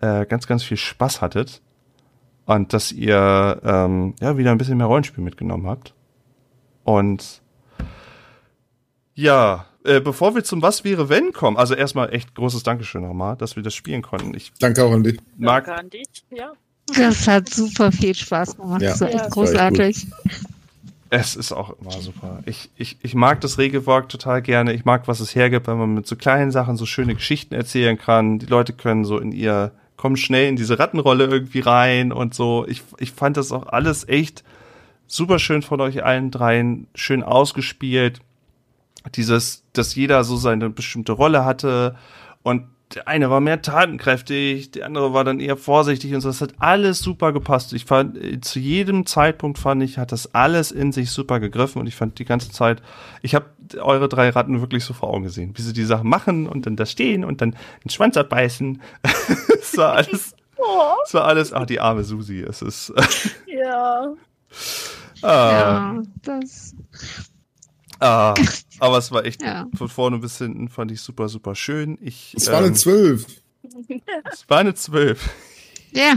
äh, 0.00 0.26
ganz, 0.26 0.46
ganz 0.46 0.62
viel 0.62 0.76
Spaß 0.76 1.20
hattet 1.20 1.60
und 2.46 2.72
dass 2.72 2.92
ihr 2.92 3.60
ähm, 3.64 4.14
ja 4.20 4.36
wieder 4.36 4.52
ein 4.52 4.58
bisschen 4.58 4.78
mehr 4.78 4.86
Rollenspiel 4.86 5.24
mitgenommen 5.24 5.66
habt. 5.66 5.94
Und 6.84 7.42
ja, 9.14 9.66
äh, 9.86 10.00
bevor 10.00 10.34
wir 10.34 10.44
zum 10.44 10.62
Was 10.62 10.84
wäre 10.84 11.08
wenn 11.08 11.32
kommen, 11.32 11.56
also 11.56 11.74
erstmal 11.74 12.12
echt 12.12 12.34
großes 12.34 12.62
Dankeschön 12.62 13.02
nochmal, 13.02 13.36
dass 13.36 13.56
wir 13.56 13.62
das 13.62 13.74
spielen 13.74 14.02
konnten. 14.02 14.34
Ich 14.34 14.52
Danke 14.58 14.84
auch 14.84 14.92
an 14.92 15.02
dich. 15.02 15.18
mag 15.36 15.64
Danke 15.64 15.80
an 15.80 15.90
dich. 15.90 16.08
Ja. 16.30 16.52
Das 16.94 17.26
hat 17.26 17.48
super 17.48 17.90
viel 17.90 18.14
Spaß 18.14 18.56
gemacht. 18.56 18.82
Ja, 18.82 18.90
das 18.90 19.00
war 19.00 19.08
ja, 19.08 19.14
echt 19.16 19.24
echt 19.24 19.32
großartig. 19.32 20.06
Es 21.10 21.36
ist 21.36 21.52
auch 21.52 21.74
immer 21.80 21.92
super. 21.92 22.42
Ich, 22.46 22.70
ich, 22.76 22.96
ich 23.02 23.14
mag 23.14 23.40
das 23.40 23.58
Regelwerk 23.58 24.08
total 24.08 24.42
gerne. 24.42 24.72
Ich 24.72 24.84
mag, 24.84 25.06
was 25.06 25.20
es 25.20 25.34
hergibt, 25.34 25.68
wenn 25.68 25.78
man 25.78 25.94
mit 25.94 26.06
so 26.06 26.16
kleinen 26.16 26.50
Sachen 26.50 26.76
so 26.76 26.84
schöne 26.86 27.14
Geschichten 27.14 27.54
erzählen 27.54 27.96
kann. 27.96 28.38
Die 28.38 28.46
Leute 28.46 28.72
können 28.72 29.04
so 29.04 29.18
in 29.18 29.32
ihr, 29.32 29.72
kommen 29.96 30.16
schnell 30.16 30.48
in 30.48 30.56
diese 30.56 30.78
Rattenrolle 30.78 31.26
irgendwie 31.26 31.60
rein 31.60 32.12
und 32.12 32.34
so. 32.34 32.66
Ich, 32.68 32.82
ich 32.98 33.12
fand 33.12 33.36
das 33.36 33.52
auch 33.52 33.66
alles 33.66 34.08
echt 34.08 34.42
super 35.06 35.38
schön 35.38 35.62
von 35.62 35.80
euch 35.80 36.04
allen 36.04 36.30
dreien, 36.30 36.88
schön 36.94 37.22
ausgespielt. 37.22 38.20
Dieses, 39.14 39.64
dass 39.72 39.94
jeder 39.94 40.24
so 40.24 40.36
seine 40.36 40.70
bestimmte 40.70 41.12
Rolle 41.12 41.44
hatte 41.44 41.96
und 42.42 42.64
der 42.94 43.08
eine 43.08 43.30
war 43.30 43.40
mehr 43.40 43.62
tatenkräftig, 43.62 44.70
der 44.70 44.86
andere 44.86 45.12
war 45.12 45.24
dann 45.24 45.40
eher 45.40 45.56
vorsichtig 45.56 46.14
und 46.14 46.20
so. 46.20 46.28
Das 46.28 46.40
hat 46.40 46.54
alles 46.58 47.00
super 47.00 47.32
gepasst. 47.32 47.72
Ich 47.72 47.84
fand, 47.84 48.16
äh, 48.16 48.40
zu 48.40 48.60
jedem 48.60 49.06
Zeitpunkt 49.06 49.58
fand 49.58 49.82
ich, 49.82 49.98
hat 49.98 50.12
das 50.12 50.34
alles 50.34 50.70
in 50.70 50.92
sich 50.92 51.10
super 51.10 51.40
gegriffen 51.40 51.80
und 51.80 51.88
ich 51.88 51.96
fand 51.96 52.18
die 52.20 52.24
ganze 52.24 52.50
Zeit, 52.50 52.82
ich 53.22 53.34
habe 53.34 53.46
eure 53.80 54.08
drei 54.08 54.28
Ratten 54.28 54.60
wirklich 54.60 54.84
so 54.84 54.94
vor 54.94 55.12
Augen 55.12 55.24
gesehen, 55.24 55.52
wie 55.56 55.62
sie 55.62 55.72
die 55.72 55.84
Sachen 55.84 56.08
machen 56.08 56.46
und 56.46 56.66
dann 56.66 56.76
da 56.76 56.86
stehen 56.86 57.24
und 57.24 57.40
dann 57.40 57.56
den 57.84 57.90
Schwanz 57.90 58.16
abbeißen. 58.16 58.80
Es 59.60 59.76
war 59.76 59.94
alles, 59.94 60.36
es 61.06 61.12
war 61.14 61.24
alles, 61.24 61.52
ach, 61.52 61.66
die 61.66 61.80
arme 61.80 62.04
Susi, 62.04 62.40
es 62.40 62.62
ist, 62.62 62.92
ja. 63.46 64.14
ah, 65.22 65.50
Ja, 65.50 66.02
das, 66.22 66.76
ah, 68.00 68.34
aber 68.78 68.98
es 68.98 69.10
war 69.10 69.24
echt 69.24 69.42
ja. 69.42 69.66
von 69.74 69.88
vorne 69.88 70.18
bis 70.18 70.38
hinten 70.38 70.68
fand 70.68 70.90
ich 70.90 71.00
super, 71.00 71.28
super 71.28 71.54
schön. 71.54 71.98
Ich, 72.00 72.34
Es 72.36 72.48
war 72.48 72.58
eine 72.58 72.68
ähm, 72.68 72.74
Zwölf. 72.74 73.26
es 74.32 74.48
war 74.48 74.58
eine 74.58 74.74
Zwölf. 74.74 75.28
Ja, 75.92 76.14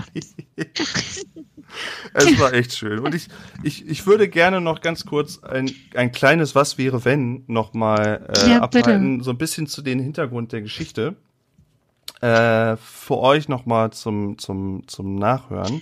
Es 2.14 2.40
war 2.40 2.54
echt 2.54 2.76
schön. 2.76 3.00
Und 3.00 3.16
ich, 3.16 3.28
ich, 3.64 3.88
ich 3.88 4.06
würde 4.06 4.28
gerne 4.28 4.62
noch 4.62 4.82
ganz 4.82 5.06
kurz 5.06 5.44
ein, 5.44 5.72
ein 5.94 6.12
kleines 6.12 6.56
Was 6.56 6.78
wäre 6.78 7.06
wenn 7.06 7.44
nochmal 7.48 8.28
äh, 8.36 8.50
Ja, 8.52 8.62
abhalten, 8.62 9.22
so 9.22 9.32
ein 9.32 9.38
bisschen 9.38 9.68
zu 9.68 9.82
den 9.82 10.00
Hintergrund 10.00 10.52
der 10.52 10.62
Geschichte. 10.62 11.16
Äh, 12.22 12.76
für 12.78 13.18
euch 13.18 13.48
nochmal 13.48 13.92
zum, 13.92 14.38
zum, 14.38 14.88
zum 14.88 15.16
Nachhören. 15.16 15.82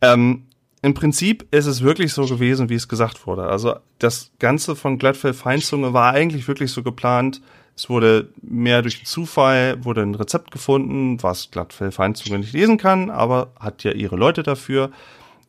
Ähm, 0.00 0.46
Im 0.84 0.92
Prinzip 0.92 1.46
ist 1.50 1.64
es 1.64 1.80
wirklich 1.80 2.12
so 2.12 2.26
gewesen, 2.26 2.68
wie 2.68 2.74
es 2.74 2.88
gesagt 2.88 3.26
wurde. 3.26 3.44
Also 3.44 3.76
das 3.98 4.32
Ganze 4.38 4.76
von 4.76 4.98
Glattfell 4.98 5.32
Feinzunge 5.32 5.94
war 5.94 6.12
eigentlich 6.12 6.46
wirklich 6.46 6.72
so 6.72 6.82
geplant. 6.82 7.40
Es 7.74 7.88
wurde 7.88 8.28
mehr 8.42 8.82
durch 8.82 9.06
Zufall, 9.06 9.82
wurde 9.82 10.02
ein 10.02 10.14
Rezept 10.14 10.50
gefunden, 10.50 11.22
was 11.22 11.50
Glattfell 11.50 11.90
Feinzunge 11.90 12.38
nicht 12.38 12.52
lesen 12.52 12.76
kann, 12.76 13.08
aber 13.08 13.52
hat 13.58 13.82
ja 13.82 13.92
ihre 13.92 14.16
Leute 14.16 14.42
dafür, 14.42 14.90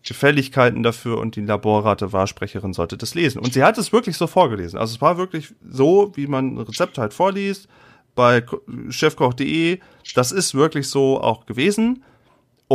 Gefälligkeiten 0.03 0.83
dafür 0.83 1.17
und 1.17 1.35
die 1.35 1.41
Laborrate 1.41 2.13
Wahrsprecherin 2.13 2.71
sollte 2.71 2.95
das 2.95 3.13
lesen. 3.13 3.39
Und 3.39 3.51
sie 3.53 3.63
hat 3.63 3.77
es 3.77 3.91
wirklich 3.91 4.15
so 4.15 4.27
vorgelesen. 4.27 4.79
Also 4.79 4.95
es 4.95 5.01
war 5.01 5.17
wirklich 5.17 5.53
so, 5.69 6.13
wie 6.15 6.27
man 6.27 6.53
ein 6.55 6.57
Rezept 6.59 6.97
halt 6.97 7.13
vorliest 7.13 7.67
bei 8.15 8.39
Ko- 8.39 8.61
chefkoch.de. 8.87 9.79
Das 10.15 10.31
ist 10.31 10.55
wirklich 10.55 10.87
so 10.87 11.19
auch 11.19 11.45
gewesen. 11.45 12.03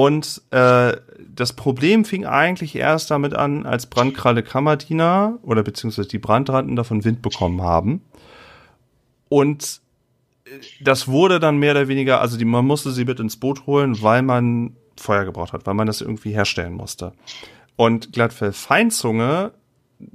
Und 0.01 0.41
äh, 0.51 0.97
das 1.29 1.53
Problem 1.53 2.07
fing 2.07 2.25
eigentlich 2.25 2.75
erst 2.75 3.11
damit 3.11 3.35
an, 3.35 3.67
als 3.67 3.85
Brandkralle 3.85 4.43
Kammerdiener 4.43 5.39
oder 5.43 5.63
beziehungsweise 5.63 6.09
die 6.09 6.19
Brandratten 6.19 6.75
davon 6.75 7.05
Wind 7.05 7.21
bekommen 7.21 7.61
haben. 7.61 8.01
Und 9.29 9.83
äh, 10.47 10.53
das 10.81 11.07
wurde 11.07 11.39
dann 11.39 11.59
mehr 11.59 11.73
oder 11.73 11.89
weniger, 11.89 12.23
also 12.23 12.39
die, 12.39 12.47
man 12.47 12.65
musste 12.65 12.93
sie 12.93 13.05
mit 13.05 13.21
ins 13.21 13.37
Boot 13.37 13.67
holen, 13.67 14.01
weil 14.01 14.23
man 14.23 14.75
Feuer 14.97 15.27
gebraucht 15.27 15.53
hat, 15.53 15.67
weil 15.67 15.75
man 15.75 15.87
das 15.87 16.01
irgendwie 16.01 16.33
herstellen 16.33 16.73
musste. 16.73 17.13
Und 17.77 18.15
Glattfell 18.15 18.53
Feinzunge 18.53 19.53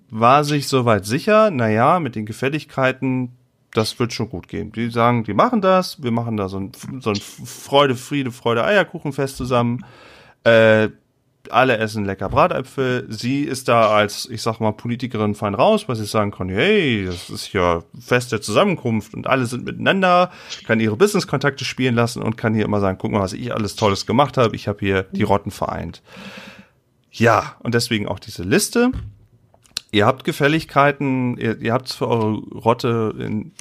war 0.09 0.43
sich 0.45 0.67
soweit 0.67 1.05
sicher, 1.05 1.51
naja, 1.51 1.99
mit 1.99 2.15
den 2.15 2.25
Gefälligkeiten, 2.25 3.33
das 3.76 3.99
wird 3.99 4.13
schon 4.13 4.30
gut 4.30 4.47
gehen. 4.47 4.71
Die 4.71 4.89
sagen, 4.89 5.23
die 5.23 5.34
machen 5.34 5.61
das, 5.61 6.01
wir 6.01 6.11
machen 6.11 6.38
da 6.38 6.49
so 6.49 6.59
ein, 6.59 6.71
so 6.99 7.09
ein 7.09 7.15
Freude, 7.15 7.95
Friede, 7.95 8.32
Freude, 8.32 8.63
Eierkuchenfest 8.63 9.38
zusammen. 9.38 9.86
Äh, 10.43 10.89
alle 11.51 11.78
essen 11.78 12.05
lecker 12.05 12.30
Bratäpfel. 12.30 13.05
Sie 13.09 13.43
ist 13.43 13.67
da 13.67 13.89
als, 13.89 14.28
ich 14.30 14.41
sag 14.41 14.59
mal, 14.59 14.71
Politikerin 14.71 15.36
fein 15.36 15.53
raus, 15.53 15.88
weil 15.88 15.95
sie 15.95 16.05
sagen 16.05 16.32
kann, 16.32 16.49
hey, 16.49 17.05
das 17.05 17.30
ist 17.30 17.53
ja 17.53 17.84
Fest 17.99 18.32
der 18.32 18.41
Zusammenkunft 18.41 19.13
und 19.13 19.28
alle 19.28 19.45
sind 19.45 19.65
miteinander, 19.65 20.32
kann 20.65 20.80
ihre 20.80 20.95
Business-Kontakte 20.95 21.65
spielen 21.65 21.95
lassen 21.95 22.23
und 22.23 22.38
kann 22.38 22.53
hier 22.53 22.65
immer 22.65 22.80
sagen, 22.80 22.97
guck 22.99 23.11
mal, 23.11 23.21
was 23.21 23.34
ich 23.34 23.53
alles 23.53 23.76
Tolles 23.76 24.05
gemacht 24.05 24.38
habe. 24.38 24.55
Ich 24.55 24.67
habe 24.67 24.80
hier 24.80 25.03
die 25.11 25.23
Rotten 25.23 25.51
vereint. 25.51 26.01
Ja, 27.11 27.55
und 27.59 27.76
deswegen 27.76 28.07
auch 28.07 28.19
diese 28.19 28.43
Liste. 28.43 28.91
Ihr 29.95 30.05
habt 30.05 30.25
Gefälligkeiten, 30.25 31.37
ihr, 31.37 31.57
ihr 31.61 31.71
habt 31.71 31.87
für 31.87 32.09
eure 32.09 32.33
Rotte 32.33 33.15
in 33.17 33.53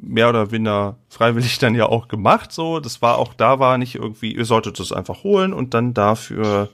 mehr 0.00 0.28
oder 0.28 0.52
weniger 0.52 0.98
freiwillig 1.08 1.58
dann 1.58 1.74
ja 1.74 1.86
auch 1.86 2.06
gemacht, 2.06 2.52
so. 2.52 2.78
Das 2.78 3.02
war 3.02 3.18
auch, 3.18 3.34
da 3.34 3.58
war 3.58 3.76
nicht 3.76 3.96
irgendwie, 3.96 4.32
ihr 4.32 4.44
solltet 4.44 4.78
es 4.78 4.92
einfach 4.92 5.24
holen 5.24 5.52
und 5.52 5.74
dann 5.74 5.92
dafür 5.92 6.68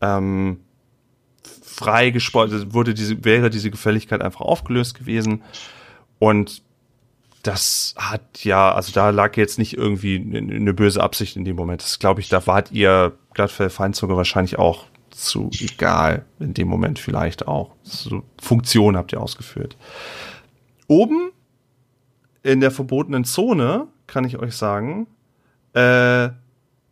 ähm, 0.00 0.60
freigespeist, 1.64 2.72
wurde 2.72 2.94
diese, 2.94 3.24
wäre 3.24 3.50
diese 3.50 3.72
Gefälligkeit 3.72 4.22
einfach 4.22 4.42
aufgelöst 4.42 4.96
gewesen. 4.96 5.42
Und 6.20 6.62
das 7.42 7.96
hat 7.96 8.44
ja, 8.44 8.72
also 8.72 8.92
da 8.92 9.10
lag 9.10 9.36
jetzt 9.36 9.58
nicht 9.58 9.76
irgendwie 9.76 10.14
eine 10.16 10.74
böse 10.74 11.02
Absicht 11.02 11.34
in 11.34 11.44
dem 11.44 11.56
Moment. 11.56 11.82
Das 11.82 11.98
glaube 11.98 12.20
ich, 12.20 12.28
da 12.28 12.46
wart 12.46 12.70
ihr 12.70 13.18
Glattfell 13.34 13.68
Feinzunge 13.68 14.16
wahrscheinlich 14.16 14.60
auch 14.60 14.84
zu 15.18 15.50
egal 15.60 16.24
in 16.38 16.54
dem 16.54 16.68
Moment 16.68 16.98
vielleicht 16.98 17.48
auch. 17.48 17.72
So 17.82 18.22
Funktion 18.40 18.96
habt 18.96 19.12
ihr 19.12 19.20
ausgeführt. 19.20 19.76
Oben 20.86 21.30
in 22.42 22.60
der 22.60 22.70
verbotenen 22.70 23.24
Zone 23.24 23.88
kann 24.06 24.24
ich 24.24 24.38
euch 24.38 24.54
sagen, 24.54 25.06
äh, 25.74 26.28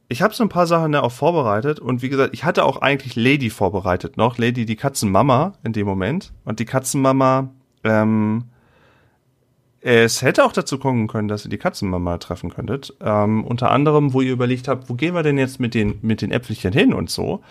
ich 0.08 0.22
habe 0.22 0.34
so 0.34 0.44
ein 0.44 0.48
paar 0.48 0.66
Sachen 0.66 0.92
da 0.92 1.00
auch 1.00 1.12
vorbereitet 1.12 1.80
und 1.80 2.02
wie 2.02 2.08
gesagt, 2.08 2.32
ich 2.32 2.44
hatte 2.44 2.64
auch 2.64 2.80
eigentlich 2.80 3.16
Lady 3.16 3.50
vorbereitet 3.50 4.16
noch, 4.16 4.38
Lady 4.38 4.64
die 4.64 4.76
Katzenmama 4.76 5.54
in 5.64 5.72
dem 5.72 5.86
Moment 5.86 6.32
und 6.44 6.60
die 6.60 6.64
Katzenmama, 6.64 7.50
ähm, 7.82 8.44
es 9.80 10.22
hätte 10.22 10.44
auch 10.44 10.52
dazu 10.52 10.78
kommen 10.78 11.06
können, 11.06 11.28
dass 11.28 11.44
ihr 11.44 11.50
die 11.50 11.58
Katzenmama 11.58 12.18
treffen 12.18 12.50
könntet. 12.50 12.94
Ähm, 13.00 13.44
unter 13.44 13.70
anderem, 13.70 14.12
wo 14.12 14.20
ihr 14.20 14.32
überlegt 14.32 14.66
habt, 14.66 14.90
wo 14.90 14.94
gehen 14.94 15.14
wir 15.14 15.22
denn 15.22 15.38
jetzt 15.38 15.60
mit 15.60 15.74
den 15.74 15.98
mit 16.02 16.22
den 16.22 16.32
Äpfelchen 16.32 16.72
hin 16.72 16.92
und 16.92 17.08
so. 17.08 17.42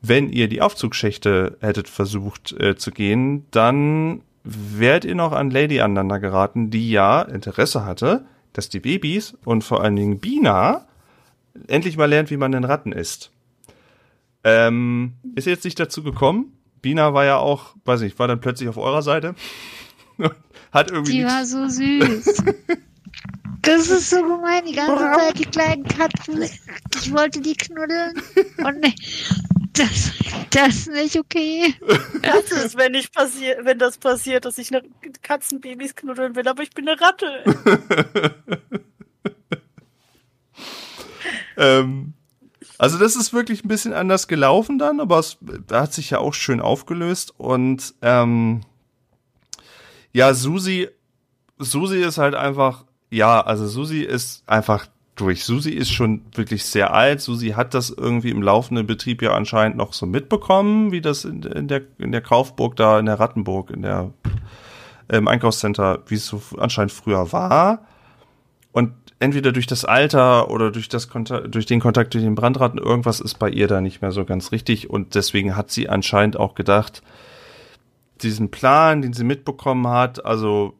Wenn 0.00 0.30
ihr 0.30 0.48
die 0.48 0.62
Aufzugschächte 0.62 1.56
hättet 1.60 1.88
versucht 1.88 2.52
äh, 2.52 2.76
zu 2.76 2.90
gehen, 2.90 3.46
dann 3.50 4.22
wärt 4.44 5.04
ihr 5.04 5.14
noch 5.14 5.32
an 5.32 5.50
Lady 5.50 5.80
aneinander 5.80 6.20
geraten, 6.20 6.70
die 6.70 6.90
ja 6.90 7.22
Interesse 7.22 7.84
hatte, 7.84 8.24
dass 8.52 8.68
die 8.68 8.80
Babys 8.80 9.36
und 9.44 9.62
vor 9.62 9.82
allen 9.82 9.96
Dingen 9.96 10.20
Bina 10.20 10.86
endlich 11.66 11.96
mal 11.96 12.06
lernt, 12.06 12.30
wie 12.30 12.36
man 12.36 12.52
den 12.52 12.64
Ratten 12.64 12.92
isst. 12.92 13.30
Ähm, 14.44 15.14
ist 15.34 15.46
jetzt 15.46 15.64
nicht 15.64 15.78
dazu 15.78 16.02
gekommen. 16.02 16.52
Bina 16.80 17.12
war 17.12 17.24
ja 17.24 17.36
auch, 17.38 17.74
weiß 17.84 18.00
nicht, 18.00 18.18
war 18.18 18.28
dann 18.28 18.40
plötzlich 18.40 18.68
auf 18.68 18.78
eurer 18.78 19.02
Seite. 19.02 19.34
Hat 20.72 20.90
irgendwie 20.90 21.12
die 21.12 21.24
war 21.24 21.44
so 21.44 21.68
süß. 21.68 22.44
Das 23.62 23.90
ist 23.90 24.10
so 24.10 24.22
gemein, 24.22 24.64
die 24.66 24.74
ganze 24.74 25.02
Zeit 25.02 25.38
die 25.38 25.44
kleinen 25.44 25.84
Katzen. 25.84 26.42
Ich 26.94 27.12
wollte 27.12 27.40
die 27.40 27.54
knuddeln. 27.54 28.14
Und 28.64 28.82
das, 29.78 30.12
das 30.50 30.76
ist 30.76 30.90
nicht 30.90 31.16
okay. 31.16 31.74
Das 32.22 32.50
ist, 32.50 32.76
wenn, 32.76 32.94
ich 32.94 33.12
passier 33.12 33.58
wenn 33.62 33.78
das 33.78 33.98
passiert, 33.98 34.44
dass 34.44 34.58
ich 34.58 34.74
eine 34.74 34.82
Katzenbabys 35.22 35.94
knuddeln 35.94 36.34
will, 36.36 36.48
aber 36.48 36.62
ich 36.62 36.70
bin 36.70 36.88
eine 36.88 37.00
Ratte. 37.00 37.44
ähm, 41.56 42.14
also 42.78 42.98
das 42.98 43.16
ist 43.16 43.32
wirklich 43.32 43.64
ein 43.64 43.68
bisschen 43.68 43.92
anders 43.92 44.28
gelaufen 44.28 44.78
dann, 44.78 45.00
aber 45.00 45.18
es 45.18 45.38
hat 45.70 45.92
sich 45.92 46.10
ja 46.10 46.18
auch 46.18 46.34
schön 46.34 46.60
aufgelöst 46.60 47.34
und 47.36 47.94
ähm, 48.02 48.62
ja, 50.12 50.34
Susi, 50.34 50.88
Susi 51.58 52.02
ist 52.02 52.18
halt 52.18 52.34
einfach, 52.34 52.84
ja, 53.10 53.40
also 53.40 53.66
Susi 53.66 54.02
ist 54.02 54.42
einfach 54.48 54.86
durch. 55.20 55.44
Susi 55.44 55.70
ist 55.70 55.90
schon 55.90 56.22
wirklich 56.34 56.64
sehr 56.64 56.94
alt. 56.94 57.20
Susi 57.20 57.50
hat 57.50 57.74
das 57.74 57.90
irgendwie 57.90 58.30
im 58.30 58.42
laufenden 58.42 58.86
Betrieb 58.86 59.22
ja 59.22 59.32
anscheinend 59.32 59.76
noch 59.76 59.92
so 59.92 60.06
mitbekommen, 60.06 60.92
wie 60.92 61.00
das 61.00 61.24
in, 61.24 61.42
in 61.42 61.68
der 61.68 61.82
in 61.98 62.12
der 62.12 62.20
Kaufburg 62.20 62.76
da 62.76 62.98
in 62.98 63.06
der 63.06 63.20
Rattenburg 63.20 63.70
in 63.70 63.82
der 63.82 64.12
im 65.10 65.28
Einkaufscenter, 65.28 66.00
wie 66.06 66.16
es 66.16 66.26
so 66.26 66.40
anscheinend 66.58 66.92
früher 66.92 67.32
war. 67.32 67.86
Und 68.72 68.92
entweder 69.20 69.52
durch 69.52 69.66
das 69.66 69.84
Alter 69.84 70.50
oder 70.50 70.70
durch 70.70 70.88
das 70.88 71.08
Kontakt, 71.08 71.54
durch 71.54 71.66
den 71.66 71.80
Kontakt 71.80 72.14
durch 72.14 72.24
den 72.24 72.34
Brandratten 72.34 72.78
irgendwas 72.78 73.20
ist 73.20 73.38
bei 73.38 73.50
ihr 73.50 73.68
da 73.68 73.80
nicht 73.80 74.02
mehr 74.02 74.12
so 74.12 74.24
ganz 74.24 74.52
richtig 74.52 74.90
und 74.90 75.14
deswegen 75.14 75.56
hat 75.56 75.70
sie 75.70 75.88
anscheinend 75.88 76.38
auch 76.38 76.54
gedacht, 76.54 77.02
diesen 78.22 78.50
Plan, 78.50 79.02
den 79.02 79.12
sie 79.12 79.24
mitbekommen 79.24 79.88
hat, 79.88 80.24
also 80.24 80.74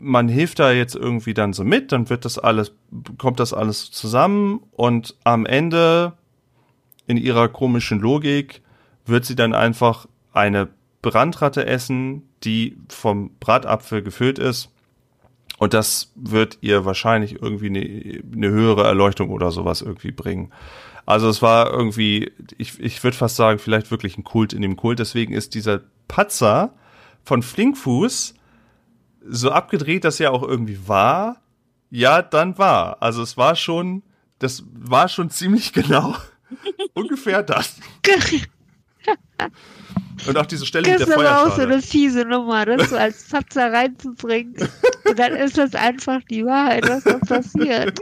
man 0.00 0.28
hilft 0.28 0.58
da 0.58 0.72
jetzt 0.72 0.94
irgendwie 0.94 1.34
dann 1.34 1.52
so 1.52 1.64
mit, 1.64 1.92
dann 1.92 2.08
wird 2.08 2.24
das 2.24 2.38
alles, 2.38 2.72
kommt 3.18 3.40
das 3.40 3.52
alles 3.52 3.90
zusammen 3.90 4.60
und 4.72 5.16
am 5.24 5.46
Ende 5.46 6.14
in 7.06 7.16
ihrer 7.16 7.48
komischen 7.48 8.00
Logik 8.00 8.62
wird 9.06 9.24
sie 9.24 9.36
dann 9.36 9.54
einfach 9.54 10.06
eine 10.32 10.68
Brandratte 11.02 11.66
essen, 11.66 12.22
die 12.44 12.76
vom 12.88 13.32
Bratapfel 13.40 14.02
gefüllt 14.02 14.38
ist. 14.38 14.70
Und 15.58 15.74
das 15.74 16.12
wird 16.14 16.58
ihr 16.62 16.84
wahrscheinlich 16.84 17.42
irgendwie 17.42 17.66
eine, 17.66 18.22
eine 18.34 18.50
höhere 18.50 18.84
Erleuchtung 18.84 19.30
oder 19.30 19.50
sowas 19.50 19.82
irgendwie 19.82 20.12
bringen. 20.12 20.52
Also 21.04 21.28
es 21.28 21.42
war 21.42 21.70
irgendwie, 21.70 22.30
ich, 22.56 22.78
ich 22.80 23.02
würde 23.02 23.16
fast 23.16 23.36
sagen, 23.36 23.58
vielleicht 23.58 23.90
wirklich 23.90 24.16
ein 24.16 24.24
Kult 24.24 24.52
in 24.52 24.62
dem 24.62 24.76
Kult. 24.76 25.00
Deswegen 25.00 25.34
ist 25.34 25.54
dieser 25.54 25.80
Patzer 26.08 26.72
von 27.24 27.42
Flinkfuß 27.42 28.34
so 29.26 29.50
abgedreht, 29.50 30.04
dass 30.04 30.20
er 30.20 30.32
auch 30.32 30.42
irgendwie 30.42 30.88
war. 30.88 31.40
Ja, 31.90 32.22
dann 32.22 32.56
war. 32.58 33.02
Also 33.02 33.22
es 33.22 33.36
war 33.36 33.56
schon, 33.56 34.02
das 34.38 34.64
war 34.72 35.08
schon 35.08 35.30
ziemlich 35.30 35.72
genau 35.74 36.16
ungefähr 36.94 37.42
das. 37.42 37.76
Und 40.26 40.36
auch 40.36 40.46
diese 40.46 40.66
Stelle 40.66 40.84
Das 40.84 41.00
mit 41.00 41.08
ist 41.08 41.08
der 41.08 41.16
aber 41.18 41.38
auch 41.38 41.44
so 41.44 41.50
Feuerschale. 41.52 41.72
eine 41.74 41.82
fiese 41.82 42.24
Nummer, 42.24 42.66
das 42.66 42.90
so 42.90 42.96
als 42.96 43.28
Patzer 43.28 43.72
reinzubringen. 43.72 44.54
Und 45.08 45.18
dann 45.18 45.32
ist 45.32 45.56
das 45.56 45.74
einfach 45.74 46.20
die 46.30 46.44
Wahrheit, 46.44 46.86
was 46.88 47.04
da 47.04 47.18
passiert. 47.18 47.98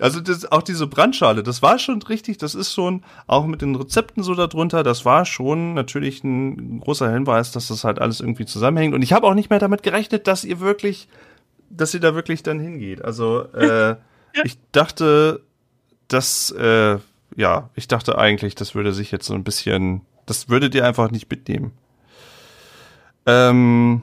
Also 0.00 0.20
das, 0.20 0.50
auch 0.50 0.62
diese 0.62 0.86
Brandschale, 0.86 1.42
das 1.42 1.62
war 1.62 1.78
schon 1.78 2.00
richtig, 2.02 2.38
das 2.38 2.54
ist 2.54 2.72
schon, 2.72 3.02
auch 3.26 3.46
mit 3.46 3.62
den 3.62 3.74
Rezepten 3.74 4.22
so 4.22 4.34
darunter, 4.34 4.82
das 4.82 5.04
war 5.04 5.24
schon 5.24 5.74
natürlich 5.74 6.22
ein 6.22 6.80
großer 6.80 7.10
Hinweis, 7.12 7.52
dass 7.52 7.68
das 7.68 7.84
halt 7.84 7.98
alles 7.98 8.20
irgendwie 8.20 8.46
zusammenhängt. 8.46 8.94
Und 8.94 9.02
ich 9.02 9.12
habe 9.12 9.26
auch 9.26 9.34
nicht 9.34 9.50
mehr 9.50 9.58
damit 9.58 9.82
gerechnet, 9.82 10.26
dass 10.26 10.44
ihr 10.44 10.60
wirklich, 10.60 11.08
dass 11.70 11.94
ihr 11.94 12.00
da 12.00 12.14
wirklich 12.14 12.42
dann 12.42 12.60
hingeht. 12.60 13.04
Also 13.04 13.42
äh, 13.52 13.96
ich 14.44 14.58
dachte, 14.72 15.42
dass, 16.06 16.50
äh, 16.52 16.98
ja, 17.36 17.70
ich 17.74 17.88
dachte 17.88 18.18
eigentlich, 18.18 18.54
das 18.54 18.74
würde 18.74 18.92
sich 18.92 19.10
jetzt 19.10 19.26
so 19.26 19.34
ein 19.34 19.44
bisschen, 19.44 20.02
das 20.26 20.48
würdet 20.48 20.74
ihr 20.74 20.86
einfach 20.86 21.10
nicht 21.10 21.30
mitnehmen. 21.30 21.72
Ähm, 23.26 24.02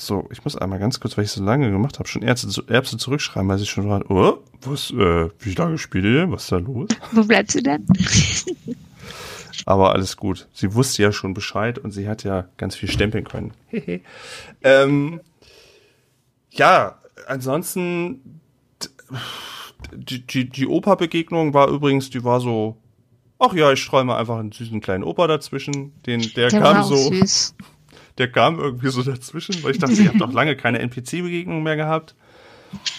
so, 0.00 0.28
ich 0.30 0.44
muss 0.44 0.56
einmal 0.56 0.78
ganz 0.78 1.00
kurz, 1.00 1.16
weil 1.16 1.24
ich 1.24 1.32
so 1.32 1.42
lange 1.42 1.70
gemacht 1.70 1.98
habe, 1.98 2.08
schon 2.08 2.22
Erbse, 2.22 2.62
Erbse 2.68 2.98
zurückschreiben, 2.98 3.48
weil 3.48 3.60
ich 3.60 3.68
schon 3.68 3.88
war, 3.88 4.08
oh, 4.08 4.38
was, 4.62 4.92
äh, 4.92 5.28
wie 5.40 5.54
lange 5.54 5.76
spielt 5.76 6.04
ihr 6.04 6.20
denn? 6.20 6.32
Was 6.32 6.44
ist 6.44 6.52
da 6.52 6.58
los? 6.58 6.88
Wo 7.12 7.24
bleibst 7.24 7.56
du 7.56 7.62
denn? 7.62 7.84
Aber 9.66 9.92
alles 9.92 10.16
gut. 10.16 10.46
Sie 10.52 10.72
wusste 10.74 11.02
ja 11.02 11.10
schon 11.10 11.34
Bescheid 11.34 11.78
und 11.78 11.90
sie 11.90 12.08
hat 12.08 12.22
ja 12.22 12.48
ganz 12.58 12.76
viel 12.76 12.88
stempeln 12.88 13.24
können. 13.24 13.52
ähm, 14.62 15.20
ja, 16.52 17.00
ansonsten, 17.26 18.40
die, 19.92 20.24
die, 20.24 20.48
die 20.48 20.66
Opa-Begegnung 20.68 21.54
war 21.54 21.68
übrigens, 21.68 22.08
die 22.08 22.22
war 22.22 22.40
so, 22.40 22.76
ach 23.40 23.52
ja, 23.52 23.72
ich 23.72 23.82
streue 23.82 24.04
mal 24.04 24.16
einfach 24.16 24.38
einen 24.38 24.52
süßen 24.52 24.80
kleinen 24.80 25.02
Opa 25.02 25.26
dazwischen. 25.26 26.00
Den, 26.04 26.20
der, 26.36 26.50
Der 26.50 26.60
kam 26.60 26.76
war 26.76 26.84
auch 26.84 26.88
so, 26.88 26.96
süß. 26.96 27.54
Der 28.18 28.30
kam 28.30 28.58
irgendwie 28.58 28.88
so 28.88 29.02
dazwischen, 29.02 29.62
weil 29.62 29.72
ich 29.72 29.78
dachte, 29.78 29.94
ihr 29.94 30.08
habt 30.08 30.20
doch 30.20 30.32
lange 30.32 30.56
keine 30.56 30.80
NPC-Begegnung 30.80 31.62
mehr 31.62 31.76
gehabt. 31.76 32.14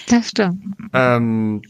Das 0.08 0.30
stimmt. 0.30 0.76
Ähm, 0.94 1.62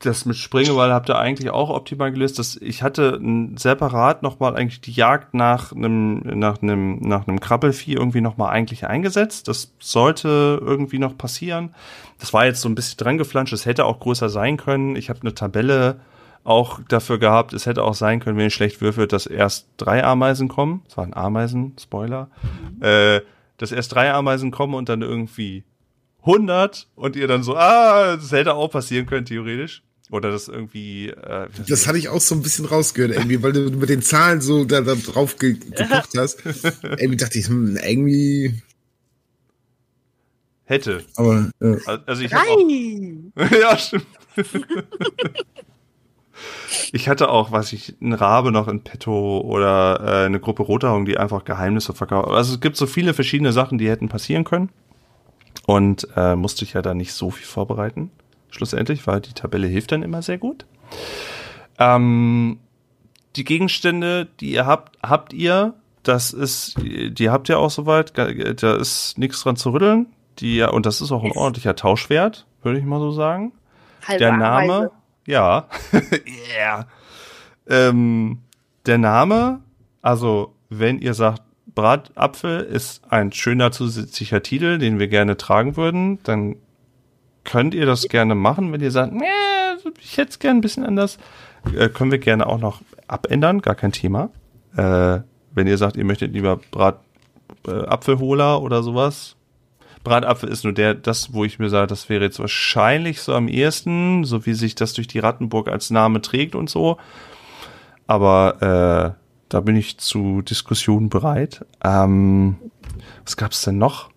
das 0.00 0.24
mit 0.26 0.36
Springeball 0.36 0.92
habt 0.92 1.08
ihr 1.08 1.18
eigentlich 1.18 1.50
auch 1.50 1.70
optimal 1.70 2.12
gelöst. 2.12 2.38
Das, 2.38 2.56
ich 2.56 2.82
hatte 2.82 3.20
separat 3.56 4.22
nochmal 4.22 4.56
eigentlich 4.56 4.80
die 4.80 4.92
Jagd 4.92 5.34
nach 5.34 5.72
einem 5.72 6.20
nach 6.38 6.62
einem 6.62 7.00
nach 7.00 7.26
einem 7.26 7.40
Krabbelvieh 7.40 7.94
irgendwie 7.94 8.20
nochmal 8.20 8.50
eigentlich 8.50 8.86
eingesetzt. 8.86 9.48
Das 9.48 9.72
sollte 9.80 10.60
irgendwie 10.60 10.98
noch 10.98 11.18
passieren. 11.18 11.74
Das 12.20 12.32
war 12.32 12.46
jetzt 12.46 12.60
so 12.60 12.68
ein 12.68 12.74
bisschen 12.74 12.98
dran 12.98 13.18
geflanscht. 13.18 13.52
Es 13.52 13.66
hätte 13.66 13.86
auch 13.86 13.98
größer 13.98 14.28
sein 14.28 14.56
können. 14.56 14.94
Ich 14.94 15.10
habe 15.10 15.20
eine 15.22 15.34
Tabelle 15.34 16.00
auch 16.48 16.80
dafür 16.88 17.18
gehabt. 17.18 17.52
Es 17.52 17.66
hätte 17.66 17.82
auch 17.84 17.94
sein 17.94 18.20
können, 18.20 18.36
wenn 18.36 18.44
ihr 18.46 18.50
schlecht 18.50 18.80
würfelt, 18.80 19.12
dass 19.12 19.26
erst 19.26 19.68
drei 19.76 20.02
Ameisen 20.04 20.48
kommen. 20.48 20.82
Das 20.86 20.96
waren 20.96 21.14
Ameisen, 21.14 21.74
Spoiler. 21.80 22.30
Äh, 22.80 23.20
dass 23.58 23.72
erst 23.72 23.94
drei 23.94 24.12
Ameisen 24.12 24.50
kommen 24.50 24.74
und 24.74 24.88
dann 24.88 25.02
irgendwie 25.02 25.64
100 26.20 26.88
und 26.94 27.16
ihr 27.16 27.26
dann 27.28 27.42
so, 27.42 27.56
ah, 27.56 28.16
das 28.16 28.32
hätte 28.32 28.54
auch 28.54 28.68
passieren 28.70 29.06
können, 29.06 29.26
theoretisch. 29.26 29.82
Oder 30.10 30.30
das 30.30 30.48
irgendwie. 30.48 31.08
Äh, 31.08 31.48
Das 31.68 31.86
hatte 31.86 31.98
ich 31.98 32.08
auch 32.08 32.20
so 32.20 32.34
ein 32.34 32.42
bisschen 32.42 32.64
rausgehört, 32.64 33.12
irgendwie, 33.12 33.42
weil 33.42 33.52
du 33.52 33.70
mit 33.70 33.90
den 33.90 34.00
Zahlen 34.00 34.40
so 34.40 34.64
da, 34.64 34.80
da 34.80 34.94
drauf 34.94 35.36
ge 35.36 35.52
geguckt 35.70 36.16
hast. 36.16 36.42
irgendwie 36.82 37.16
dachte 37.16 37.38
ich, 37.38 37.46
hm, 37.48 37.76
irgendwie, 37.76 38.62
hätte. 40.64 41.04
aber 41.16 41.50
äh, 41.60 41.76
Also 42.06 42.22
ich 42.22 42.32
hab 42.32 42.40
auch, 42.46 42.56
Nein! 42.56 43.32
ja, 43.60 43.76
stimmt. 43.76 44.06
ich 46.92 47.08
hatte 47.08 47.30
auch, 47.30 47.52
was 47.52 47.72
ich, 47.72 47.96
ein 48.00 48.12
Rabe 48.12 48.52
noch 48.52 48.68
in 48.68 48.82
petto 48.82 49.40
oder 49.40 50.00
äh, 50.00 50.26
eine 50.26 50.40
Gruppe 50.40 50.62
Rotaugen, 50.62 51.04
die 51.04 51.18
einfach 51.18 51.44
Geheimnisse 51.44 51.94
verkaufen. 51.94 52.32
Also 52.32 52.54
es 52.54 52.60
gibt 52.60 52.76
so 52.76 52.86
viele 52.86 53.14
verschiedene 53.14 53.52
Sachen, 53.52 53.78
die 53.78 53.88
hätten 53.88 54.08
passieren 54.08 54.44
können. 54.44 54.70
Und 55.66 56.08
äh, 56.16 56.34
musste 56.34 56.64
ich 56.64 56.72
ja 56.72 56.82
da 56.82 56.94
nicht 56.94 57.12
so 57.12 57.30
viel 57.30 57.46
vorbereiten. 57.46 58.10
Schlussendlich, 58.50 59.06
weil 59.06 59.20
die 59.20 59.34
Tabelle 59.34 59.66
hilft 59.66 59.92
dann 59.92 60.02
immer 60.02 60.22
sehr 60.22 60.38
gut. 60.38 60.66
Ähm, 61.78 62.58
die 63.36 63.44
Gegenstände, 63.44 64.28
die 64.40 64.52
ihr 64.52 64.66
habt, 64.66 64.98
habt 65.02 65.32
ihr. 65.32 65.74
Das 66.02 66.32
ist, 66.32 66.76
die 66.78 67.28
habt 67.28 67.48
ihr 67.50 67.58
auch 67.58 67.70
soweit. 67.70 68.16
Da 68.16 68.74
ist 68.76 69.18
nichts 69.18 69.42
dran 69.42 69.56
zu 69.56 69.70
rütteln. 69.70 70.06
Die, 70.38 70.62
und 70.62 70.86
das 70.86 71.00
ist 71.00 71.12
auch 71.12 71.24
ein 71.24 71.32
ordentlicher 71.32 71.76
Tauschwert, 71.76 72.46
würde 72.62 72.78
ich 72.78 72.84
mal 72.84 73.00
so 73.00 73.10
sagen. 73.10 73.52
Halbe 74.06 74.18
Der 74.18 74.32
Name, 74.32 74.72
Ameise. 74.72 74.90
Ja, 75.28 75.68
yeah. 76.56 76.88
ähm, 77.68 78.38
der 78.86 78.98
Name, 78.98 79.60
also 80.00 80.54
wenn 80.70 80.98
ihr 80.98 81.14
sagt, 81.14 81.42
Bratapfel 81.74 82.60
ist 82.60 83.02
ein 83.10 83.30
schöner 83.30 83.70
zusätzlicher 83.70 84.42
Titel, 84.42 84.78
den 84.78 84.98
wir 84.98 85.06
gerne 85.06 85.36
tragen 85.36 85.76
würden, 85.76 86.18
dann 86.24 86.56
könnt 87.44 87.74
ihr 87.74 87.86
das 87.86 88.08
gerne 88.08 88.34
machen. 88.34 88.72
Wenn 88.72 88.80
ihr 88.80 88.90
sagt, 88.90 89.12
nee, 89.12 89.24
ich 90.00 90.16
hätte 90.16 90.30
es 90.30 90.38
gerne 90.38 90.58
ein 90.58 90.62
bisschen 90.62 90.84
anders, 90.84 91.18
äh, 91.76 91.88
können 91.88 92.10
wir 92.10 92.18
gerne 92.18 92.46
auch 92.46 92.58
noch 92.58 92.80
abändern, 93.06 93.60
gar 93.60 93.74
kein 93.74 93.92
Thema. 93.92 94.30
Äh, 94.76 95.20
wenn 95.52 95.66
ihr 95.66 95.78
sagt, 95.78 95.96
ihr 95.96 96.04
möchtet 96.04 96.32
lieber 96.32 96.58
Brat 96.70 97.00
äh, 97.66 97.70
oder 97.70 98.82
sowas. 98.82 99.36
Bratapfel 100.08 100.48
ist 100.48 100.64
nur 100.64 100.72
der, 100.72 100.94
das, 100.94 101.32
wo 101.32 101.44
ich 101.44 101.58
mir 101.58 101.68
sage, 101.68 101.86
das 101.86 102.08
wäre 102.08 102.24
jetzt 102.24 102.40
wahrscheinlich 102.40 103.20
so 103.20 103.34
am 103.34 103.48
ehesten, 103.48 104.24
so 104.24 104.44
wie 104.46 104.54
sich 104.54 104.74
das 104.74 104.92
durch 104.94 105.06
die 105.06 105.18
Rattenburg 105.18 105.68
als 105.68 105.90
Name 105.90 106.20
trägt 106.20 106.54
und 106.54 106.68
so. 106.68 106.98
Aber 108.06 109.14
äh, 109.14 109.20
da 109.48 109.60
bin 109.60 109.76
ich 109.76 109.98
zu 109.98 110.42
Diskussionen 110.42 111.08
bereit. 111.08 111.64
Ähm, 111.82 112.56
was 113.24 113.36
gab's 113.36 113.62
denn 113.62 113.78
noch? 113.78 114.10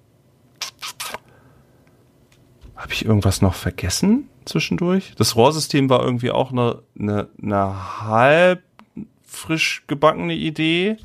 Habe 2.76 2.94
ich 2.94 3.06
irgendwas 3.06 3.42
noch 3.42 3.54
vergessen 3.54 4.28
zwischendurch? 4.46 5.14
Das 5.18 5.36
Rohrsystem 5.36 5.90
war 5.90 6.04
irgendwie 6.04 6.32
auch 6.32 6.52
eine, 6.52 6.82
eine, 7.00 7.28
eine 7.42 8.02
halb 8.02 8.64
frisch 9.24 9.84
gebackene 9.88 10.34
Idee. 10.34 10.98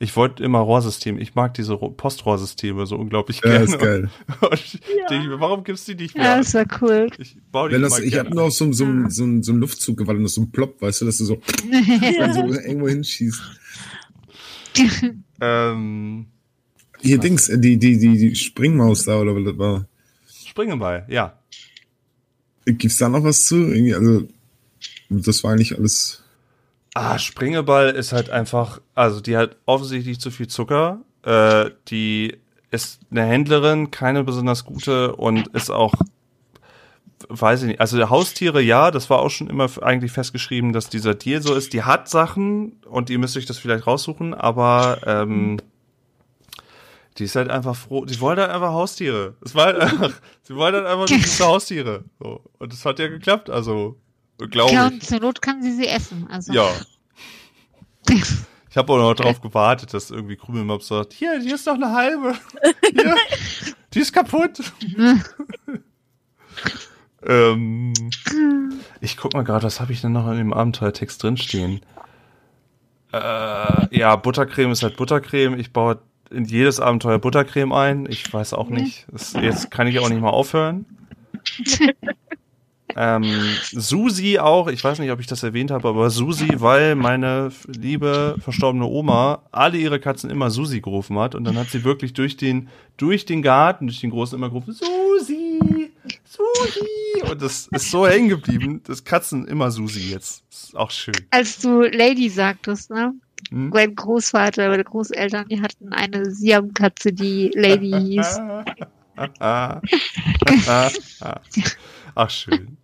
Ich 0.00 0.14
wollte 0.14 0.44
immer 0.44 0.60
Rohrsystem. 0.60 1.18
Ich 1.18 1.34
mag 1.34 1.54
diese 1.54 1.72
Ro- 1.72 1.90
Postrohrsysteme 1.90 2.86
so 2.86 2.94
unglaublich 2.96 3.40
Ja, 3.44 3.50
gerne. 3.50 3.64
ist 3.64 3.78
geil. 3.80 4.10
Und 4.40 4.54
ich 4.54 4.80
denke 5.10 5.28
mir, 5.28 5.40
warum 5.40 5.64
gibt's 5.64 5.86
die 5.86 5.96
nicht 5.96 6.14
Ja, 6.16 6.22
mehr? 6.22 6.36
das 6.38 6.54
war 6.54 6.64
cool. 6.80 7.08
ich 7.18 7.36
baue 7.50 7.68
die 7.68 7.74
Wenn 7.74 7.82
das, 7.82 7.98
ich 7.98 8.16
habe 8.16 8.30
nur 8.30 8.44
auf 8.44 8.52
so, 8.52 8.72
so, 8.72 8.84
so, 8.84 9.08
so, 9.08 9.42
so 9.42 9.52
einen 9.52 9.60
Luftzug 9.60 9.96
gewartet, 9.96 10.28
so 10.30 10.42
ein 10.42 10.52
Plop, 10.52 10.80
weißt 10.80 11.00
du, 11.00 11.06
dass 11.06 11.16
du 11.18 11.24
so, 11.24 11.40
dann 12.18 12.32
so 12.32 12.42
irgendwo 12.44 12.88
hinschießt. 12.88 13.40
Ähm, 15.40 16.26
Hier 17.00 17.18
Dings, 17.18 17.48
äh, 17.48 17.58
die, 17.58 17.76
die, 17.76 17.98
die, 17.98 18.16
die 18.18 18.34
Springmaus 18.36 19.04
da, 19.04 19.18
oder 19.20 19.34
was 19.34 19.44
das 19.44 19.58
war. 19.58 19.86
Springeball, 20.46 21.06
ja. 21.08 21.38
Gibt's 22.66 22.98
da 22.98 23.08
noch 23.08 23.24
was 23.24 23.46
zu? 23.46 23.56
Irgendwie, 23.56 23.94
also, 23.94 24.28
das 25.08 25.42
war 25.42 25.52
eigentlich 25.52 25.76
alles. 25.76 26.22
Ah, 27.00 27.16
Springeball 27.16 27.90
ist 27.90 28.12
halt 28.12 28.28
einfach, 28.28 28.80
also 28.96 29.20
die 29.20 29.36
hat 29.36 29.54
offensichtlich 29.66 30.18
zu 30.18 30.32
viel 30.32 30.48
Zucker. 30.48 30.98
Äh, 31.22 31.70
die 31.86 32.36
ist 32.72 32.98
eine 33.12 33.22
Händlerin, 33.22 33.92
keine 33.92 34.24
besonders 34.24 34.64
gute 34.64 35.14
und 35.14 35.46
ist 35.54 35.70
auch, 35.70 35.94
weiß 37.28 37.62
ich 37.62 37.68
nicht, 37.68 37.80
also 37.80 38.10
Haustiere, 38.10 38.60
ja, 38.60 38.90
das 38.90 39.10
war 39.10 39.20
auch 39.20 39.30
schon 39.30 39.48
immer 39.48 39.70
eigentlich 39.80 40.10
festgeschrieben, 40.10 40.72
dass 40.72 40.88
dieser 40.88 41.14
Deal 41.14 41.40
so 41.40 41.54
ist. 41.54 41.72
Die 41.72 41.84
hat 41.84 42.08
Sachen 42.08 42.72
und 42.90 43.10
ihr 43.10 43.20
müsst 43.20 43.36
euch 43.36 43.46
das 43.46 43.58
vielleicht 43.58 43.86
raussuchen, 43.86 44.34
aber 44.34 44.98
ähm, 45.06 45.58
die 47.16 47.24
ist 47.24 47.36
halt 47.36 47.48
einfach 47.48 47.76
froh. 47.76 48.06
Die 48.06 48.18
wollte 48.18 48.42
halt 48.42 48.50
einfach 48.50 48.72
Haustiere. 48.72 49.36
Es 49.44 49.54
war 49.54 49.66
halt 49.66 49.80
einfach, 49.80 50.14
sie 50.42 50.56
wollte 50.56 50.78
halt 50.78 50.88
einfach 50.88 51.06
süße 51.06 51.46
Haustiere. 51.46 52.02
So. 52.18 52.42
Und 52.58 52.72
das 52.72 52.84
hat 52.84 52.98
ja 52.98 53.06
geklappt, 53.06 53.50
also 53.50 54.00
glaube 54.46 54.72
Ja, 54.72 54.86
ich. 54.86 54.92
und 54.94 55.02
zur 55.04 55.20
Not 55.20 55.42
kann 55.42 55.62
sie 55.62 55.72
sie 55.72 55.86
essen. 55.86 56.28
Also. 56.30 56.52
Ja. 56.52 56.68
Ich 58.70 58.76
habe 58.76 58.92
auch 58.92 58.98
noch 58.98 59.14
darauf 59.14 59.40
gewartet, 59.40 59.94
dass 59.94 60.10
irgendwie 60.10 60.36
Krümelmops 60.36 60.88
sagt, 60.88 61.14
hier, 61.14 61.40
hier 61.40 61.54
ist 61.54 61.66
doch 61.66 61.74
eine 61.74 61.90
halbe. 61.90 62.34
Hier, 62.94 63.16
die 63.94 64.00
ist 64.00 64.12
kaputt. 64.12 64.60
ähm, 67.26 67.92
ich 69.00 69.16
guck 69.16 69.32
mal 69.32 69.42
gerade, 69.42 69.64
was 69.64 69.80
habe 69.80 69.92
ich 69.92 70.02
denn 70.02 70.12
noch 70.12 70.30
in 70.30 70.36
dem 70.36 70.52
Abenteuertext 70.52 71.22
drinstehen? 71.22 71.80
Äh, 73.12 73.96
ja, 73.96 74.16
Buttercreme 74.16 74.70
ist 74.72 74.82
halt 74.82 74.96
Buttercreme. 74.96 75.58
Ich 75.58 75.72
baue 75.72 75.98
in 76.30 76.44
jedes 76.44 76.78
Abenteuer 76.78 77.18
Buttercreme 77.18 77.72
ein. 77.72 78.06
Ich 78.08 78.30
weiß 78.32 78.52
auch 78.52 78.68
nicht. 78.68 79.06
Das, 79.10 79.32
jetzt 79.32 79.70
kann 79.70 79.86
ich 79.86 79.98
auch 79.98 80.10
nicht 80.10 80.20
mal 80.20 80.30
aufhören. 80.30 80.84
Ähm, 83.00 83.54
Susi 83.70 84.40
auch, 84.40 84.66
ich 84.66 84.82
weiß 84.82 84.98
nicht, 84.98 85.12
ob 85.12 85.20
ich 85.20 85.28
das 85.28 85.44
erwähnt 85.44 85.70
habe, 85.70 85.86
aber 85.86 86.10
Susi, 86.10 86.48
weil 86.56 86.96
meine 86.96 87.52
liebe 87.68 88.34
verstorbene 88.40 88.86
Oma 88.86 89.44
alle 89.52 89.78
ihre 89.78 90.00
Katzen 90.00 90.30
immer 90.30 90.50
Susi 90.50 90.80
gerufen 90.80 91.16
hat 91.16 91.36
und 91.36 91.44
dann 91.44 91.56
hat 91.56 91.70
sie 91.70 91.84
wirklich 91.84 92.12
durch 92.12 92.36
den, 92.36 92.68
durch 92.96 93.24
den 93.24 93.40
Garten, 93.40 93.86
durch 93.86 94.00
den 94.00 94.10
großen 94.10 94.36
immer 94.36 94.48
gerufen, 94.48 94.72
Susi, 94.72 95.92
Susi 96.24 97.30
und 97.30 97.40
das 97.40 97.68
ist 97.68 97.88
so 97.88 98.04
hängen 98.04 98.30
geblieben, 98.30 98.82
dass 98.84 99.04
Katzen 99.04 99.46
immer 99.46 99.70
Susi 99.70 100.10
jetzt. 100.10 100.42
ist 100.50 100.76
auch 100.76 100.90
schön. 100.90 101.14
Als 101.30 101.60
du 101.60 101.82
Lady 101.82 102.28
sagtest, 102.28 102.90
ne? 102.90 103.14
Hm? 103.50 103.68
Mein 103.68 103.94
Großvater, 103.94 104.70
meine 104.70 104.82
Großeltern, 104.82 105.46
die 105.48 105.62
hatten 105.62 105.92
eine 105.92 106.32
Siamkatze, 106.32 107.12
die 107.12 107.52
Lady 107.54 107.92
hieß. 107.92 108.40
Ach, 112.14 112.30
schön. 112.30 112.76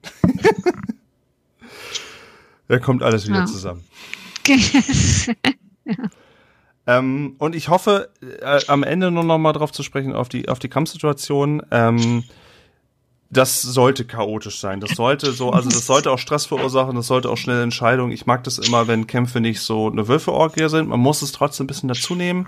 da 2.69 2.79
kommt 2.81 3.03
alles 3.03 3.27
wieder 3.27 3.39
Ja. 3.41 3.47
zusammen. 3.47 3.85
Ähm, 6.87 7.37
und 7.39 7.55
ich 7.55 7.71
hoffe, 7.71 8.11
äh, 8.43 8.61
am 8.69 8.83
Ende 8.83 9.11
nur 9.11 9.25
noch 9.25 9.39
mal 9.39 9.55
drauf 9.55 9.73
zu 9.73 9.83
sprechen, 9.83 10.13
auf 10.13 10.29
die, 10.29 10.51
auf 10.51 10.59
die 10.59 10.69
Kampfsituation. 10.69 11.63
Ähm, 11.71 12.25
das 13.37 13.63
sollte 13.63 14.05
chaotisch 14.05 14.59
sein. 14.59 14.81
Das 14.81 14.93
sollte 14.93 15.33
so, 15.33 15.51
also 15.51 15.69
das 15.69 15.87
sollte 15.87 16.11
auch 16.11 16.19
Stress 16.19 16.47
verursachen, 16.47 16.95
das 16.95 17.07
sollte 17.07 17.29
auch 17.31 17.37
schnelle 17.37 17.63
Entscheidungen. 17.63 18.13
Ich 18.13 18.27
mag 18.27 18.45
das 18.45 18.59
immer, 18.59 18.87
wenn 18.87 19.07
Kämpfe 19.07 19.41
nicht 19.41 19.61
so 19.61 19.91
eine 19.91 20.09
Würfelorgie 20.09 20.69
sind. 20.69 20.89
Man 20.89 21.01
muss 21.01 21.23
es 21.23 21.33
trotzdem 21.33 21.65
ein 21.65 21.67
bisschen 21.67 21.89
dazu 21.89 22.15
nehmen. 22.15 22.47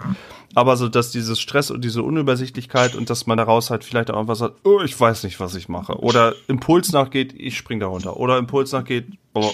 Aber 0.55 0.77
so, 0.77 0.89
dass 0.89 1.11
dieses 1.11 1.41
Stress 1.41 1.71
und 1.71 1.85
diese 1.85 2.03
Unübersichtlichkeit 2.03 2.95
und 2.95 3.11
dass 3.11 3.27
man 3.27 3.37
daraus 3.37 3.71
halt 3.71 3.85
vielleicht 3.85 4.11
auch 4.11 4.19
einfach 4.19 4.37
sagt, 4.37 4.57
oh, 4.65 4.81
ich 4.81 4.99
weiß 4.99 5.25
nicht, 5.25 5.41
was 5.41 5.55
ich 5.55 5.69
mache. 5.69 5.99
Oder 5.99 6.35
Impuls 6.49 6.93
nachgeht, 6.93 7.35
ich 7.37 7.57
spring 7.57 7.81
da 7.81 7.87
runter. 7.89 8.17
Oder 8.17 8.39
Impuls 8.39 8.73
nachgeht, 8.73 9.07
boah, 9.33 9.53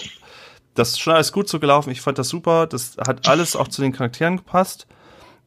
das 0.75 0.91
ist 0.91 0.99
schon 0.99 1.13
alles 1.13 1.31
gut 1.31 1.49
so 1.49 1.59
gelaufen. 1.59 1.89
Ich 1.91 2.01
fand 2.01 2.17
das 2.17 2.29
super. 2.29 2.67
Das 2.67 2.97
hat 3.05 3.27
alles 3.27 3.55
auch 3.55 3.67
zu 3.67 3.81
den 3.81 3.91
Charakteren 3.91 4.37
gepasst. 4.37 4.87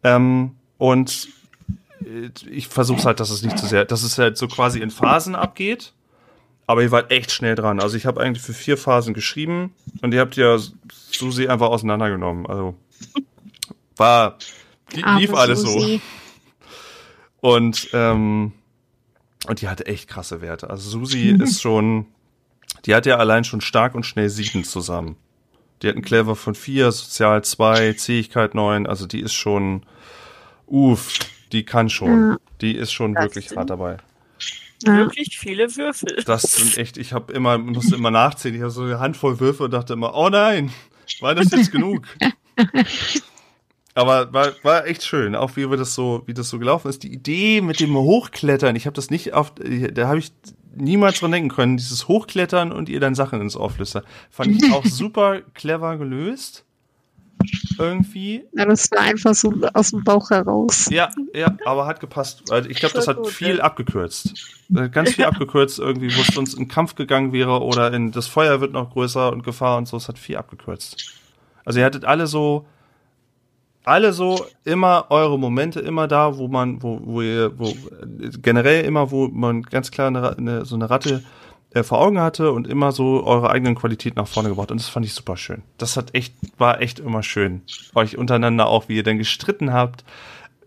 Ähm, 0.02 0.56
und 0.78 1.28
ich 2.50 2.68
versuche 2.68 3.04
halt, 3.04 3.20
dass 3.20 3.30
es 3.30 3.42
nicht 3.42 3.58
zu 3.58 3.66
sehr, 3.66 3.84
dass 3.84 4.02
es 4.02 4.18
halt 4.18 4.36
so 4.36 4.48
quasi 4.48 4.80
in 4.80 4.90
Phasen 4.90 5.34
abgeht. 5.34 5.92
Aber 6.68 6.82
ihr 6.82 6.90
wart 6.90 7.12
echt 7.12 7.30
schnell 7.30 7.54
dran. 7.54 7.78
Also 7.80 7.96
ich 7.96 8.06
habe 8.06 8.20
eigentlich 8.20 8.42
für 8.42 8.52
vier 8.52 8.76
Phasen 8.76 9.14
geschrieben 9.14 9.72
und 10.02 10.12
ihr 10.12 10.20
habt 10.20 10.34
ja 10.36 10.58
Susi 11.12 11.46
einfach 11.46 11.68
auseinandergenommen. 11.68 12.46
Also 12.46 12.74
war 13.96 14.36
li- 14.92 15.04
lief 15.20 15.32
alles 15.32 15.60
so. 15.60 15.68
Susi. 15.68 16.00
Und, 17.40 17.88
ähm, 17.92 18.52
und 19.46 19.60
die 19.60 19.68
hatte 19.68 19.86
echt 19.86 20.08
krasse 20.08 20.40
Werte. 20.40 20.68
Also 20.68 20.90
Susi 20.90 21.28
ist 21.40 21.62
schon, 21.62 22.06
die 22.84 22.94
hat 22.94 23.06
ja 23.06 23.16
allein 23.18 23.44
schon 23.44 23.60
stark 23.60 23.94
und 23.94 24.04
schnell 24.04 24.28
sieben 24.28 24.64
zusammen. 24.64 25.16
Die 25.82 25.88
hat 25.88 25.94
einen 25.94 26.04
Clever 26.04 26.34
von 26.34 26.54
vier, 26.56 26.90
Sozial 26.90 27.44
zwei, 27.44 27.92
Zähigkeit 27.92 28.54
neun. 28.54 28.86
Also 28.88 29.06
die 29.06 29.20
ist 29.20 29.34
schon, 29.34 29.84
uff, 30.66 31.12
die 31.52 31.64
kann 31.64 31.88
schon. 31.90 32.30
Ja. 32.30 32.36
Die 32.60 32.74
ist 32.76 32.92
schon 32.92 33.14
Das 33.14 33.24
wirklich 33.24 33.56
hart 33.56 33.70
dabei. 33.70 33.98
Ja. 34.84 34.96
Wirklich 34.98 35.38
viele 35.38 35.74
Würfel. 35.76 36.22
Das 36.26 36.42
sind 36.42 36.76
echt, 36.76 36.98
ich 36.98 37.12
habe 37.12 37.32
immer, 37.32 37.56
musste 37.58 37.94
immer 37.96 38.10
nachzählen. 38.10 38.56
Ich 38.56 38.62
habe 38.62 38.70
so 38.70 38.82
eine 38.82 38.98
Handvoll 38.98 39.40
Würfe 39.40 39.64
und 39.64 39.70
dachte 39.72 39.94
immer, 39.94 40.14
oh 40.14 40.28
nein, 40.28 40.70
war 41.20 41.34
das 41.34 41.50
jetzt 41.50 41.72
genug? 41.72 42.06
Aber 43.94 44.30
war, 44.34 44.52
war 44.62 44.86
echt 44.86 45.04
schön, 45.04 45.34
auch 45.34 45.56
wie 45.56 45.70
wir 45.70 45.78
das 45.78 45.94
so, 45.94 46.22
wie 46.26 46.34
das 46.34 46.50
so 46.50 46.58
gelaufen 46.58 46.88
ist. 46.88 47.02
Die 47.02 47.12
Idee 47.12 47.62
mit 47.62 47.80
dem 47.80 47.94
Hochklettern, 47.94 48.76
ich 48.76 48.84
habe 48.84 48.94
das 48.94 49.08
nicht 49.08 49.32
auf, 49.32 49.54
da 49.54 50.08
habe 50.08 50.18
ich 50.18 50.32
niemals 50.74 51.20
dran 51.20 51.32
denken 51.32 51.48
können. 51.48 51.78
Dieses 51.78 52.06
Hochklettern 52.06 52.72
und 52.72 52.90
ihr 52.90 53.00
dann 53.00 53.14
Sachen 53.14 53.40
ins 53.40 53.56
Ohr 53.56 53.70
flüstern, 53.70 54.04
fand 54.28 54.62
ich 54.62 54.70
auch 54.70 54.84
super 54.84 55.40
clever 55.54 55.96
gelöst. 55.96 56.65
Irgendwie. 57.78 58.44
Ja, 58.52 58.64
das 58.66 58.90
war 58.90 59.00
einfach 59.00 59.34
so 59.34 59.52
aus 59.72 59.90
dem 59.90 60.04
Bauch 60.04 60.30
heraus. 60.30 60.88
Ja, 60.90 61.10
ja, 61.34 61.56
aber 61.64 61.86
hat 61.86 62.00
gepasst. 62.00 62.50
Also 62.50 62.68
ich 62.68 62.78
glaube, 62.78 62.94
das 62.94 63.08
hat 63.08 63.16
Gut, 63.16 63.28
viel 63.28 63.58
ja. 63.58 63.64
abgekürzt. 63.64 64.34
Äh, 64.74 64.88
Ganz 64.88 65.14
viel 65.14 65.24
abgekürzt 65.26 65.78
irgendwie, 65.78 66.14
wo 66.16 66.20
es 66.20 66.28
sonst 66.28 66.54
in 66.54 66.68
Kampf 66.68 66.94
gegangen 66.94 67.32
wäre 67.32 67.62
oder 67.62 67.92
in 67.92 68.12
das 68.12 68.26
Feuer 68.26 68.60
wird 68.60 68.72
noch 68.72 68.90
größer 68.90 69.32
und 69.32 69.42
Gefahr 69.42 69.78
und 69.78 69.88
so. 69.88 69.96
Es 69.96 70.08
hat 70.08 70.18
viel 70.18 70.36
abgekürzt. 70.36 71.12
Also 71.64 71.80
ihr 71.80 71.84
hattet 71.84 72.04
alle 72.04 72.26
so, 72.26 72.66
alle 73.84 74.12
so 74.12 74.46
immer 74.64 75.06
eure 75.10 75.38
Momente 75.38 75.80
immer 75.80 76.08
da, 76.08 76.38
wo 76.38 76.48
man, 76.48 76.82
wo, 76.82 77.00
wo 77.02 77.22
ihr, 77.22 77.58
wo 77.58 77.68
äh, 77.68 78.30
generell 78.42 78.84
immer, 78.84 79.10
wo 79.10 79.28
man 79.28 79.62
ganz 79.62 79.90
klar 79.90 80.08
eine, 80.08 80.36
eine, 80.36 80.64
so 80.64 80.74
eine 80.76 80.88
Ratte 80.90 81.22
äh, 81.70 81.82
vor 81.82 82.00
Augen 82.00 82.20
hatte 82.20 82.52
und 82.52 82.66
immer 82.66 82.92
so 82.92 83.24
eure 83.24 83.50
eigenen 83.50 83.74
Qualitäten 83.74 84.16
nach 84.18 84.28
vorne 84.28 84.48
gebracht. 84.48 84.70
Und 84.70 84.80
das 84.80 84.88
fand 84.88 85.04
ich 85.04 85.12
super 85.12 85.36
schön. 85.36 85.62
Das 85.78 85.96
hat 85.96 86.14
echt, 86.14 86.34
war 86.58 86.80
echt 86.80 86.98
immer 86.98 87.22
schön. 87.22 87.62
Euch 87.94 88.16
untereinander 88.16 88.66
auch, 88.66 88.88
wie 88.88 88.96
ihr 88.96 89.02
dann 89.02 89.18
gestritten 89.18 89.72
habt, 89.72 90.04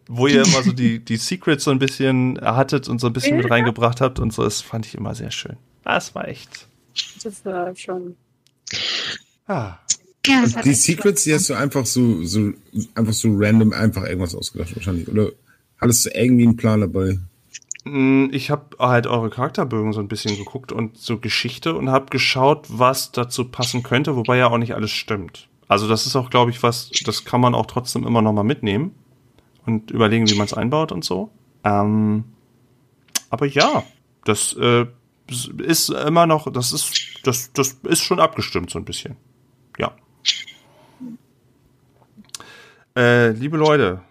wo 0.08 0.28
ihr 0.28 0.44
immer 0.44 0.64
so 0.64 0.72
die, 0.72 1.00
die 1.00 1.18
Secrets 1.18 1.64
so 1.64 1.72
ein 1.72 1.80
bisschen 1.80 2.40
hattet 2.42 2.90
und 2.90 3.00
so 3.00 3.08
ein 3.08 3.14
bisschen 3.14 3.38
mit 3.38 3.50
reingebracht 3.50 4.02
habt 4.02 4.20
und 4.20 4.34
so. 4.34 4.44
Das 4.44 4.62
fand 4.62 4.86
ich 4.86 4.96
immer 4.96 5.16
sehr 5.16 5.32
schön. 5.32 5.58
Das 5.84 6.14
war 6.16 6.28
echt. 6.28 6.68
Das 7.24 7.46
war 7.46 7.76
schon. 7.76 8.16
Ah. 9.48 9.78
Ja, 10.26 10.42
hat 10.42 10.66
Die 10.66 10.74
Secrets, 10.74 11.24
die 11.24 11.34
hast 11.34 11.50
du 11.50 11.54
einfach 11.54 11.86
so, 11.86 12.24
so, 12.24 12.52
einfach 12.94 13.14
so 13.14 13.30
random 13.32 13.74
einfach 13.74 14.04
irgendwas 14.04 14.36
ausgedacht 14.36 14.76
wahrscheinlich. 14.76 15.08
Oder 15.08 15.32
hattest 15.80 16.06
du 16.06 16.10
irgendwie 16.10 16.44
einen 16.44 16.58
Plan 16.58 16.82
dabei? 16.82 17.18
Mm, 17.86 18.28
Ich 18.32 18.50
habe 18.52 18.78
halt 18.80 19.08
eure 19.08 19.30
Charakterbögen 19.30 19.94
so 19.94 20.00
ein 20.00 20.08
bisschen 20.08 20.38
geguckt 20.38 20.72
und 20.72 20.98
so 20.98 21.18
Geschichte 21.18 21.76
und 21.76 21.90
habe 21.90 22.08
geschaut, 22.08 22.66
was 22.70 23.12
dazu 23.12 23.46
passen 23.46 23.84
könnte, 23.84 24.16
wobei 24.16 24.38
ja 24.38 24.48
auch 24.50 24.58
nicht 24.58 24.76
alles 24.76 24.92
stimmt. 24.92 25.48
Also 25.68 25.88
das 25.88 26.06
ist 26.06 26.16
auch, 26.16 26.30
glaube 26.30 26.52
ich, 26.52 26.64
was, 26.64 26.90
das 27.06 27.26
kann 27.26 27.42
man 27.42 27.54
auch 27.56 27.68
trotzdem 27.68 28.06
immer 28.06 28.22
noch 28.22 28.34
mal 28.34 28.44
mitnehmen 28.44 28.96
und 29.66 29.92
überlegen, 29.92 30.30
wie 30.30 30.36
man 30.36 30.46
es 30.46 30.54
einbaut 30.54 30.92
und 30.92 31.06
so. 31.06 31.30
Ähm, 31.64 32.24
aber 33.30 33.46
ja, 33.46 33.84
das 34.26 34.54
äh, 34.54 34.88
ist 35.60 35.90
immer 35.90 36.26
noch, 36.26 36.52
das 36.52 36.74
ist, 36.74 37.20
das, 37.24 37.54
das 37.54 37.80
ist 37.84 38.02
schon 38.02 38.20
abgestimmt 38.20 38.72
so 38.72 38.80
ein 38.80 38.86
bisschen. 38.86 39.16
Ja. 39.78 39.92
Äh, 42.96 43.30
liebe 43.32 43.58
Leute, 43.58 44.02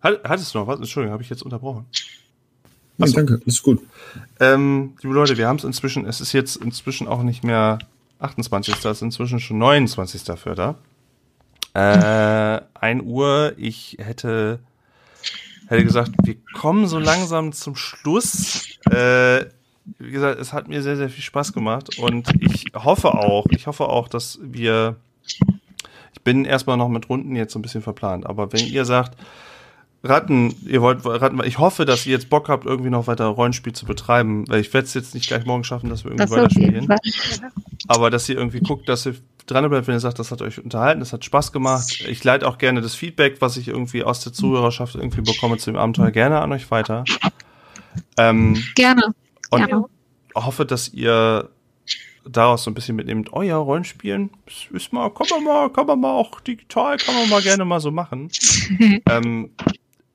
hat, 0.00 0.20
hattest 0.24 0.54
du 0.54 0.58
noch 0.58 0.66
was? 0.68 0.78
Entschuldigung, 0.78 1.12
habe 1.12 1.22
ich 1.22 1.30
jetzt 1.30 1.42
unterbrochen. 1.42 1.86
So. 3.08 3.16
danke, 3.16 3.40
ist 3.46 3.62
gut. 3.62 3.80
Ähm, 4.38 4.94
liebe 5.02 5.14
Leute, 5.14 5.36
wir 5.36 5.48
haben 5.48 5.56
es 5.56 5.64
inzwischen, 5.64 6.06
es 6.06 6.20
ist 6.20 6.32
jetzt 6.32 6.56
inzwischen 6.56 7.08
auch 7.08 7.22
nicht 7.22 7.44
mehr 7.44 7.78
28. 8.18 8.74
Es 8.74 8.84
ist 8.84 9.02
inzwischen 9.02 9.40
schon 9.40 9.58
29. 9.58 10.22
Vierter. 10.38 10.76
Äh, 11.74 12.60
1 12.74 13.02
Uhr. 13.04 13.52
Ich 13.56 13.96
hätte, 14.00 14.58
hätte 15.68 15.84
gesagt, 15.84 16.12
wir 16.22 16.36
kommen 16.54 16.86
so 16.86 16.98
langsam 16.98 17.52
zum 17.52 17.76
Schluss. 17.76 18.66
Äh, 18.90 19.46
wie 19.98 20.10
gesagt, 20.10 20.40
es 20.40 20.52
hat 20.52 20.68
mir 20.68 20.82
sehr, 20.82 20.96
sehr 20.96 21.08
viel 21.08 21.22
Spaß 21.22 21.52
gemacht 21.52 21.98
und 21.98 22.28
ich 22.40 22.66
hoffe 22.74 23.14
auch, 23.14 23.46
ich 23.50 23.66
hoffe 23.66 23.88
auch, 23.88 24.08
dass 24.08 24.38
wir, 24.42 24.96
ich 26.12 26.20
bin 26.22 26.44
erstmal 26.44 26.76
noch 26.76 26.88
mit 26.88 27.08
Runden 27.08 27.34
jetzt 27.34 27.52
so 27.52 27.58
ein 27.58 27.62
bisschen 27.62 27.82
verplant, 27.82 28.26
aber 28.26 28.52
wenn 28.52 28.66
ihr 28.66 28.84
sagt, 28.84 29.16
Ratten, 30.02 30.54
ihr 30.66 30.80
wollt 30.80 31.04
Ratten, 31.04 31.42
ich 31.44 31.58
hoffe, 31.58 31.84
dass 31.84 32.06
ihr 32.06 32.12
jetzt 32.12 32.30
Bock 32.30 32.48
habt, 32.48 32.64
irgendwie 32.64 32.88
noch 32.88 33.06
weiter 33.06 33.26
Rollenspiel 33.26 33.74
zu 33.74 33.84
betreiben, 33.84 34.48
weil 34.48 34.60
ich 34.60 34.72
werde 34.72 34.86
es 34.86 34.94
jetzt 34.94 35.14
nicht 35.14 35.28
gleich 35.28 35.44
morgen 35.44 35.62
schaffen, 35.62 35.90
dass 35.90 36.04
wir 36.04 36.12
irgendwie 36.12 36.24
Das 36.24 36.30
weiterspielen. 36.30 36.88
Aber 37.88 38.10
dass 38.10 38.28
ihr 38.28 38.36
irgendwie 38.36 38.60
guckt, 38.60 38.88
dass 38.88 39.04
ihr 39.04 39.16
dran 39.46 39.68
bleibt, 39.68 39.88
wenn 39.88 39.94
ihr 39.94 40.00
sagt, 40.00 40.18
das 40.18 40.30
hat 40.30 40.40
euch 40.40 40.62
unterhalten, 40.62 41.00
das 41.00 41.12
hat 41.12 41.24
Spaß 41.24 41.52
gemacht. 41.52 42.04
Ich 42.08 42.24
leite 42.24 42.48
auch 42.48 42.56
gerne 42.56 42.80
das 42.80 42.94
Feedback, 42.94 43.40
was 43.40 43.58
ich 43.58 43.68
irgendwie 43.68 44.02
aus 44.02 44.20
der 44.20 44.32
Zuhörerschaft 44.32 44.94
irgendwie 44.94 45.20
bekomme 45.20 45.58
zu 45.58 45.70
dem 45.70 45.78
Abenteuer, 45.78 46.10
gerne 46.10 46.40
an 46.40 46.52
euch 46.52 46.70
weiter. 46.70 47.04
Ähm, 48.16 48.62
Gerne. 48.74 49.14
und 49.50 49.66
Gerne. 49.66 49.84
hoffe, 50.34 50.64
dass 50.64 50.88
ihr 50.88 51.50
daraus 52.24 52.64
so 52.64 52.70
ein 52.70 52.74
bisschen 52.74 52.96
mitnehmt, 52.96 53.32
oh 53.32 53.42
ja, 53.42 53.56
Rollenspielen, 53.56 54.30
ist, 54.46 54.70
ist 54.70 54.92
mal, 54.92 55.10
kann 55.10 55.26
man 55.30 55.44
mal, 55.44 55.70
kann 55.70 55.86
man 55.86 56.00
mal 56.00 56.12
auch 56.12 56.40
digital, 56.40 56.96
kann 56.98 57.14
man 57.14 57.28
mal 57.28 57.42
gerne 57.42 57.64
mal 57.64 57.80
so 57.80 57.90
machen. 57.90 58.30
ähm, 59.08 59.50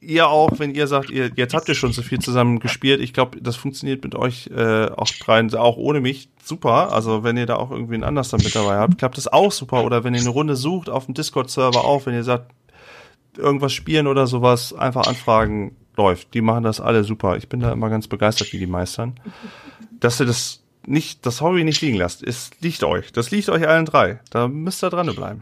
ihr 0.06 0.28
auch, 0.30 0.52
wenn 0.58 0.74
ihr 0.74 0.88
sagt, 0.88 1.10
ihr, 1.10 1.32
jetzt 1.36 1.54
habt 1.54 1.68
ihr 1.68 1.76
schon 1.76 1.94
so 1.94 2.02
viel 2.02 2.20
zusammen 2.20 2.60
gespielt, 2.60 3.02
ich 3.02 3.14
glaube, 3.14 3.42
das 3.42 3.56
funktioniert 3.56 4.04
mit 4.04 4.16
euch 4.16 4.48
äh, 4.56 4.86
auch 4.86 5.08
dreien, 5.08 5.54
auch 5.56 5.78
ohne 5.78 6.02
mich, 6.02 6.30
super. 6.44 6.94
Also 6.94 7.24
wenn 7.24 7.38
ihr 7.38 7.46
da 7.46 7.56
auch 7.56 7.72
irgendwie 7.72 7.96
einen 7.96 8.04
anders 8.04 8.30
dann 8.30 8.42
mit 8.44 8.56
dabei 8.56 8.78
habt, 8.78 8.98
klappt 8.98 9.18
das 9.18 9.28
auch 9.28 9.52
super. 9.52 9.84
Oder 9.84 10.04
wenn 10.04 10.14
ihr 10.14 10.22
eine 10.22 10.30
Runde 10.30 10.56
sucht 10.56 10.90
auf 10.90 11.06
dem 11.06 11.14
Discord-Server 11.14 11.84
auch, 11.84 12.06
wenn 12.06 12.14
ihr 12.14 12.24
sagt, 12.24 12.52
irgendwas 13.38 13.74
spielen 13.74 14.08
oder 14.08 14.28
sowas, 14.28 14.74
einfach 14.74 15.08
anfragen, 15.08 15.76
läuft. 15.98 16.34
Die 16.34 16.42
machen 16.42 16.64
das 16.64 16.82
alle 16.82 17.04
super. 17.04 17.38
Ich 17.38 17.50
bin 17.50 17.60
da 17.60 17.72
immer 17.72 17.90
ganz 17.90 18.08
begeistert, 18.08 18.54
wie 18.54 18.60
die 18.60 18.68
meistern. 18.68 19.16
Dass 20.00 20.20
ihr 20.20 20.26
das 20.26 20.62
nicht, 20.86 21.26
das 21.26 21.42
Hobby 21.42 21.64
nicht 21.64 21.82
liegen 21.82 21.98
lasst, 21.98 22.24
es 22.24 22.52
liegt 22.62 22.84
euch. 22.84 23.12
Das 23.12 23.32
liegt 23.32 23.50
euch 23.50 23.68
allen 23.68 23.86
drei. 23.86 24.20
Da 24.30 24.48
müsst 24.48 24.84
ihr 24.84 24.90
dran 24.90 25.14
bleiben. 25.16 25.42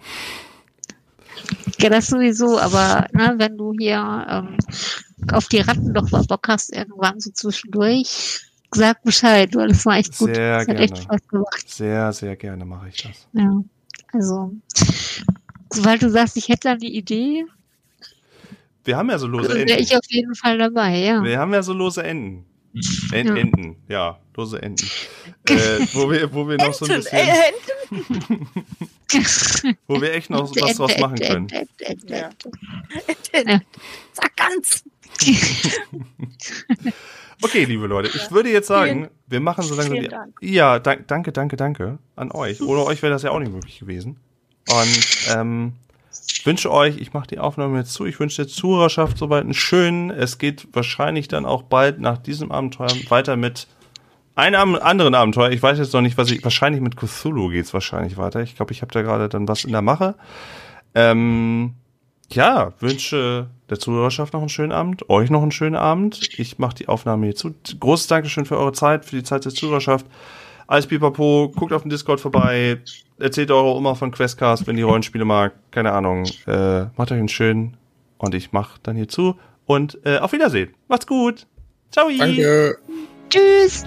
Ja, 1.79 1.89
das 1.89 2.07
sowieso, 2.07 2.59
aber 2.59 3.07
ne, 3.13 3.35
wenn 3.37 3.57
du 3.57 3.73
hier 3.77 4.25
ähm, 4.29 4.57
auf 5.31 5.47
die 5.47 5.59
Ratten 5.59 5.93
doch 5.93 6.09
mal 6.11 6.23
Bock 6.23 6.47
hast, 6.47 6.73
irgendwann 6.73 7.19
so 7.19 7.31
zwischendurch, 7.31 8.41
sag 8.71 9.01
Bescheid, 9.03 9.53
weil 9.55 9.67
das 9.69 9.85
war 9.85 9.97
echt 9.97 10.17
gut. 10.17 10.35
Sehr 10.35 10.59
das 10.59 10.67
hat 10.67 10.79
echt 10.79 10.93
gerne. 10.93 11.03
Spaß 11.03 11.27
gemacht. 11.27 11.69
Sehr, 11.69 12.13
sehr 12.13 12.35
gerne 12.35 12.65
mache 12.65 12.89
ich 12.89 13.03
das. 13.03 13.27
Ja. 13.33 13.63
Also, 14.13 14.53
sobald 15.73 16.01
du 16.01 16.09
sagst, 16.09 16.37
ich 16.37 16.47
hätte 16.49 16.67
da 16.69 16.71
eine 16.73 16.85
Idee, 16.85 17.45
Wir 18.85 18.97
haben 18.97 19.09
ja 19.09 19.17
so 19.17 19.27
lose 19.27 19.49
wäre 19.49 19.61
Enden. 19.61 19.79
ich 19.79 19.95
auf 19.95 20.05
jeden 20.09 20.35
Fall 20.35 20.57
dabei, 20.57 20.97
ja. 20.97 21.23
Wir 21.23 21.39
haben 21.39 21.53
ja 21.53 21.63
so 21.63 21.73
lose 21.73 22.03
Enden. 22.03 22.45
En 23.11 23.27
Ja. 23.27 23.35
Enden, 23.35 23.75
ja, 23.87 24.19
lose 24.35 24.61
Enden. 24.61 24.87
äh, 25.49 25.79
wo 25.93 26.09
wir, 26.11 26.33
wo 26.33 26.47
wir 26.47 26.57
noch 26.57 26.73
so 26.73 26.85
ein 26.85 26.91
Enten, 26.91 27.03
bisschen, 27.03 27.19
äh, 27.19 27.51
Enten. 27.91 28.47
wo 29.87 30.01
wir 30.01 30.13
echt 30.13 30.29
noch 30.29 30.55
was 30.55 30.77
draus 30.77 30.97
machen 30.99 31.19
können. 31.19 31.47
Ja. 32.07 32.29
Sag 34.13 34.35
ganz. 34.35 34.83
Okay, 37.41 37.65
liebe 37.65 37.87
Leute, 37.87 38.09
ich 38.15 38.31
würde 38.31 38.49
jetzt 38.49 38.67
sagen, 38.67 39.09
wir 39.27 39.41
machen 39.41 39.63
so. 39.63 39.75
Dank. 39.75 40.33
Ja, 40.39 40.79
dank, 40.79 41.07
danke, 41.09 41.33
danke, 41.33 41.57
danke 41.57 41.99
an 42.15 42.31
euch. 42.31 42.61
Ohne 42.61 42.85
euch 42.85 43.01
wäre 43.01 43.11
das 43.11 43.23
ja 43.23 43.31
auch 43.31 43.39
nicht 43.39 43.51
möglich 43.51 43.79
gewesen. 43.79 44.17
Und 44.69 45.27
ähm, 45.35 45.73
wünsche 46.45 46.71
euch, 46.71 46.97
ich 46.97 47.11
mache 47.11 47.27
die 47.27 47.39
Aufnahme 47.39 47.79
jetzt 47.79 47.93
zu, 47.93 48.05
ich 48.05 48.17
wünsche 48.17 48.43
der 48.43 48.47
Zuhörerschaft 48.47 49.17
soweit 49.17 49.43
einen 49.43 49.53
schönen. 49.53 50.09
Es 50.09 50.37
geht 50.37 50.69
wahrscheinlich 50.71 51.27
dann 51.27 51.45
auch 51.45 51.63
bald 51.63 51.99
nach 51.99 52.17
diesem 52.17 52.51
Abenteuer 52.51 52.93
weiter 53.09 53.35
mit 53.35 53.67
einem 54.35 54.75
anderen 54.75 55.15
Abenteuer. 55.15 55.51
Ich 55.51 55.61
weiß 55.61 55.77
jetzt 55.77 55.93
noch 55.93 56.01
nicht, 56.01 56.17
was 56.17 56.31
ich. 56.31 56.43
Wahrscheinlich 56.43 56.81
mit 56.81 56.97
Cthulhu 56.97 57.49
geht's 57.49 57.73
wahrscheinlich 57.73 58.17
weiter. 58.17 58.41
Ich 58.41 58.55
glaube, 58.55 58.71
ich 58.71 58.81
habe 58.81 58.91
da 58.91 59.01
gerade 59.01 59.29
dann 59.29 59.47
was 59.47 59.63
in 59.63 59.71
der 59.71 59.81
Mache. 59.81 60.15
Ähm, 60.95 61.73
ja, 62.29 62.73
wünsche 62.79 63.47
der 63.69 63.79
Zuhörerschaft 63.79 64.33
noch 64.33 64.41
einen 64.41 64.49
schönen 64.49 64.71
Abend, 64.71 65.09
euch 65.09 65.29
noch 65.29 65.41
einen 65.41 65.51
schönen 65.51 65.75
Abend. 65.75 66.19
Ich 66.37 66.59
mache 66.59 66.75
die 66.75 66.87
Aufnahme 66.87 67.27
hier 67.27 67.35
zu. 67.35 67.53
Großes 67.79 68.07
Dankeschön 68.07 68.45
für 68.45 68.57
eure 68.57 68.73
Zeit, 68.73 69.05
für 69.05 69.15
die 69.15 69.23
Zeit 69.23 69.45
der 69.45 69.53
Zuhörerschaft. 69.53 70.05
Alles 70.65 70.87
pipapo, 70.87 71.51
guckt 71.55 71.73
auf 71.73 71.83
den 71.83 71.89
Discord 71.89 72.19
vorbei, 72.19 72.79
erzählt 73.19 73.51
eure 73.51 73.75
Oma 73.75 73.95
von 73.95 74.11
Questcast, 74.11 74.65
wenn 74.65 74.77
die 74.77 74.81
Rollenspiele 74.81 75.25
mag, 75.25 75.53
keine 75.71 75.91
Ahnung. 75.91 76.25
Äh, 76.47 76.85
macht 76.95 77.11
euch 77.11 77.19
einen 77.19 77.27
schönen 77.27 77.77
und 78.17 78.33
ich 78.33 78.51
mach 78.51 78.77
dann 78.79 78.95
hier 78.95 79.07
zu 79.07 79.37
und 79.65 79.99
äh, 80.05 80.17
auf 80.17 80.31
Wiedersehen. 80.31 80.73
Macht's 80.87 81.05
gut. 81.05 81.45
Ciao. 81.91 82.09
Danke. 82.17 82.79
Tschüss. 83.33 83.83